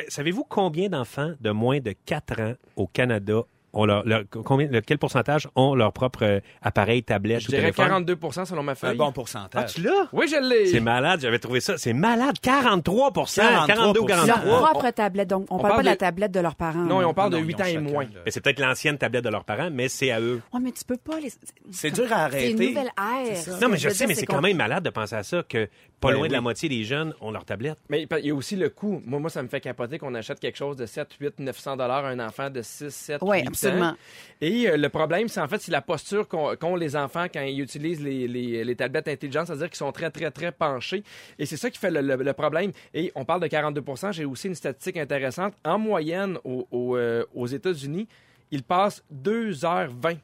Savez-vous 0.08 0.44
combien 0.44 0.88
d'enfants 0.88 1.32
de 1.40 1.50
moins 1.50 1.80
de 1.80 1.94
4 2.04 2.40
ans 2.40 2.54
au 2.76 2.86
Canada 2.86 3.40
ont 3.72 3.84
leur, 3.84 4.06
leur- 4.06 4.22
combien, 4.30 4.68
quel 4.86 4.96
pourcentage 4.96 5.48
ont 5.54 5.74
leur 5.74 5.92
propre 5.92 6.22
euh, 6.24 6.40
appareil, 6.62 7.02
tablette 7.02 7.40
je 7.40 7.48
ou 7.48 7.50
dirais 7.50 7.72
téléphone? 7.72 7.86
42 7.88 8.16
selon 8.46 8.62
ma 8.62 8.72
Un 8.72 8.74
feuille. 8.74 8.96
bon 8.96 9.08
Ah, 9.08 9.12
pourcentage. 9.12 9.74
tu 9.74 9.82
l'as? 9.82 10.08
Oui, 10.14 10.28
je 10.28 10.36
l'ai. 10.36 10.66
C'est 10.66 10.80
malade, 10.80 11.20
j'avais 11.20 11.38
trouvé 11.38 11.60
ça. 11.60 11.76
C'est 11.76 11.92
malade, 11.92 12.36
43 12.40 13.12
42 13.66 14.00
ou 14.00 14.04
43 14.06 14.44
Leur 14.44 14.70
propre 14.70 14.90
tablette. 14.92 15.28
Donc, 15.28 15.46
on, 15.50 15.56
On 15.56 15.58
parle 15.58 15.62
parle 15.72 15.76
pas 15.76 15.82
de 15.82 15.86
la 15.88 15.96
tablette 15.96 16.32
de 16.32 16.40
leurs 16.40 16.54
parents. 16.54 16.78
Non, 16.84 17.02
et 17.02 17.04
on 17.04 17.12
parle 17.12 17.32
de 17.32 17.36
Non, 17.38 17.42
8 17.44 17.56
ils 17.58 17.60
ont 17.60 17.64
ans 17.64 17.66
et 17.66 17.92
moins. 17.92 18.06
c'est 18.28 18.40
peut-être 18.42 18.60
l'ancienne 18.60 18.96
tablette 18.96 19.24
de 19.24 19.28
leurs 19.30 19.44
parents, 19.44 19.68
mais 19.70 19.88
c'est 19.88 20.10
à 20.10 20.20
eux. 20.22 20.40
Ouais, 20.54 20.60
mais 20.62 20.72
tu 20.72 20.84
peux 20.84 20.96
pas 20.96 21.20
les. 21.20 21.30
C'est 21.70 21.90
dur 21.90 22.04
à 22.12 22.30
C'est 22.30 22.50
une 22.50 22.56
arrêter. 22.56 22.68
nouvelle 22.68 22.90
ère. 22.96 23.58
Non, 23.60 23.68
mais 23.68 23.76
je 23.76 23.88
sais, 23.90 23.94
dire, 23.98 24.08
mais 24.08 24.14
c'est 24.14 24.26
quand 24.26 24.40
même 24.40 24.56
malade 24.56 24.84
de 24.84 24.90
penser 24.90 25.16
à 25.16 25.22
ça, 25.22 25.42
que 25.46 25.68
pas 26.00 26.08
Ben 26.08 26.14
loin 26.18 26.26
de 26.28 26.32
la 26.32 26.38
oui. 26.38 26.42
moitié 26.42 26.68
des 26.68 26.84
jeunes 26.84 27.14
ont 27.22 27.30
leur 27.30 27.44
tablette. 27.44 27.78
Mais 27.88 28.06
il 28.20 28.26
y 28.26 28.30
a 28.30 28.34
aussi 28.34 28.54
le 28.54 28.68
coût. 28.68 29.00
Moi, 29.06 29.18
moi, 29.18 29.30
ça 29.30 29.42
me 29.42 29.48
fait 29.48 29.60
capoter 29.60 29.98
qu'on 29.98 30.14
achète 30.14 30.38
quelque 30.38 30.56
chose 30.58 30.76
de 30.76 30.84
7, 30.84 31.08
8, 31.18 31.38
900 31.40 31.76
dollars 31.76 32.04
à 32.04 32.08
un 32.10 32.20
enfant 32.20 32.50
de 32.50 32.60
6, 32.60 32.90
7, 32.94 33.22
Ouais, 33.22 33.40
8 33.40 33.48
absolument. 33.48 33.86
ans. 33.88 33.96
Et 34.40 34.68
euh, 34.68 34.76
le 34.76 34.88
problème, 34.90 35.28
c'est 35.28 35.40
en 35.40 35.48
fait, 35.48 35.58
c'est 35.58 35.72
la 35.72 35.80
posture 35.80 36.28
qu'ont 36.28 36.76
les 36.76 36.96
enfants 36.96 37.26
quand 37.32 37.40
ils 37.42 37.60
utilisent 37.60 38.02
les, 38.02 38.28
les- 38.28 38.62
les 38.64 38.76
tablettes 38.76 39.08
intelligentes, 39.08 39.46
c'est-à-dire 39.46 39.68
qu'ils 39.68 39.76
sont 39.76 39.92
très, 39.92 40.10
très, 40.10 40.30
très 40.30 40.52
penchés. 40.52 41.02
Et 41.38 41.46
c'est 41.46 41.56
ça 41.56 41.70
qui 41.70 41.78
fait 41.78 41.90
le, 41.90 42.02
le- 42.02 42.22
le 42.22 42.32
problème. 42.34 42.72
Et 42.92 43.10
on 43.14 43.24
parle 43.24 43.40
de 43.40 43.46
42% 43.48 44.12
J'ai 44.12 44.24
aussi 44.26 44.48
une 44.48 44.54
statistique 44.54 44.98
intéressante. 44.98 45.54
En 45.64 45.78
moyenne, 45.78 46.38
au- 46.44 46.66
au, 46.70 46.96
euh, 46.96 47.24
aux 47.34 47.46
États-Unis, 47.46 48.06
ils 48.50 48.62
passent 48.62 49.02
2h20 49.10 50.18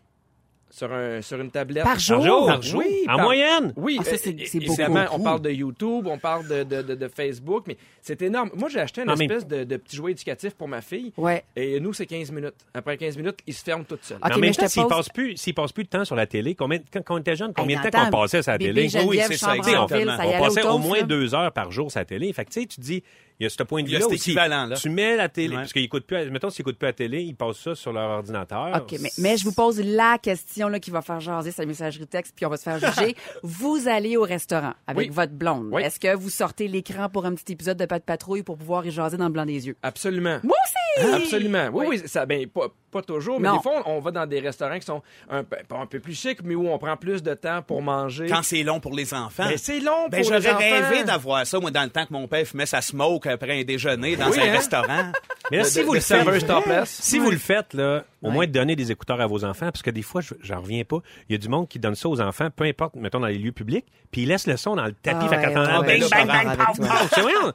sur, 0.74 0.90
un, 0.90 1.20
sur 1.20 1.38
une 1.38 1.50
tablette. 1.50 1.85
Par 1.85 1.98
jour? 1.98 2.46
Par 2.46 2.62
jour? 2.62 2.80
Oui, 2.80 3.02
en 3.06 3.16
par- 3.16 3.24
moyenne? 3.26 3.74
Oui, 3.76 3.98
Ah, 4.00 4.04
ça, 4.04 4.16
c'est- 4.16 4.32
beaucoup. 4.66 4.82
on 5.12 5.20
parle 5.20 5.42
de 5.42 5.50
YouTube, 5.50 6.06
on 6.06 6.18
parle 6.18 6.48
de, 6.48 6.62
de, 6.64 6.80
de- 6.80 6.94
de 6.94 7.08
Facebook, 7.08 7.64
mais 7.68 7.76
c'est 8.00 8.22
énorme. 8.22 8.50
Moi, 8.54 8.70
j'ai 8.70 8.80
acheté 8.80 9.02
une 9.02 9.08
Non, 9.08 9.14
mais- 9.18 9.26
espèce 9.26 9.46
de, 9.46 9.64
de 9.64 9.76
petit 9.76 9.96
jouet 9.96 10.12
éducatif 10.12 10.54
pour 10.54 10.68
ma 10.68 10.80
fille. 10.80 11.12
Ouais. 11.18 11.44
Et 11.56 11.78
nous, 11.78 11.92
c'est 11.92 12.06
15 12.06 12.32
minutes. 12.32 12.54
Après 12.72 12.96
15 12.96 13.18
minutes, 13.18 13.37
il 13.46 13.52
se 13.52 13.62
ferme 13.62 13.85
tout 13.85 13.98
seul. 14.00 14.16
Ok, 14.16 14.28
Mais 14.30 14.35
en 14.35 14.38
même 14.38 14.54
temps, 14.54 14.62
pose- 14.74 14.88
passent 14.88 15.08
plus, 15.11 15.37
s'ils 15.37 15.52
passent 15.54 15.72
plus 15.72 15.85
de 15.85 15.90
temps 15.90 16.06
sur 16.06 16.16
la 16.16 16.26
télé, 16.26 16.54
combien, 16.54 16.78
quand, 16.90 17.02
quand 17.04 17.14
on 17.16 17.18
était 17.18 17.37
jeune, 17.37 17.52
combien 17.54 17.78
Hey, 17.78 17.85
de 17.85 17.90
temps 17.90 18.04
qu'on 18.06 18.22
passait 18.22 18.42
sur 18.42 18.52
la 18.52 18.58
télé? 18.58 18.88
Oui, 19.04 19.20
c'est 19.28 19.37
ça, 19.37 19.52
on, 19.54 19.87
passait 20.38 20.66
au 20.66 20.78
moins 20.78 21.02
deux 21.02 21.35
heures 21.35 21.52
par 21.52 21.70
jour 21.70 21.90
sur 21.90 22.00
la 22.00 22.06
télé. 22.06 22.32
Fait 22.32 22.46
que 22.46 22.50
tu 22.50 22.61
sais, 22.62 22.66
tu 22.66 22.80
dis, 22.80 23.02
il 23.42 23.44
y 23.44 23.46
a 23.46 23.50
ce 23.50 23.62
point 23.64 23.83
de 23.83 23.88
vue-là 23.88 24.00
cet 24.02 24.09
aussi. 24.12 24.31
équivalent, 24.31 24.66
là. 24.66 24.76
Tu 24.76 24.88
mets 24.88 25.16
la 25.16 25.28
télé, 25.28 25.50
Ouais. 25.57 25.62
parce 25.62 25.72
qu'ils 25.72 25.83
écoutent 25.83 26.07
plus, 26.07 26.16
à- 26.16 26.24
mettons, 26.26 26.48
s'ils 26.50 26.62
écoutent 26.62 26.78
plus 26.78 26.87
la 26.87 26.92
télé, 26.92 27.22
ils 27.22 27.35
passent 27.35 27.59
ça 27.59 27.74
sur 27.74 27.92
leur 27.92 28.09
ordinateur. 28.11 28.70
OK, 28.76 28.98
mais, 29.00 29.11
mais 29.18 29.37
je 29.37 29.44
vous 29.44 29.52
pose 29.52 29.81
la 29.81 30.16
question 30.18 30.68
là, 30.68 30.78
qui 30.78 30.90
va 30.90 31.02
faire 31.02 31.20
jaser 31.20 31.50
sa 31.50 31.66
messagerie 31.66 32.07
texte, 32.07 32.35
puis 32.37 32.46
on 32.46 32.50
va 32.50 32.57
se 32.57 32.62
faire 32.62 32.78
juger. 32.94 33.16
vous 33.42 33.88
allez 33.88 34.16
au 34.16 34.22
restaurant 34.22 34.74
avec 34.87 35.09
Oui. 35.09 35.14
votre 35.14 35.33
blonde. 35.33 35.68
Oui. 35.72 35.83
Est-ce 35.83 35.98
que 35.98 36.14
vous 36.14 36.31
sortez 36.31 36.68
l'écran 36.68 37.09
pour 37.09 37.26
un 37.26 37.35
petit 37.35 37.52
épisode 37.52 37.76
de 37.76 37.87
Pas 37.87 37.98
de 37.98 38.05
patrouille 38.05 38.42
pour 38.44 38.57
pouvoir 38.57 38.87
y 38.87 38.90
jaser 38.90 39.16
dans 39.16 39.26
le 39.26 39.33
blanc 39.33 39.44
des 39.46 39.66
yeux? 39.66 39.76
Absolument. 39.83 40.38
Moi 40.44 40.57
aussi! 40.64 41.12
Absolument. 41.14 41.68
Oui, 41.72 41.87
Oui. 41.88 41.98
oui, 42.02 42.09
ça, 42.09 42.26
ben, 42.26 42.46
pas, 42.46 42.66
pas 42.90 43.02
toujours, 43.02 43.40
mais 43.40 43.48
Non. 43.48 43.57
des 43.57 43.62
fois, 43.62 43.83
on, 43.87 43.92
on 43.96 44.00
va 44.00 44.11
dans 44.11 44.26
des 44.26 44.40
restaurants 44.40 44.78
qui 44.78 44.85
sont 44.85 45.02
un, 45.31 45.42
un 45.70 45.87
peu 45.87 46.00
plus 46.00 46.14
chics, 46.14 46.42
mais 46.44 46.55
où 46.55 46.68
on 46.68 46.78
prend 46.78 46.96
plus 46.98 47.22
de 47.22 47.33
temps 47.35 47.62
pour 47.62 47.81
manger. 47.83 48.26
Quand 48.28 48.42
c'est 48.42 48.62
long 48.62 48.78
pour 48.78 48.94
les 48.94 49.14
enfants. 49.14 49.46
Mais 49.48 49.57
c'est 49.57 49.81
long 49.81 50.09
Ben, 50.11 50.22
pour 50.22 50.33
les 50.33 50.40
j'aurais 50.42 50.50
enfants. 50.50 50.59
rêvé 50.90 51.05
d'avoir 51.05 51.46
ça, 51.46 51.59
moi, 51.59 51.70
dans 51.70 51.83
le 51.83 51.88
temps 51.88 52.05
que 52.05 52.12
mon 52.12 52.28
père 52.28 52.46
fumait 52.46 52.66
sa 52.66 52.83
smoke 52.83 53.26
après 53.32 53.60
un 53.60 53.64
déjeuner 53.64 54.16
dans 54.16 54.30
Oui, 54.30 54.38
un 54.40 54.44
hein? 54.48 54.52
restaurant. 54.52 55.12
Mais 55.50 55.58
là, 55.58 55.64
si 55.64 55.82
vous 55.82 55.92
le 55.92 55.98
le 55.98 56.00
faites, 56.00 56.86
si 56.86 57.18
vous 57.18 57.30
le 57.30 57.36
faites, 57.38 57.74
là, 57.74 58.04
au 58.22 58.30
moins 58.30 58.46
donner 58.46 58.76
des 58.76 58.92
écouteurs 58.92 59.20
à 59.20 59.26
vos 59.26 59.44
enfants, 59.44 59.66
parce 59.66 59.82
que 59.82 59.90
des 59.90 60.02
fois, 60.02 60.20
je- 60.20 60.34
j'en 60.40 60.60
reviens 60.60 60.84
pas. 60.84 60.98
Il 61.28 61.32
y 61.32 61.34
a 61.34 61.38
du 61.38 61.48
monde 61.48 61.68
qui 61.68 61.78
donne 61.80 61.96
ça 61.96 62.08
aux 62.08 62.20
enfants, 62.20 62.48
peu 62.54 62.64
importe, 62.64 62.94
mettons, 62.94 63.18
dans 63.20 63.26
les 63.26 63.38
lieux 63.38 63.50
publics, 63.52 63.86
puis 64.12 64.22
ils 64.22 64.28
laissent 64.28 64.46
le 64.46 64.56
son 64.56 64.76
dans 64.76 64.84
le 64.84 64.92
tapis, 64.92 65.26
Ah 65.26 65.28
fait 65.28 65.52
bang, 65.52 66.26
bang, 66.26 66.56
bang. 66.56 67.08
C'est 67.12 67.20
vrai, 67.20 67.32
hein? 67.42 67.52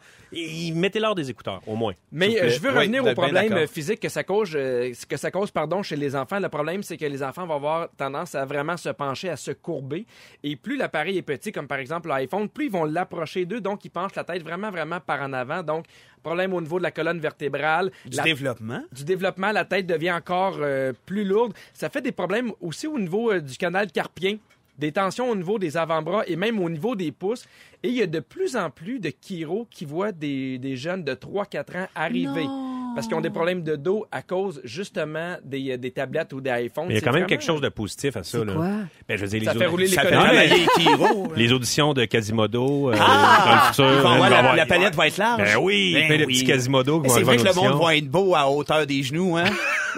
Mettez-leur 0.74 1.16
des 1.16 1.30
écouteurs, 1.30 1.62
au 1.68 1.76
moins. 1.76 1.94
Mais 2.12 2.40
euh, 2.42 2.50
je 2.50 2.60
veux 2.60 2.72
Oui, 2.72 2.78
revenir 2.80 3.06
au 3.06 3.14
problème 3.14 3.66
physique 3.68 4.02
que 4.02 4.10
ça 4.10 4.24
cause, 4.24 4.52
euh, 4.56 4.92
que 5.08 5.16
ça 5.18 5.32
cause 5.32 5.52
pardon, 5.52 5.82
chez 5.84 5.96
les 5.96 6.16
enfants. 6.16 6.40
Le 6.40 6.50
problème, 6.50 6.84
c'est 6.84 6.98
que 6.98 7.06
les 7.06 7.24
enfants 7.24 7.46
vont 7.48 7.56
avoir 7.56 7.88
tendance 7.98 8.36
à 8.36 8.44
vraiment 8.46 8.76
se 8.78 8.90
pencher, 8.90 9.30
à 9.30 9.38
se 9.38 9.52
courber. 9.52 10.06
Et 10.44 10.56
plus 10.58 10.76
l'appareil 10.78 11.18
est 11.18 11.22
petit, 11.22 11.52
comme 11.54 11.68
par 11.68 11.80
exemple 11.80 12.10
l'iPhone, 12.10 12.50
plus 12.50 12.66
ils 12.66 12.72
vont 12.72 12.84
l'approcher 12.84 13.46
d'eux, 13.46 13.62
donc 13.62 13.86
ils 13.86 13.90
penchent 13.90 14.16
la 14.16 14.26
tête 14.26 14.44
vraiment, 14.44 14.70
vraiment 14.70 15.00
par 15.00 15.22
en 15.22 15.32
avant. 15.32 15.64
Donc, 15.68 15.86
problème 16.24 16.54
au 16.54 16.62
niveau 16.62 16.78
de 16.80 16.84
la 16.84 16.92
colonne 16.92 17.20
vertébrale. 17.20 17.92
Du 18.06 18.18
La- 18.18 18.24
développement? 18.24 18.84
du 18.92 19.04
développement, 19.04 19.52
la 19.52 19.66
tête 19.66 19.86
devient 19.86 20.12
encore 20.12 20.58
euh, 20.60 20.92
plus 21.06 21.24
lourde. 21.24 21.54
Ça 21.74 21.90
fait 21.90 22.02
des 22.02 22.12
problèmes 22.12 22.52
aussi 22.60 22.88
au 22.88 22.98
niveau 22.98 23.32
euh, 23.32 23.40
du 23.40 23.56
canal 23.58 23.92
carpien, 23.92 24.38
des 24.78 24.92
tensions 24.92 25.30
au 25.30 25.36
niveau 25.36 25.60
des 25.60 25.78
avant-bras 25.78 26.24
et 26.28 26.36
même 26.36 26.60
au 26.60 26.70
niveau 26.70 26.96
des 26.96 27.12
pouces. 27.12 27.46
Et 27.84 27.90
il 27.90 27.96
y 27.96 28.02
a 28.02 28.08
de 28.08 28.20
plus 28.20 28.56
en 28.56 28.70
plus 28.70 29.00
de 29.00 29.12
chiro 29.22 29.68
qui 29.70 29.86
voient 29.86 30.12
des, 30.12 30.58
des 30.58 30.76
jeunes 30.76 31.04
de 31.04 31.14
3-4 31.14 31.78
ans 31.78 31.88
arriver. 31.96 32.46
Non. 32.46 32.64
Parce 32.96 33.06
qu'ils 33.06 33.16
ont 33.16 33.22
des 33.22 33.30
problèmes 33.30 33.62
de 33.62 33.76
dos 33.76 34.08
à 34.12 34.24
cause 34.24 34.60
justement 34.64 35.36
des, 35.44 35.74
euh, 35.74 35.78
des 35.78 35.92
tablettes 35.92 36.34
ou 36.34 36.42
des 36.42 36.50
iPhones. 36.50 36.86
Mais 36.88 36.96
il 36.96 36.96
y 36.96 36.98
a 36.98 37.02
quand 37.02 37.06
même 37.08 37.14
vraiment- 37.14 37.28
quelque 37.28 37.44
chose 37.44 37.62
de 37.62 37.70
positif 37.70 38.18
à 38.18 38.24
ça. 38.24 38.44
Là. 38.44 38.54
quoi? 38.54 38.68
Ben, 39.08 39.18
je 39.18 39.22
veux 39.26 39.28
dire, 39.28 39.44
Ça 39.44 39.54
les 39.54 39.60
fait 39.60 39.66
rouler 39.68 39.88
Ça 39.88 40.02
fait 40.02 40.10
travailler 40.12 40.66
Kiro. 40.76 41.32
Les 41.36 41.52
auditions 41.54 41.94
de 41.94 42.06
Quasimodo 42.06 42.90
euh, 42.90 42.96
Ah! 43.00 43.44
dans 43.46 43.56
le 43.86 43.92
futur. 43.92 44.08
Hein, 44.10 44.18
va 44.20 44.30
la, 44.30 44.38
avoir- 44.40 44.56
la 44.56 44.66
palette 44.66 44.96
va 44.96 45.08
être 45.08 45.18
large. 45.18 45.44
Ben 45.44 45.58
oui, 45.62 45.94
Ben 45.94 46.08
plein 46.08 46.18
de 46.18 46.26
oui. 46.26 46.34
petits 46.34 46.46
Quasimodo 46.46 46.96
qui 46.96 47.04
Mais 47.04 47.10
vont 47.10 47.16
C'est 47.16 47.22
vrai 47.24 47.38
que 47.38 47.44
le 47.44 47.54
monde 47.54 47.80
va 47.84 47.96
être 47.96 48.10
beau 48.10 48.34
à 48.34 48.50
hauteur 48.50 48.88
des 48.88 49.04
genoux, 49.04 49.38
hein? 49.38 49.44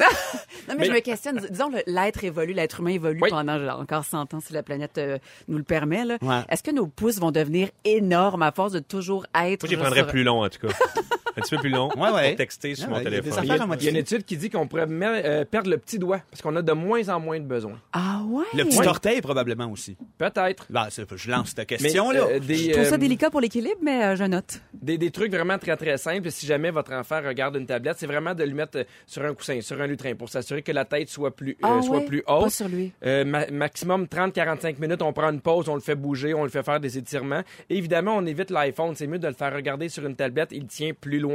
Non, 0.67 0.75
mais, 0.77 0.85
je 0.85 0.91
me 0.91 0.99
questionne. 0.99 1.39
Disons, 1.49 1.71
l'être 1.87 2.23
évolue, 2.23 2.53
l'être 2.53 2.79
humain 2.79 2.91
évolue 2.91 3.19
Oui. 3.23 3.29
pendant 3.31 3.57
genre, 3.57 3.79
encore 3.79 4.05
100 4.05 4.35
ans, 4.35 4.39
si 4.39 4.53
la 4.53 4.61
planète 4.61 4.99
euh, 4.99 5.17
nous 5.47 5.57
le 5.57 5.63
permet. 5.63 6.03
Ouais. 6.21 6.41
Est-ce 6.49 6.61
que 6.61 6.69
nos 6.69 6.85
pouces 6.85 7.19
vont 7.19 7.31
devenir 7.31 7.69
énormes 7.85 8.43
à 8.43 8.51
force 8.51 8.73
de 8.73 8.79
toujours 8.79 9.25
être... 9.33 9.63
Moi, 9.63 9.67
j'y 9.69 9.73
genre, 9.75 9.81
prendrais 9.81 10.01
sur- 10.01 10.07
plus 10.07 10.23
long, 10.23 10.43
en 10.43 10.49
tout 10.49 10.67
cas. 10.67 10.73
Un 11.39 11.41
petit 11.41 11.55
peu 11.55 11.61
plus 11.61 11.69
long 11.69 11.89
Ouais, 11.97 12.11
ouais. 12.11 12.27
pour 12.29 12.37
texter 12.37 12.75
sur 12.75 12.85
Ouais, 12.85 12.89
mon 12.89 12.95
ouais, 12.97 13.01
il 13.01 13.03
y 13.05 13.07
a 13.07 13.09
des 13.09 13.17
téléphone. 13.21 13.43
Il 13.43 13.47
y, 13.47 13.51
a, 13.51 13.75
il 13.79 13.83
y 13.85 13.89
une 13.89 13.95
étude 13.95 14.23
qui 14.25 14.37
dit 14.37 14.49
qu'on 14.49 14.67
pourrait 14.67 14.85
euh, 14.89 15.45
perdre 15.45 15.69
le 15.69 15.77
petit 15.77 15.97
doigt 15.99 16.21
parce 16.29 16.41
qu'on 16.41 16.55
a 16.55 16.61
de 16.61 16.71
moins 16.73 17.07
en 17.09 17.19
moins 17.19 17.39
de 17.39 17.45
besoins. 17.45 17.79
Ah 17.93 18.21
ouais? 18.27 18.45
Le 18.53 18.63
petit 18.65 18.85
orteil, 18.87 19.21
probablement 19.21 19.71
aussi. 19.71 19.97
Peut-être. 20.17 20.65
Là, 20.69 20.87
c'est- 20.89 21.05
je 21.15 21.31
lance 21.31 21.49
cette 21.49 21.57
Mais 21.59 21.65
question-là. 21.65 22.19
euh, 22.21 22.39
des, 22.39 22.55
Je 22.55 22.71
trouve 22.71 22.85
ça 22.85 22.95
euh, 22.95 22.97
délicat 22.97 23.29
pour 23.29 23.41
l'équilibre, 23.41 23.79
mais 23.81 24.03
euh, 24.03 24.15
je 24.15 24.23
note. 24.25 24.61
Des, 24.73 24.97
des 24.97 25.11
trucs 25.11 25.31
vraiment 25.31 25.57
très 25.57 25.75
très 25.77 25.97
simples. 25.97 26.29
Si 26.31 26.45
jamais 26.45 26.71
votre 26.71 26.93
enfant 26.93 27.19
regarde 27.25 27.55
une 27.55 27.65
tablette, 27.65 27.95
c'est 27.97 28.07
vraiment 28.07 28.33
de 28.35 28.43
le 28.43 28.53
mettre 28.53 28.77
euh, 28.79 28.83
sur 29.05 29.23
un 29.23 29.33
coussin, 29.33 29.61
sur 29.61 29.79
un 29.81 29.87
lutrin, 29.87 30.15
pour 30.15 30.29
s'assurer 30.29 30.61
que 30.61 30.71
la 30.71 30.85
tête 30.85 31.09
soit 31.09 31.35
plus, 31.35 31.51
euh, 31.63 31.67
Ah 31.67 31.81
soit 31.81 31.97
ouais? 31.99 32.05
plus 32.05 32.21
Pas 32.23 32.39
haute. 32.39 32.49
sur 32.51 32.67
lui. 32.67 32.91
Euh, 33.05 33.23
ma- 33.25 33.47
maximum 33.47 34.05
30-45 34.05 34.79
minutes, 34.79 35.01
on 35.01 35.13
prend 35.13 35.29
une 35.31 35.41
pause, 35.41 35.69
on 35.69 35.75
le 35.75 35.81
fait 35.81 35.95
bouger, 35.95 36.33
on 36.33 36.43
le 36.43 36.49
fait 36.49 36.63
faire 36.63 36.79
des 36.79 36.97
étirements. 36.97 37.41
Et 37.69 37.77
évidemment, 37.77 38.15
on 38.17 38.25
évite 38.25 38.51
l'iPhone. 38.51 38.93
C'est 38.95 39.07
mieux 39.07 39.19
de 39.19 39.27
le 39.27 39.33
faire 39.33 39.53
regarder 39.53 39.89
sur 39.89 40.05
une 40.05 40.15
tablette. 40.15 40.49
Il 40.51 40.65
tient 40.67 40.91
plus 40.99 41.19
loin, 41.19 41.28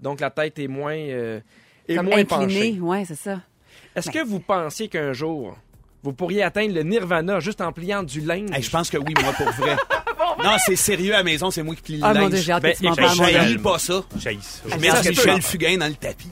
donc 0.00 0.20
la 0.20 0.30
tête 0.30 0.58
est 0.58 0.68
moins, 0.68 0.96
euh, 0.96 1.40
est 1.88 1.96
Comme 1.96 2.06
moins 2.06 2.18
incliné. 2.18 2.46
penchée. 2.72 2.80
Ouais, 2.80 3.04
c'est 3.06 3.14
ça. 3.16 3.40
Est-ce 3.96 4.10
que 4.10 4.24
vous 4.24 4.40
pensiez 4.40 4.88
qu'un 4.88 5.12
jour, 5.12 5.56
vous 6.02 6.12
pourriez 6.12 6.42
atteindre 6.42 6.74
le 6.74 6.82
nirvana 6.82 7.40
juste 7.40 7.60
en 7.60 7.72
pliant 7.72 8.02
du 8.02 8.20
linge? 8.20 8.50
Hey, 8.52 8.62
je 8.62 8.70
pense 8.70 8.90
que 8.90 8.98
oui, 8.98 9.14
moi, 9.22 9.32
pour 9.32 9.48
vrai. 9.52 9.76
non, 10.44 10.56
c'est 10.58 10.76
sérieux 10.76 11.14
à 11.14 11.18
la 11.18 11.22
maison, 11.24 11.50
c'est 11.50 11.62
moi 11.62 11.74
qui 11.74 11.82
plie 11.82 11.96
le 11.98 12.04
Ah 12.04 12.12
mon 12.14 12.20
linge. 12.22 12.30
Dieu, 12.30 12.40
j'ai 12.42 12.52
hâte 12.52 12.62
Ben, 12.62 12.72
que 12.72 12.78
tu 12.78 12.84
m'en 12.84 12.94
j'ai- 12.94 13.02
parles, 13.02 13.16
mon. 13.18 13.24
J'haïs 13.26 13.58
pas 13.58 13.78
ça. 13.78 14.04
J'haïs 14.18 14.38
ça. 14.42 14.60
Je 14.64 14.70
Ça 14.70 14.76
mets 14.78 15.10
Michel. 15.10 15.42
Fugain 15.42 15.76
dans 15.78 15.86
le 15.88 15.94
tapis. 15.94 16.30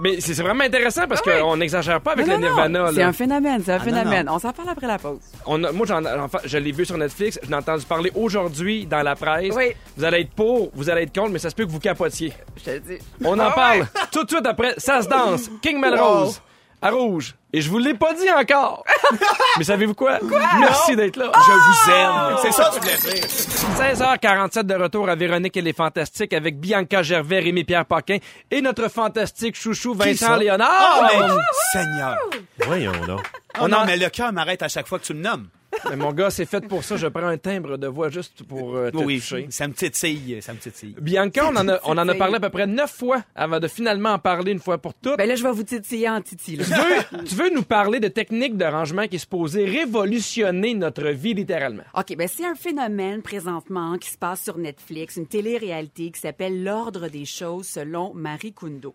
Mais 0.00 0.20
c'est 0.20 0.34
vraiment 0.42 0.64
intéressant 0.64 1.06
parce 1.08 1.22
qu'on 1.22 1.56
n'exagère 1.56 2.00
pas 2.00 2.12
avec 2.12 2.26
Non, 2.26 2.34
le 2.36 2.40
non, 2.40 2.46
nirvana. 2.48 2.90
C'est 2.94 3.02
un 3.02 3.12
phénomène, 3.12 3.62
c'est 3.64 3.72
un 3.72 3.78
non, 3.78 3.84
phénomène. 3.84 4.26
non. 4.26 4.34
On 4.34 4.38
s'en 4.38 4.52
parle 4.52 4.68
après 4.68 4.86
la 4.86 4.98
pause. 4.98 5.18
On 5.46 5.62
a- 5.64 5.72
moi, 5.72 5.86
j'en, 5.86 6.04
enfin, 6.04 6.38
je 6.44 6.58
l'ai 6.58 6.72
vu 6.72 6.84
sur 6.84 6.96
Netflix. 6.98 7.38
Je 7.42 7.48
l'ai 7.48 7.54
entendu 7.54 7.84
parler 7.86 8.10
aujourd'hui 8.14 8.86
dans 8.86 9.02
la 9.02 9.16
presse. 9.16 9.54
Oui. 9.56 9.72
Vous 9.96 10.04
allez 10.04 10.20
être 10.20 10.30
pour, 10.32 10.70
vous 10.74 10.90
allez 10.90 11.02
être 11.02 11.14
contre, 11.14 11.30
mais 11.30 11.38
ça 11.38 11.50
se 11.50 11.54
peut 11.54 11.64
que 11.66 11.70
vous 11.70 11.80
capotiez. 11.80 12.32
Je 12.58 12.62
te 12.64 12.70
le 12.70 12.80
dis. 12.80 12.98
On 13.24 13.38
en 13.38 13.50
parle 13.52 13.86
tout 14.12 14.24
de 14.24 14.30
suite 14.30 14.46
après. 14.46 14.74
Ça 14.78 15.02
se 15.02 15.08
danse. 15.08 15.50
King 15.62 15.80
Melrose. 15.80 16.40
À 16.82 16.90
rouge. 16.90 17.34
Et 17.52 17.60
je 17.60 17.68
vous 17.68 17.78
l'ai 17.78 17.94
pas 17.94 18.14
dit 18.14 18.30
encore. 18.30 18.84
mais 19.58 19.64
savez-vous 19.64 19.94
quoi? 19.94 20.18
Merci 20.60 20.94
d'être 20.94 21.16
là. 21.16 21.32
Je 21.34 21.52
vous 21.52 21.90
aime. 21.92 22.36
C'est 22.42 22.52
ça 22.52 22.70
que 22.70 22.74
tu 22.86 22.96
voulais 22.96 23.14
dire. 23.18 23.26
16h47 23.78 24.62
de 24.62 24.74
retour 24.74 25.08
à 25.08 25.16
Véronique 25.16 25.56
et 25.56 25.60
les 25.62 25.72
Fantastiques 25.72 26.32
avec 26.32 26.60
Bianca 26.60 27.02
Gervais, 27.02 27.40
Rémi-Pierre 27.40 27.86
Paquin 27.86 28.18
et 28.50 28.60
notre 28.60 28.88
fantastique 28.88 29.56
chouchou 29.56 29.94
Vincent? 29.94 30.36
Léonard. 30.36 31.00
Oh, 31.00 31.04
mais 31.04 31.34
Seigneur. 31.72 32.16
Voyons 32.66 32.92
donc. 33.06 33.22
Oh 33.58 33.62
On 33.62 33.68
non, 33.68 33.78
en- 33.78 33.86
mais 33.86 33.96
le 33.96 34.08
cœur 34.10 34.32
m'arrête 34.32 34.62
à 34.62 34.68
chaque 34.68 34.86
fois 34.86 34.98
que 35.00 35.04
tu 35.04 35.14
me 35.14 35.22
nommes. 35.22 35.48
Mais 35.88 35.96
mon 35.96 36.12
gars, 36.12 36.30
c'est 36.30 36.44
fait 36.44 36.66
pour 36.66 36.84
ça. 36.84 36.96
Je 36.96 37.06
prends 37.06 37.26
un 37.26 37.38
timbre 37.38 37.76
de 37.76 37.86
voix 37.86 38.08
juste 38.10 38.42
pour 38.42 38.76
euh, 38.76 38.90
te 38.90 38.96
Oui, 38.98 39.18
toucher. 39.20 39.46
ça 39.50 39.66
me 39.68 39.72
titille, 39.72 40.40
ça 40.42 40.52
me 40.52 40.58
titille. 40.58 40.94
Bianca, 41.00 41.46
on 41.50 41.56
en, 41.56 41.68
a, 41.68 41.78
on 41.84 41.96
en 41.96 42.08
a 42.08 42.14
parlé 42.14 42.36
à 42.36 42.40
peu 42.40 42.50
près 42.50 42.66
neuf 42.66 42.90
fois 42.92 43.22
avant 43.34 43.58
de 43.60 43.68
finalement 43.68 44.10
en 44.10 44.18
parler 44.18 44.52
une 44.52 44.58
fois 44.60 44.78
pour 44.78 44.94
toutes. 44.94 45.16
Ben 45.18 45.28
là, 45.28 45.34
je 45.36 45.42
vais 45.42 45.52
vous 45.52 45.62
titiller 45.62 46.08
en 46.08 46.20
titi. 46.20 46.56
tu, 46.58 46.62
veux, 46.64 47.22
tu 47.24 47.34
veux 47.34 47.50
nous 47.54 47.62
parler 47.62 48.00
de 48.00 48.08
techniques 48.08 48.56
de 48.56 48.64
rangement 48.64 49.06
qui 49.06 49.16
est 49.16 49.20
supposée 49.20 49.64
révolutionner 49.64 50.74
notre 50.74 51.08
vie 51.08 51.34
littéralement? 51.34 51.84
OK, 51.96 52.16
ben 52.16 52.28
c'est 52.28 52.44
un 52.46 52.54
phénomène 52.54 53.22
présentement 53.22 53.96
qui 53.98 54.10
se 54.10 54.18
passe 54.18 54.42
sur 54.42 54.58
Netflix, 54.58 55.16
une 55.16 55.26
télé-réalité 55.26 56.10
qui 56.10 56.20
s'appelle 56.20 56.62
L'ordre 56.62 57.08
des 57.08 57.24
choses 57.24 57.66
selon 57.66 58.12
Marie 58.14 58.52
Kondo. 58.52 58.94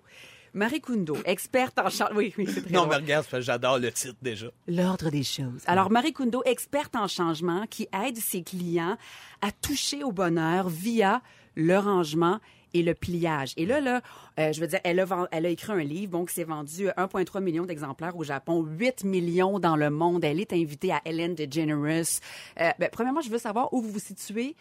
Marie 0.56 0.80
Kondo, 0.82 1.18
experte 1.26 1.78
en 1.80 1.90
changement. 1.90 2.16
Oui, 2.18 2.34
oui, 2.38 2.48
c'est 2.52 2.62
très 2.62 2.72
Non, 2.72 2.82
drôle. 2.86 2.90
mais 2.90 2.96
regarde, 2.96 3.26
parce 3.30 3.42
que 3.42 3.46
j'adore 3.46 3.78
le 3.78 3.92
titre 3.92 4.16
déjà. 4.22 4.48
L'ordre 4.68 5.10
des 5.12 5.24
choses. 5.24 5.62
Alors, 5.68 5.92
Marie 5.92 6.14
Kondo, 6.14 6.42
experte 6.46 6.96
en 6.96 7.08
changement, 7.08 7.66
qui 7.70 7.88
aide 8.08 8.18
ses 8.18 8.42
clients 8.42 8.98
à 9.42 9.52
toucher 9.52 10.04
au 10.04 10.12
bonheur 10.14 10.70
via 10.70 11.22
le 11.56 11.78
rangement 11.78 12.40
et 12.74 12.84
le 12.84 12.94
pliage. 12.94 13.54
Et 13.58 13.66
là, 13.66 13.80
là, 13.80 14.02
euh, 14.40 14.52
je 14.54 14.60
veux 14.60 14.68
dire, 14.68 14.80
elle 14.84 15.00
a, 15.00 15.06
ven- 15.06 15.28
elle 15.32 15.46
a 15.46 15.50
écrit 15.50 15.72
un 15.74 15.84
livre, 15.84 16.12
donc 16.12 16.30
c'est 16.30 16.44
vendu 16.44 16.88
1,3 16.98 17.42
million 17.42 17.66
d'exemplaires 17.66 18.16
au 18.18 18.24
Japon, 18.24 18.64
8 18.66 19.04
millions 19.06 19.60
dans 19.60 19.76
le 19.78 19.90
monde. 19.90 20.24
Elle 20.26 20.40
est 20.42 20.52
invitée 20.54 20.92
à 20.92 21.02
Ellen 21.06 21.36
DeGeneres. 21.36 22.06
Euh, 22.60 22.72
ben, 22.80 22.90
premièrement, 22.92 23.22
je 23.22 23.30
veux 23.30 23.38
savoir 23.38 23.74
où 23.74 23.82
vous 23.82 23.92
vous 23.92 24.00
situez. 24.00 24.56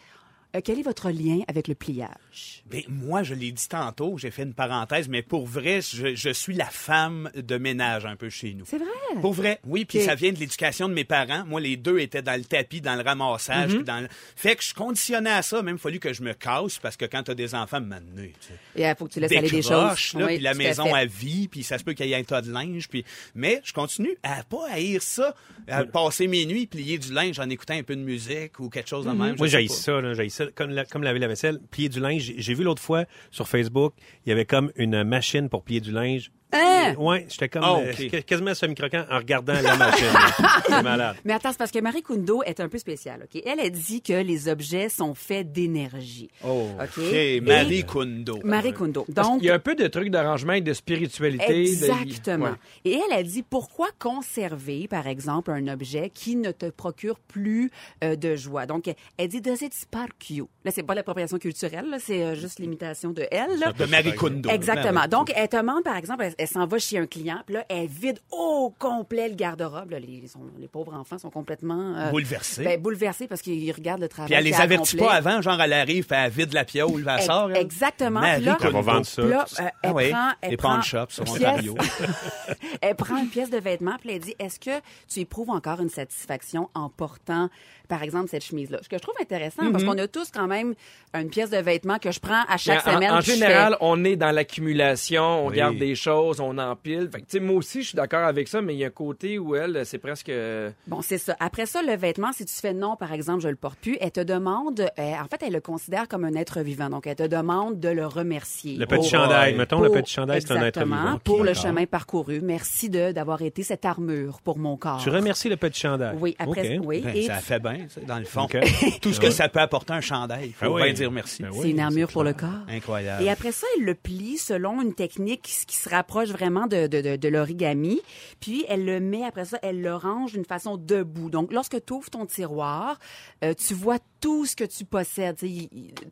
Euh, 0.55 0.61
quel 0.63 0.79
est 0.79 0.83
votre 0.83 1.09
lien 1.09 1.39
avec 1.47 1.67
le 1.67 1.75
pliage? 1.75 2.63
Ben, 2.69 2.81
moi, 2.87 3.23
je 3.23 3.33
l'ai 3.33 3.51
dit 3.51 3.67
tantôt, 3.67 4.17
j'ai 4.17 4.31
fait 4.31 4.43
une 4.43 4.53
parenthèse, 4.53 5.07
mais 5.09 5.21
pour 5.21 5.45
vrai, 5.45 5.81
je, 5.81 6.15
je 6.15 6.29
suis 6.29 6.53
la 6.55 6.65
femme 6.65 7.29
de 7.35 7.57
ménage 7.57 8.05
un 8.05 8.15
peu 8.15 8.29
chez 8.29 8.53
nous. 8.53 8.65
C'est 8.65 8.77
vrai? 8.77 8.87
Pour 9.21 9.33
vrai, 9.33 9.59
oui, 9.65 9.85
puis 9.85 10.01
ça 10.01 10.15
vient 10.15 10.31
de 10.31 10.39
l'éducation 10.39 10.87
de 10.89 10.93
mes 10.93 11.03
parents. 11.03 11.43
Moi, 11.45 11.59
les 11.61 11.77
deux 11.77 11.99
étaient 11.99 12.21
dans 12.21 12.37
le 12.37 12.45
tapis, 12.45 12.81
dans 12.81 12.95
le 12.95 13.01
ramassage, 13.03 13.75
Mhm. 13.75 13.83
dans 13.83 13.99
le... 14.01 14.07
Fait 14.35 14.55
que 14.55 14.63
je 14.63 14.73
conditionnais 14.73 15.29
à 15.31 15.41
ça, 15.41 15.61
même 15.61 15.77
fallu 15.77 15.99
que 15.99 16.13
je 16.13 16.21
me 16.23 16.33
casse, 16.33 16.79
parce 16.79 16.95
que 16.97 17.05
quand 17.05 17.23
t'as 17.23 17.33
des 17.35 17.53
enfants, 17.55 17.81
maintenant, 17.81 18.01
tu 18.15 18.33
sais, 18.47 18.53
Il 18.75 18.95
faut 18.97 19.07
que 19.07 19.13
tu 19.13 19.19
laisses 19.19 19.31
aller 19.31 19.49
des 19.49 19.61
choses. 19.61 20.13
là, 20.13 20.25
Oui, 20.25 20.35
puis 20.35 20.39
la 20.39 20.51
à 20.51 20.53
maison 20.53 20.93
à 20.93 21.05
vie, 21.05 21.47
puis 21.47 21.63
ça 21.63 21.77
se 21.77 21.83
peut 21.83 21.93
qu'il 21.93 22.07
y 22.07 22.13
ait 22.13 22.15
un 22.17 22.23
tas 22.23 22.41
de 22.41 22.51
linge, 22.51 22.87
puis... 22.87 23.03
Mais 23.35 23.61
je 23.63 23.73
continue 23.73 24.15
à 24.23 24.43
pas 24.43 24.67
haïr 24.71 25.01
ça, 25.01 25.35
à 25.67 25.83
passer 25.85 26.27
mes 26.27 26.45
nuits, 26.45 26.65
plier 26.67 26.97
du 26.97 27.11
linge 27.13 27.39
en 27.39 27.49
écoutant 27.49 27.73
un 27.75 27.83
peu 27.83 27.95
de 27.95 28.01
musique 28.01 28.59
ou 28.59 28.69
quelque 28.69 28.89
chose 28.89 29.05
de 29.05 29.11
même. 29.11 29.33
je 29.33 29.37
Moi, 29.37 29.49
sais 29.49 29.61
j'ai 29.61 29.67
ça, 29.67 29.99
là, 30.01 30.13
j'ai 30.13 30.29
ça. 30.29 30.44
Comme, 30.53 30.69
la- 30.71 30.85
laver 31.03 31.19
la 31.19 31.27
vaisselle, 31.27 31.59
plier 31.71 31.89
du 31.89 31.99
linge. 31.99 32.33
J'ai 32.37 32.53
vu 32.53 32.63
l'autre 32.63 32.81
fois 32.81 33.05
sur 33.31 33.47
Facebook, 33.47 33.93
il 34.25 34.29
y 34.29 34.31
avait 34.31 34.45
comme 34.45 34.71
une 34.75 35.03
machine 35.03 35.49
pour 35.49 35.63
plier 35.63 35.81
du 35.81 35.91
linge. 35.91 36.31
Hein? 36.53 36.95
Ouais, 36.97 37.25
j'étais 37.29 37.49
comme 37.49 37.63
Ah, 37.65 37.77
euh, 37.79 37.91
ok. 37.91 38.09
qu- 38.09 38.23
quasiment 38.23 38.53
semi-croquant 38.53 39.05
en 39.11 39.17
regardant 39.17 39.53
la 39.61 39.75
machine. 39.75 40.05
C'est 40.67 40.81
malade. 40.83 41.15
Mais 41.25 41.33
attends, 41.33 41.51
c'est 41.51 41.57
parce 41.57 41.71
que 41.71 41.79
Marie 41.79 42.01
Kondo 42.01 42.43
est 42.43 42.59
un 42.59 42.69
peu 42.69 42.77
spéciale, 42.77 43.23
OK? 43.25 43.41
Elle 43.45 43.59
a 43.59 43.69
dit 43.69 44.01
que 44.01 44.13
les 44.13 44.47
objets 44.47 44.87
sont 44.89 45.13
faits 45.15 45.51
d'énergie. 45.51 46.29
Oh. 46.45 46.67
OK? 46.79 46.83
OK, 46.97 47.13
Et- 47.13 47.41
Marie 47.41 47.83
Kondo. 47.83 48.39
Marie 48.43 48.73
Kondo. 48.73 49.05
Donc, 49.09 49.39
qu'il 49.39 49.47
y 49.47 49.51
a 49.51 49.55
un 49.55 49.59
peu 49.59 49.75
de 49.75 49.87
trucs 49.87 50.09
de 50.09 50.17
rangement 50.17 50.53
et 50.53 50.61
de 50.61 50.73
spiritualité. 50.73 51.47
de- 51.47 51.59
Exactement. 51.59 52.45
Ouais. 52.45 52.51
Et 52.85 52.99
elle 53.05 53.17
a 53.17 53.23
dit 53.23 53.43
pourquoi 53.43 53.89
conserver, 53.99 54.87
par 54.87 55.07
exemple, 55.07 55.51
un 55.51 55.67
objet 55.67 56.09
qui 56.13 56.35
ne 56.35 56.51
te 56.51 56.67
procure 56.69 57.19
plus 57.19 57.69
euh, 58.03 58.15
de 58.15 58.35
joie? 58.35 58.65
Donc, 58.65 58.85
elle 59.17 59.27
dit 59.27 59.41
does 59.41 59.61
it 59.61 59.73
spark 59.73 60.29
you? 60.29 60.47
Là, 60.63 60.71
c'est 60.71 60.83
pas 60.83 60.95
l'appropriation 60.95 61.37
culturelle, 61.37 61.95
c'est 61.99 62.23
euh, 62.23 62.35
juste 62.35 62.59
l'imitation 62.59 63.11
de 63.11 63.25
elle. 63.31 63.59
là. 63.59 63.73
De 63.73 63.85
Marie 63.85 64.15
Kondo. 64.15 64.49
Exactement. 64.49 65.07
Donc, 65.07 65.31
elle 65.35 65.49
te 65.49 65.57
demande, 65.57 65.83
par 65.83 65.97
exemple, 65.97 66.23
elle, 66.37 66.44
elle 66.45 66.51
s'en 66.51 66.67
va 66.67 66.77
chez 66.77 66.97
un 66.99 67.07
client, 67.07 67.41
puis 67.45 67.55
là, 67.55 67.65
elle 67.69 67.87
vide 67.87 68.19
au 68.31 68.71
complet 68.77 69.27
le 69.29 69.35
garde-robe. 69.35 69.89
Là, 69.91 69.99
Les, 69.99 70.27
sont- 70.27 70.39
les 70.59 70.67
pauvres 70.67 70.93
enfants 70.93 71.17
sont 71.17 71.31
complètement... 71.31 71.95
euh, 71.97 72.11
Bouleversés. 72.11 72.63
Ben, 72.63 72.79
bouleversés 72.79 73.27
parce 73.27 73.41
qu'ils 73.41 73.71
regardent 73.71 74.01
le 74.01 74.07
travail 74.07 74.27
Puis 74.29 74.35
elle 74.37 74.43
les 74.43 74.53
avertit 74.53 74.95
pas 74.97 75.13
avant, 75.13 75.41
genre 75.41 75.59
elle 75.61 75.73
arrive, 75.73 76.05
puis 76.05 76.17
elle 76.19 76.31
vide 76.31 76.53
la 76.53 76.63
piole, 76.65 77.03
elle 77.07 77.21
sort. 77.23 77.49
elle. 77.51 77.57
Exactement. 77.57 78.19
Marie 78.19 78.35
Puis 78.37 78.45
là, 78.45 78.57
Elle 78.63 78.71
va 78.71 78.81
vendre 78.81 79.05
ça. 79.05 79.21
Puis 79.23 79.31
là, 79.31 79.45
euh, 79.59 79.63
elle 79.63 79.71
Ah 79.83 79.93
oui, 79.93 80.09
prend, 80.11 80.29
elle 80.41 80.49
les 80.51 80.57
prend 80.57 80.81
sur 80.81 81.07
Ontario. 81.27 81.75
elle 82.81 82.95
prend 82.95 83.17
une 83.17 83.29
pièce 83.29 83.49
de 83.49 83.57
vêtement 83.57 83.95
puis 83.99 84.11
elle 84.11 84.19
dit 84.19 84.35
est-ce 84.39 84.59
que 84.59 84.79
tu 85.07 85.19
éprouves 85.21 85.49
encore 85.49 85.79
une 85.81 85.89
satisfaction 85.89 86.69
en 86.73 86.89
portant 86.89 87.49
par 87.87 88.01
exemple 88.03 88.29
cette 88.29 88.43
chemise 88.43 88.69
là 88.71 88.79
ce 88.81 88.89
que 88.89 88.97
je 88.97 89.01
trouve 89.01 89.15
intéressant 89.21 89.71
parce 89.71 89.83
qu'on 89.83 89.97
a 89.97 90.07
tous 90.07 90.31
quand 90.31 90.47
même 90.47 90.73
une 91.13 91.29
pièce 91.29 91.49
de 91.49 91.57
vêtement 91.57 91.99
que 91.99 92.11
je 92.11 92.19
prends 92.19 92.43
à 92.49 92.57
chaque 92.57 92.81
semaine 92.81 93.11
En, 93.11 93.21
général, 93.21 93.73
fais- 93.73 93.77
on 93.81 94.03
est 94.03 94.15
dans 94.15 94.31
l'accumulation, 94.31 95.45
on 95.45 95.49
Oui. 95.49 95.55
garde 95.57 95.77
des 95.77 95.95
choses, 95.95 96.24
on 96.39 96.57
empile. 96.57 97.09
Fait 97.11 97.21
que, 97.21 97.39
moi 97.39 97.55
aussi, 97.57 97.81
je 97.81 97.87
suis 97.89 97.95
d'accord 97.95 98.23
avec 98.25 98.47
ça, 98.47 98.61
mais 98.61 98.73
il 98.75 98.79
y 98.79 98.83
a 98.83 98.87
un 98.87 98.91
côté 98.91 99.37
où 99.39 99.55
elle, 99.55 99.85
c'est 99.85 99.97
presque. 99.97 100.29
euh, 100.29 100.71
Bon, 100.87 101.01
c'est 101.01 101.17
ça. 101.17 101.35
Après 101.39 101.65
ça, 101.65 101.81
le 101.81 101.95
vêtement, 101.95 102.31
si 102.33 102.45
tu 102.45 102.53
fais 102.53 102.73
non, 102.73 102.95
par 102.95 103.13
exemple, 103.13 103.41
je 103.41 103.49
le 103.49 103.55
porte 103.55 103.79
plus, 103.79 103.97
elle 104.01 104.11
te 104.11 104.19
demande, 104.21 104.81
euh, 104.81 105.11
en 105.13 105.25
fait, 105.27 105.43
elle 105.45 105.53
le 105.53 105.61
considère 105.61 106.07
comme 106.07 106.25
un 106.25 106.33
être 106.33 106.61
vivant. 106.61 106.89
Donc, 106.89 107.07
elle 107.07 107.15
te 107.15 107.23
demande 107.27 107.79
de 107.79 107.89
le 107.89 108.05
remercier. 108.05 108.77
Le 108.77 108.85
petit 108.85 108.97
Pour- 108.97 109.09
chandail. 109.09 109.55
Mettons, 109.55 109.81
le 109.81 109.89
petit 109.91 110.13
chandail, 110.13 110.41
c'est 110.41 110.51
un 110.51 110.55
être 110.57 110.77
Exactement, 110.77 111.03
vivant. 111.05 111.19
Pour 111.23 111.43
le 111.43 111.53
chemin 111.53 111.85
parcouru. 111.85 112.41
Merci 112.41 112.89
de 112.89 113.11
d'avoir 113.11 113.41
été 113.41 113.63
cette 113.63 113.85
armure 113.85 114.39
pour 114.43 114.57
mon 114.57 114.77
corps. 114.77 115.01
Tu 115.03 115.09
remercies 115.09 115.49
le 115.49 115.57
petit 115.57 115.79
chandail. 115.81 116.15
Oui, 116.19 116.35
après, 116.39 116.77
oui. 116.79 117.01
Ben, 117.01 117.15
et 117.15 117.23
ça 117.23 117.35
fait 117.35 117.59
bien, 117.59 117.85
ça, 117.89 118.01
dans 118.01 118.19
le 118.19 118.25
fond. 118.25 118.47
Tout 119.01 119.13
ce 119.13 119.19
que 119.19 119.29
ça 119.31 119.49
peut 119.49 119.59
apporter 119.59 119.93
un 119.93 120.01
chandail. 120.01 120.47
Il 120.47 120.53
faut 120.53 120.65
Ah 120.65 120.71
oui. 120.71 120.83
bien 120.83 120.93
dire 120.93 121.11
merci. 121.11 121.43
Ben 121.43 121.49
oui, 121.51 121.59
c'est 121.61 121.69
une 121.71 121.79
armure 121.79 122.07
c'est 122.09 122.13
pour 122.13 122.23
le 122.23 122.33
corps. 122.33 122.49
Incroyable. 122.69 123.23
Et 123.23 123.29
après 123.29 123.51
ça, 123.51 123.65
elle 123.77 123.85
le 123.85 123.93
plie 123.95 124.37
selon 124.37 124.81
une 124.81 124.93
technique 124.93 125.41
qui 125.41 125.55
qui 125.65 125.75
se 125.75 125.89
rapproche 125.89 126.14
vraiment 126.23 126.67
de, 126.67 126.87
de, 126.87 127.01
de, 127.01 127.15
de 127.15 127.27
l'origami. 127.27 128.01
Puis 128.39 128.65
elle 128.69 128.85
le 128.85 128.99
met, 128.99 129.23
après 129.23 129.45
ça, 129.45 129.57
elle 129.61 129.81
le 129.81 129.95
range 129.95 130.33
d'une 130.33 130.45
façon 130.45 130.77
debout. 130.77 131.29
Donc, 131.29 131.51
lorsque 131.53 131.83
tu 131.85 131.93
ouvres 131.93 132.09
ton 132.09 132.25
tiroir, 132.25 132.97
euh, 133.43 133.53
tu 133.53 133.73
vois 133.73 133.97
tout 134.21 134.45
ce 134.45 134.55
que 134.55 134.63
tu 134.63 134.85
possèdes. 134.85 135.37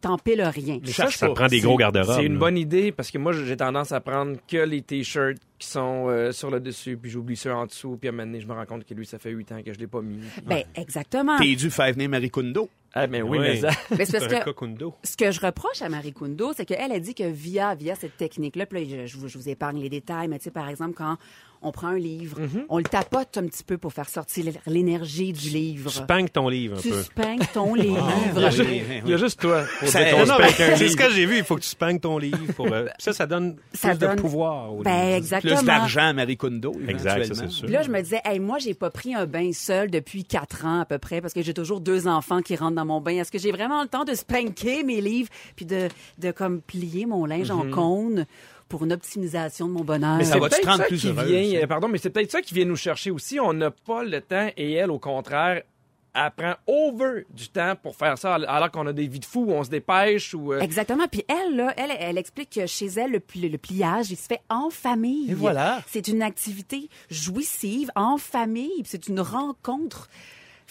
T'empiles 0.02 0.42
rien. 0.44 0.80
Mais 0.82 0.92
Ça, 0.92 1.08
je 1.08 1.18
ça 1.18 1.28
pas. 1.28 1.34
prend 1.34 1.48
des 1.48 1.60
C'est- 1.60 1.66
gros 1.66 1.78
garde-robes, 1.78 2.16
C'est 2.18 2.26
une 2.26 2.34
là. 2.34 2.40
bonne 2.40 2.58
idée 2.58 2.92
parce 2.92 3.10
que 3.12 3.18
moi, 3.18 3.32
j'ai 3.34 3.58
tendance 3.58 3.92
à 3.92 4.02
prendre 4.02 4.38
que 4.48 4.58
les 4.58 4.82
t-shirts 4.82 5.38
qui 5.58 5.68
sont 5.68 6.08
euh, 6.10 6.32
sur 6.32 6.50
le 6.52 6.60
dessus, 6.60 6.98
puis 6.98 7.10
j'oublie 7.10 7.38
ceux 7.38 7.54
en 7.54 7.66
dessous, 7.66 7.98
puis 7.98 8.10
à 8.10 8.12
un 8.12 8.16
moment 8.16 8.26
donné, 8.28 8.42
je 8.42 8.48
me 8.48 8.54
rends 8.54 8.66
compte 8.66 8.86
que 8.86 8.94
lui, 8.94 9.06
ça 9.06 9.18
fait 9.20 9.32
huit 9.32 9.52
ans 9.52 9.62
que 9.66 9.74
je 9.74 9.80
l'ai 9.80 9.88
pas 9.88 10.02
mis. 10.02 10.20
Ben, 10.46 10.64
exactement. 10.76 11.38
T'es 11.38 11.56
dû 11.56 11.70
faire 11.72 11.92
venir 11.94 12.10
Marie 12.10 12.30
Kondo. 12.30 12.70
Ah, 12.96 13.08
ben 13.08 13.24
oui, 13.24 13.40
Oui. 13.40 13.40
mais 13.40 13.56
ça... 13.58 13.70
Mais 13.98 14.06
c'est 14.06 14.20
parce 14.20 14.32
que 14.32 14.44
cocundo. 14.44 14.94
ce 15.04 15.18
que 15.18 15.32
je 15.32 15.40
reproche 15.40 15.82
à 15.82 15.90
Marie 15.90 16.14
Kondo, 16.14 16.54
c'est 16.56 16.66
qu'elle 16.66 16.92
a 16.92 17.00
dit 17.00 17.16
que 17.16 17.24
via 17.24 17.74
via 17.74 17.96
cette 17.96 18.18
technique-là, 18.18 18.68
puis 18.68 18.86
là, 18.86 19.06
je, 19.06 19.08
je 19.08 19.18
vous, 19.18 19.28
je 19.28 19.38
vous 19.38 19.50
épargne 19.50 19.80
les 19.82 19.90
détails, 19.90 20.28
mais 20.28 20.38
tu 20.38 20.46
sais, 20.46 20.52
par 20.52 20.70
exemple, 20.70 20.94
quand 20.94 21.18
on 21.64 21.72
prend 21.72 21.88
un 21.88 21.98
livre, 21.98 22.40
Mm-hmm. 22.40 22.66
on 22.70 22.78
le 22.78 22.84
tapote 22.84 23.38
un 23.38 23.46
petit 23.48 23.64
peu 23.64 23.78
pour 23.78 23.94
faire 23.94 24.10
sortir 24.10 24.46
l'énergie 24.68 25.32
du 25.34 25.50
livre. 25.50 25.90
Spank 25.92 26.32
ton 26.34 26.50
livre 26.50 26.78
un 26.78 26.82
Tu 26.82 26.90
peu. 26.90 27.02
spanques 27.04 27.52
ton 27.54 27.74
livre. 27.76 28.12
Il 28.36 28.42
y 28.42 28.46
a, 28.46 28.48
oui, 28.50 28.56
juste, 28.56 28.70
oui, 28.70 28.84
il 29.06 29.10
y 29.12 29.14
a 29.14 29.18
juste 29.18 29.40
toi 29.40 29.64
pour 29.80 29.88
Ça- 29.88 30.04
dire 30.04 30.26
non, 30.26 30.36
c'est 30.76 30.90
ce 30.90 30.98
que 30.98 31.10
j'ai 31.12 31.26
vu. 31.26 31.38
Il 31.38 31.44
faut 31.44 31.56
que 31.56 31.62
tu 31.62 31.68
spanques 31.70 32.02
ton 32.02 32.18
livre. 32.18 32.38
Pour, 32.56 32.72
euh, 32.72 32.86
ça, 33.00 33.14
ça 33.14 33.26
donne 33.26 33.56
Ça 33.74 33.90
plus 33.90 34.00
donne- 34.00 34.16
de 34.16 34.22
pouvoir. 34.22 34.74
au 34.74 34.82
Ben, 34.84 35.06
livre. 35.06 35.16
exactement. 35.18 35.56
Plus 35.58 35.66
d'argent 35.66 36.02
à 36.08 36.14
Marie 36.14 36.38
Kondo, 36.38 36.74
Exact, 36.88 37.34
ça, 37.34 37.48
sûr. 37.48 37.66
Puis 37.66 37.74
là, 37.74 37.82
je 37.84 37.90
me 37.90 38.02
disais, 38.02 38.22
hey, 38.26 38.40
moi, 38.40 38.58
j'ai 38.60 38.74
pas 38.74 38.90
pris 38.90 39.14
un 39.16 39.26
bain 39.26 39.52
seul 39.54 39.90
depuis 39.92 40.24
quatre 40.26 40.66
ans 40.66 40.82
à 40.82 40.86
peu 40.86 40.98
près, 40.98 41.22
parce 41.22 41.34
que 41.34 41.42
j'ai 41.42 41.54
toujours 41.54 41.80
deux 41.80 42.08
enfants 42.08 42.42
qui 42.42 42.56
rentrent 42.56 42.76
dans 42.76 42.86
mon 42.86 43.02
bain. 43.02 43.18
Est-ce 43.20 43.32
que 43.32 43.40
j'ai 43.40 43.52
vraiment 43.52 43.82
le 43.84 43.88
temps 43.88 44.04
de 44.06 44.14
spanker 44.14 44.84
mes 44.84 45.02
livres, 45.02 45.30
puis 45.56 45.66
de, 45.66 45.88
de 46.20 46.32
comme 46.32 46.62
plier 46.62 47.06
mon 47.06 47.26
linge 47.26 47.52
en 47.52 47.70
cône? 47.70 48.26
Pour 48.74 48.84
une 48.86 48.94
optimisation 48.94 49.68
de 49.68 49.72
mon 49.74 49.84
bonheur? 49.84 50.18
Mais 50.18 50.24
ça 50.24 50.34
C'est 50.34 50.40
va 50.40 50.50
te 50.50 50.56
peut-être 50.56 50.66
rendre 50.68 50.78
ça 50.82 50.88
plus 50.88 51.00
qui 51.02 51.08
heureuse, 51.10 51.28
vient, 51.28 51.62
euh, 51.62 51.68
pardon, 51.68 51.88
mais 51.88 52.00
c'est 52.00 52.10
peut-être 52.10 52.32
ça 52.32 52.42
qui 52.42 52.56
vient 52.56 52.66
nous 52.66 52.76
chercher 52.76 53.12
aussi. 53.12 53.40
On 53.40 53.54
n'a 53.54 53.70
pas 53.70 54.04
le 54.04 54.20
temps 54.20 54.50
et 54.58 54.74
elle, 54.74 54.90
au 54.90 54.98
contraire, 54.98 55.62
elle 56.16 56.32
prend 56.36 56.54
over 56.68 57.26
du 57.30 57.50
temps 57.50 57.74
pour 57.82 57.96
faire 57.96 58.18
ça 58.18 58.34
alors 58.36 58.72
qu'on 58.72 58.86
a 58.88 58.94
des 58.94 59.08
vies 59.08 59.20
de 59.20 59.26
fou 59.26 59.46
où 59.48 59.52
on 59.52 59.64
se 59.64 59.70
dépêche 59.70 60.34
ou. 60.34 60.54
euh, 60.54 60.60
Exactement. 60.60 61.06
Puis 61.12 61.24
elle, 61.28 61.56
là, 61.56 61.74
elle, 61.78 61.92
elle 62.00 62.18
explique 62.18 62.50
que 62.52 62.66
chez 62.68 62.86
elle, 62.88 63.12
le, 63.12 63.20
pli- 63.20 63.50
le 63.50 63.58
pliage, 63.60 64.10
il 64.12 64.16
se 64.18 64.26
fait 64.28 64.42
en 64.50 64.70
famille. 64.72 65.30
Et 65.32 65.34
voilà. 65.36 65.82
C'est 65.88 66.08
une 66.08 66.22
activité 66.24 66.90
jouissive 67.10 67.92
en 67.96 68.18
famille. 68.18 68.72
puis 68.82 68.86
C'est 68.90 69.08
une 69.08 69.20
rencontre. 69.22 70.08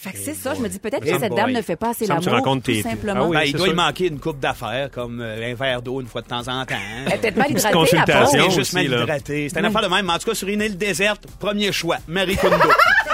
Fait 0.03 0.11
que 0.11 0.17
c'est 0.17 0.33
ça. 0.33 0.53
Je 0.53 0.59
me 0.61 0.67
dis 0.67 0.79
peut-être 0.79 0.99
que 1.03 1.07
cette 1.17 1.29
boy. 1.29 1.37
dame 1.37 1.51
ne 1.51 1.61
fait 1.61 1.75
pas 1.77 1.91
assez 1.91 2.05
l'amour, 2.05 2.25
rencontres 2.29 2.63
tout 2.65 2.71
tes- 2.73 2.81
simplement. 2.81 3.21
Ah 3.23 3.27
oui, 3.29 3.37
Ben, 3.37 3.43
il 3.45 3.53
doit 3.53 3.65
sûr. 3.67 3.73
y 3.73 3.75
manquer 3.75 4.07
une 4.07 4.19
coupe 4.19 4.39
d'affaires 4.39 4.89
comme 4.91 5.21
euh, 5.21 5.51
un 5.51 5.55
verre 5.55 5.81
d'eau 5.81 6.01
une 6.01 6.07
fois 6.07 6.21
de 6.21 6.27
temps 6.27 6.45
en 6.47 6.65
temps. 6.65 6.75
Elle 7.05 7.13
est 7.13 7.17
peut-être 7.19 7.37
mal 7.37 7.51
hydratée, 7.51 7.73
consultation. 7.73 8.43
juste 8.49 8.59
aussi, 8.59 8.75
mal 8.75 8.87
là. 8.89 9.03
hydraté. 9.03 9.47
C'est 9.49 9.59
une 9.59 9.65
affaire 9.65 9.81
de 9.83 9.87
même. 9.87 10.05
Mais 10.05 10.11
en 10.13 10.17
tout 10.19 10.29
cas, 10.29 10.35
sur 10.35 10.47
une 10.49 10.61
île 10.61 10.77
déserte, 10.77 11.23
premier 11.39 11.71
choix, 11.71 11.97
Marie 12.07 12.35
Kondo. 12.35 12.55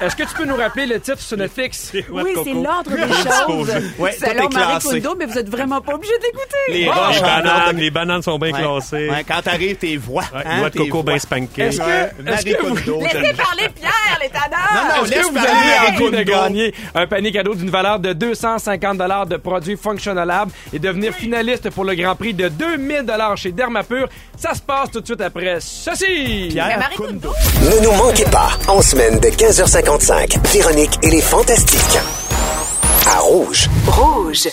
Est-ce 0.00 0.16
que 0.16 0.22
tu 0.22 0.34
peux 0.34 0.44
nous 0.44 0.56
rappeler 0.56 0.86
le 0.86 0.98
titre 1.00 1.20
sur 1.20 1.36
Netflix? 1.36 1.92
Oui, 2.10 2.22
c'est 2.44 2.52
l'ordre 2.52 2.90
des 2.90 3.12
choses. 3.12 3.70
Ouais, 3.98 4.12
Selon 4.12 4.48
est 4.48 4.54
Marie. 4.54 4.82
Kondo, 4.82 5.14
mais 5.18 5.26
vous 5.26 5.38
êtes 5.38 5.48
vraiment 5.48 5.80
pas 5.80 5.94
obligé 5.94 6.12
d'écouter. 6.20 6.56
Les 6.68 6.78
Les 6.80 6.88
en 6.88 6.96
ordre 6.96 7.20
bananes, 7.22 7.76
les 7.76 7.90
bananes 7.90 8.22
sont 8.22 8.38
bien 8.38 8.52
Ouais. 8.52 8.60
classées. 8.62 9.08
Ouais, 9.10 9.24
quand 9.26 9.42
t'arrives, 9.42 9.76
tes 9.76 9.96
voix. 9.96 10.22
Ouais, 10.34 10.42
hein, 10.44 10.58
noix 10.58 10.70
de 10.70 10.78
coco 10.78 11.02
bien 11.02 11.18
spankées. 11.18 11.62
Est-ce 11.62 11.78
que- 11.78 12.22
Marie 12.22 12.44
que 12.54 12.62
vous- 12.66 12.74
Kondo. 12.74 13.00
Laissez 13.00 13.34
parler 13.34 13.68
Pierre, 13.74 14.18
les 14.22 14.28
tanneurs! 14.28 14.70
Non, 14.74 14.80
non, 15.00 15.04
Est-ce 15.04 15.12
que 15.20 15.26
vous 15.26 15.32
Marie 15.32 15.48
envie 16.06 16.16
de 16.16 16.22
gagner 16.22 16.74
un 16.94 17.06
panier 17.06 17.32
cadeau 17.32 17.54
d'une 17.54 17.70
valeur 17.70 17.98
de 17.98 18.12
250 18.12 19.28
de 19.28 19.36
produits 19.36 19.76
Functional 19.76 20.30
et 20.72 20.78
devenir 20.78 21.12
finaliste 21.14 21.70
pour 21.70 21.84
le 21.84 21.94
Grand 21.94 22.14
Prix 22.16 22.34
de 22.34 22.48
2000 22.48 23.04
chez 23.36 23.52
Dermapur? 23.52 24.08
Ça 24.36 24.54
se 24.54 24.62
passe 24.62 24.90
tout 24.90 25.00
de 25.00 25.06
suite 25.06 25.20
après 25.20 25.58
ceci! 25.60 26.48
Pierre 26.50 26.78
Marie 26.78 26.96
Kondo. 26.96 27.32
Ne 27.62 27.84
nous 27.84 27.92
manquez 27.92 28.24
pas, 28.24 28.50
en 28.68 28.80
semaine 28.82 29.18
de 29.20 29.28
15h55, 29.90 30.52
Véronique 30.52 30.98
et 31.02 31.10
les 31.10 31.20
Fantastiques. 31.20 31.98
À 33.08 33.18
Rouge. 33.18 33.68
Rouge. 33.88 34.48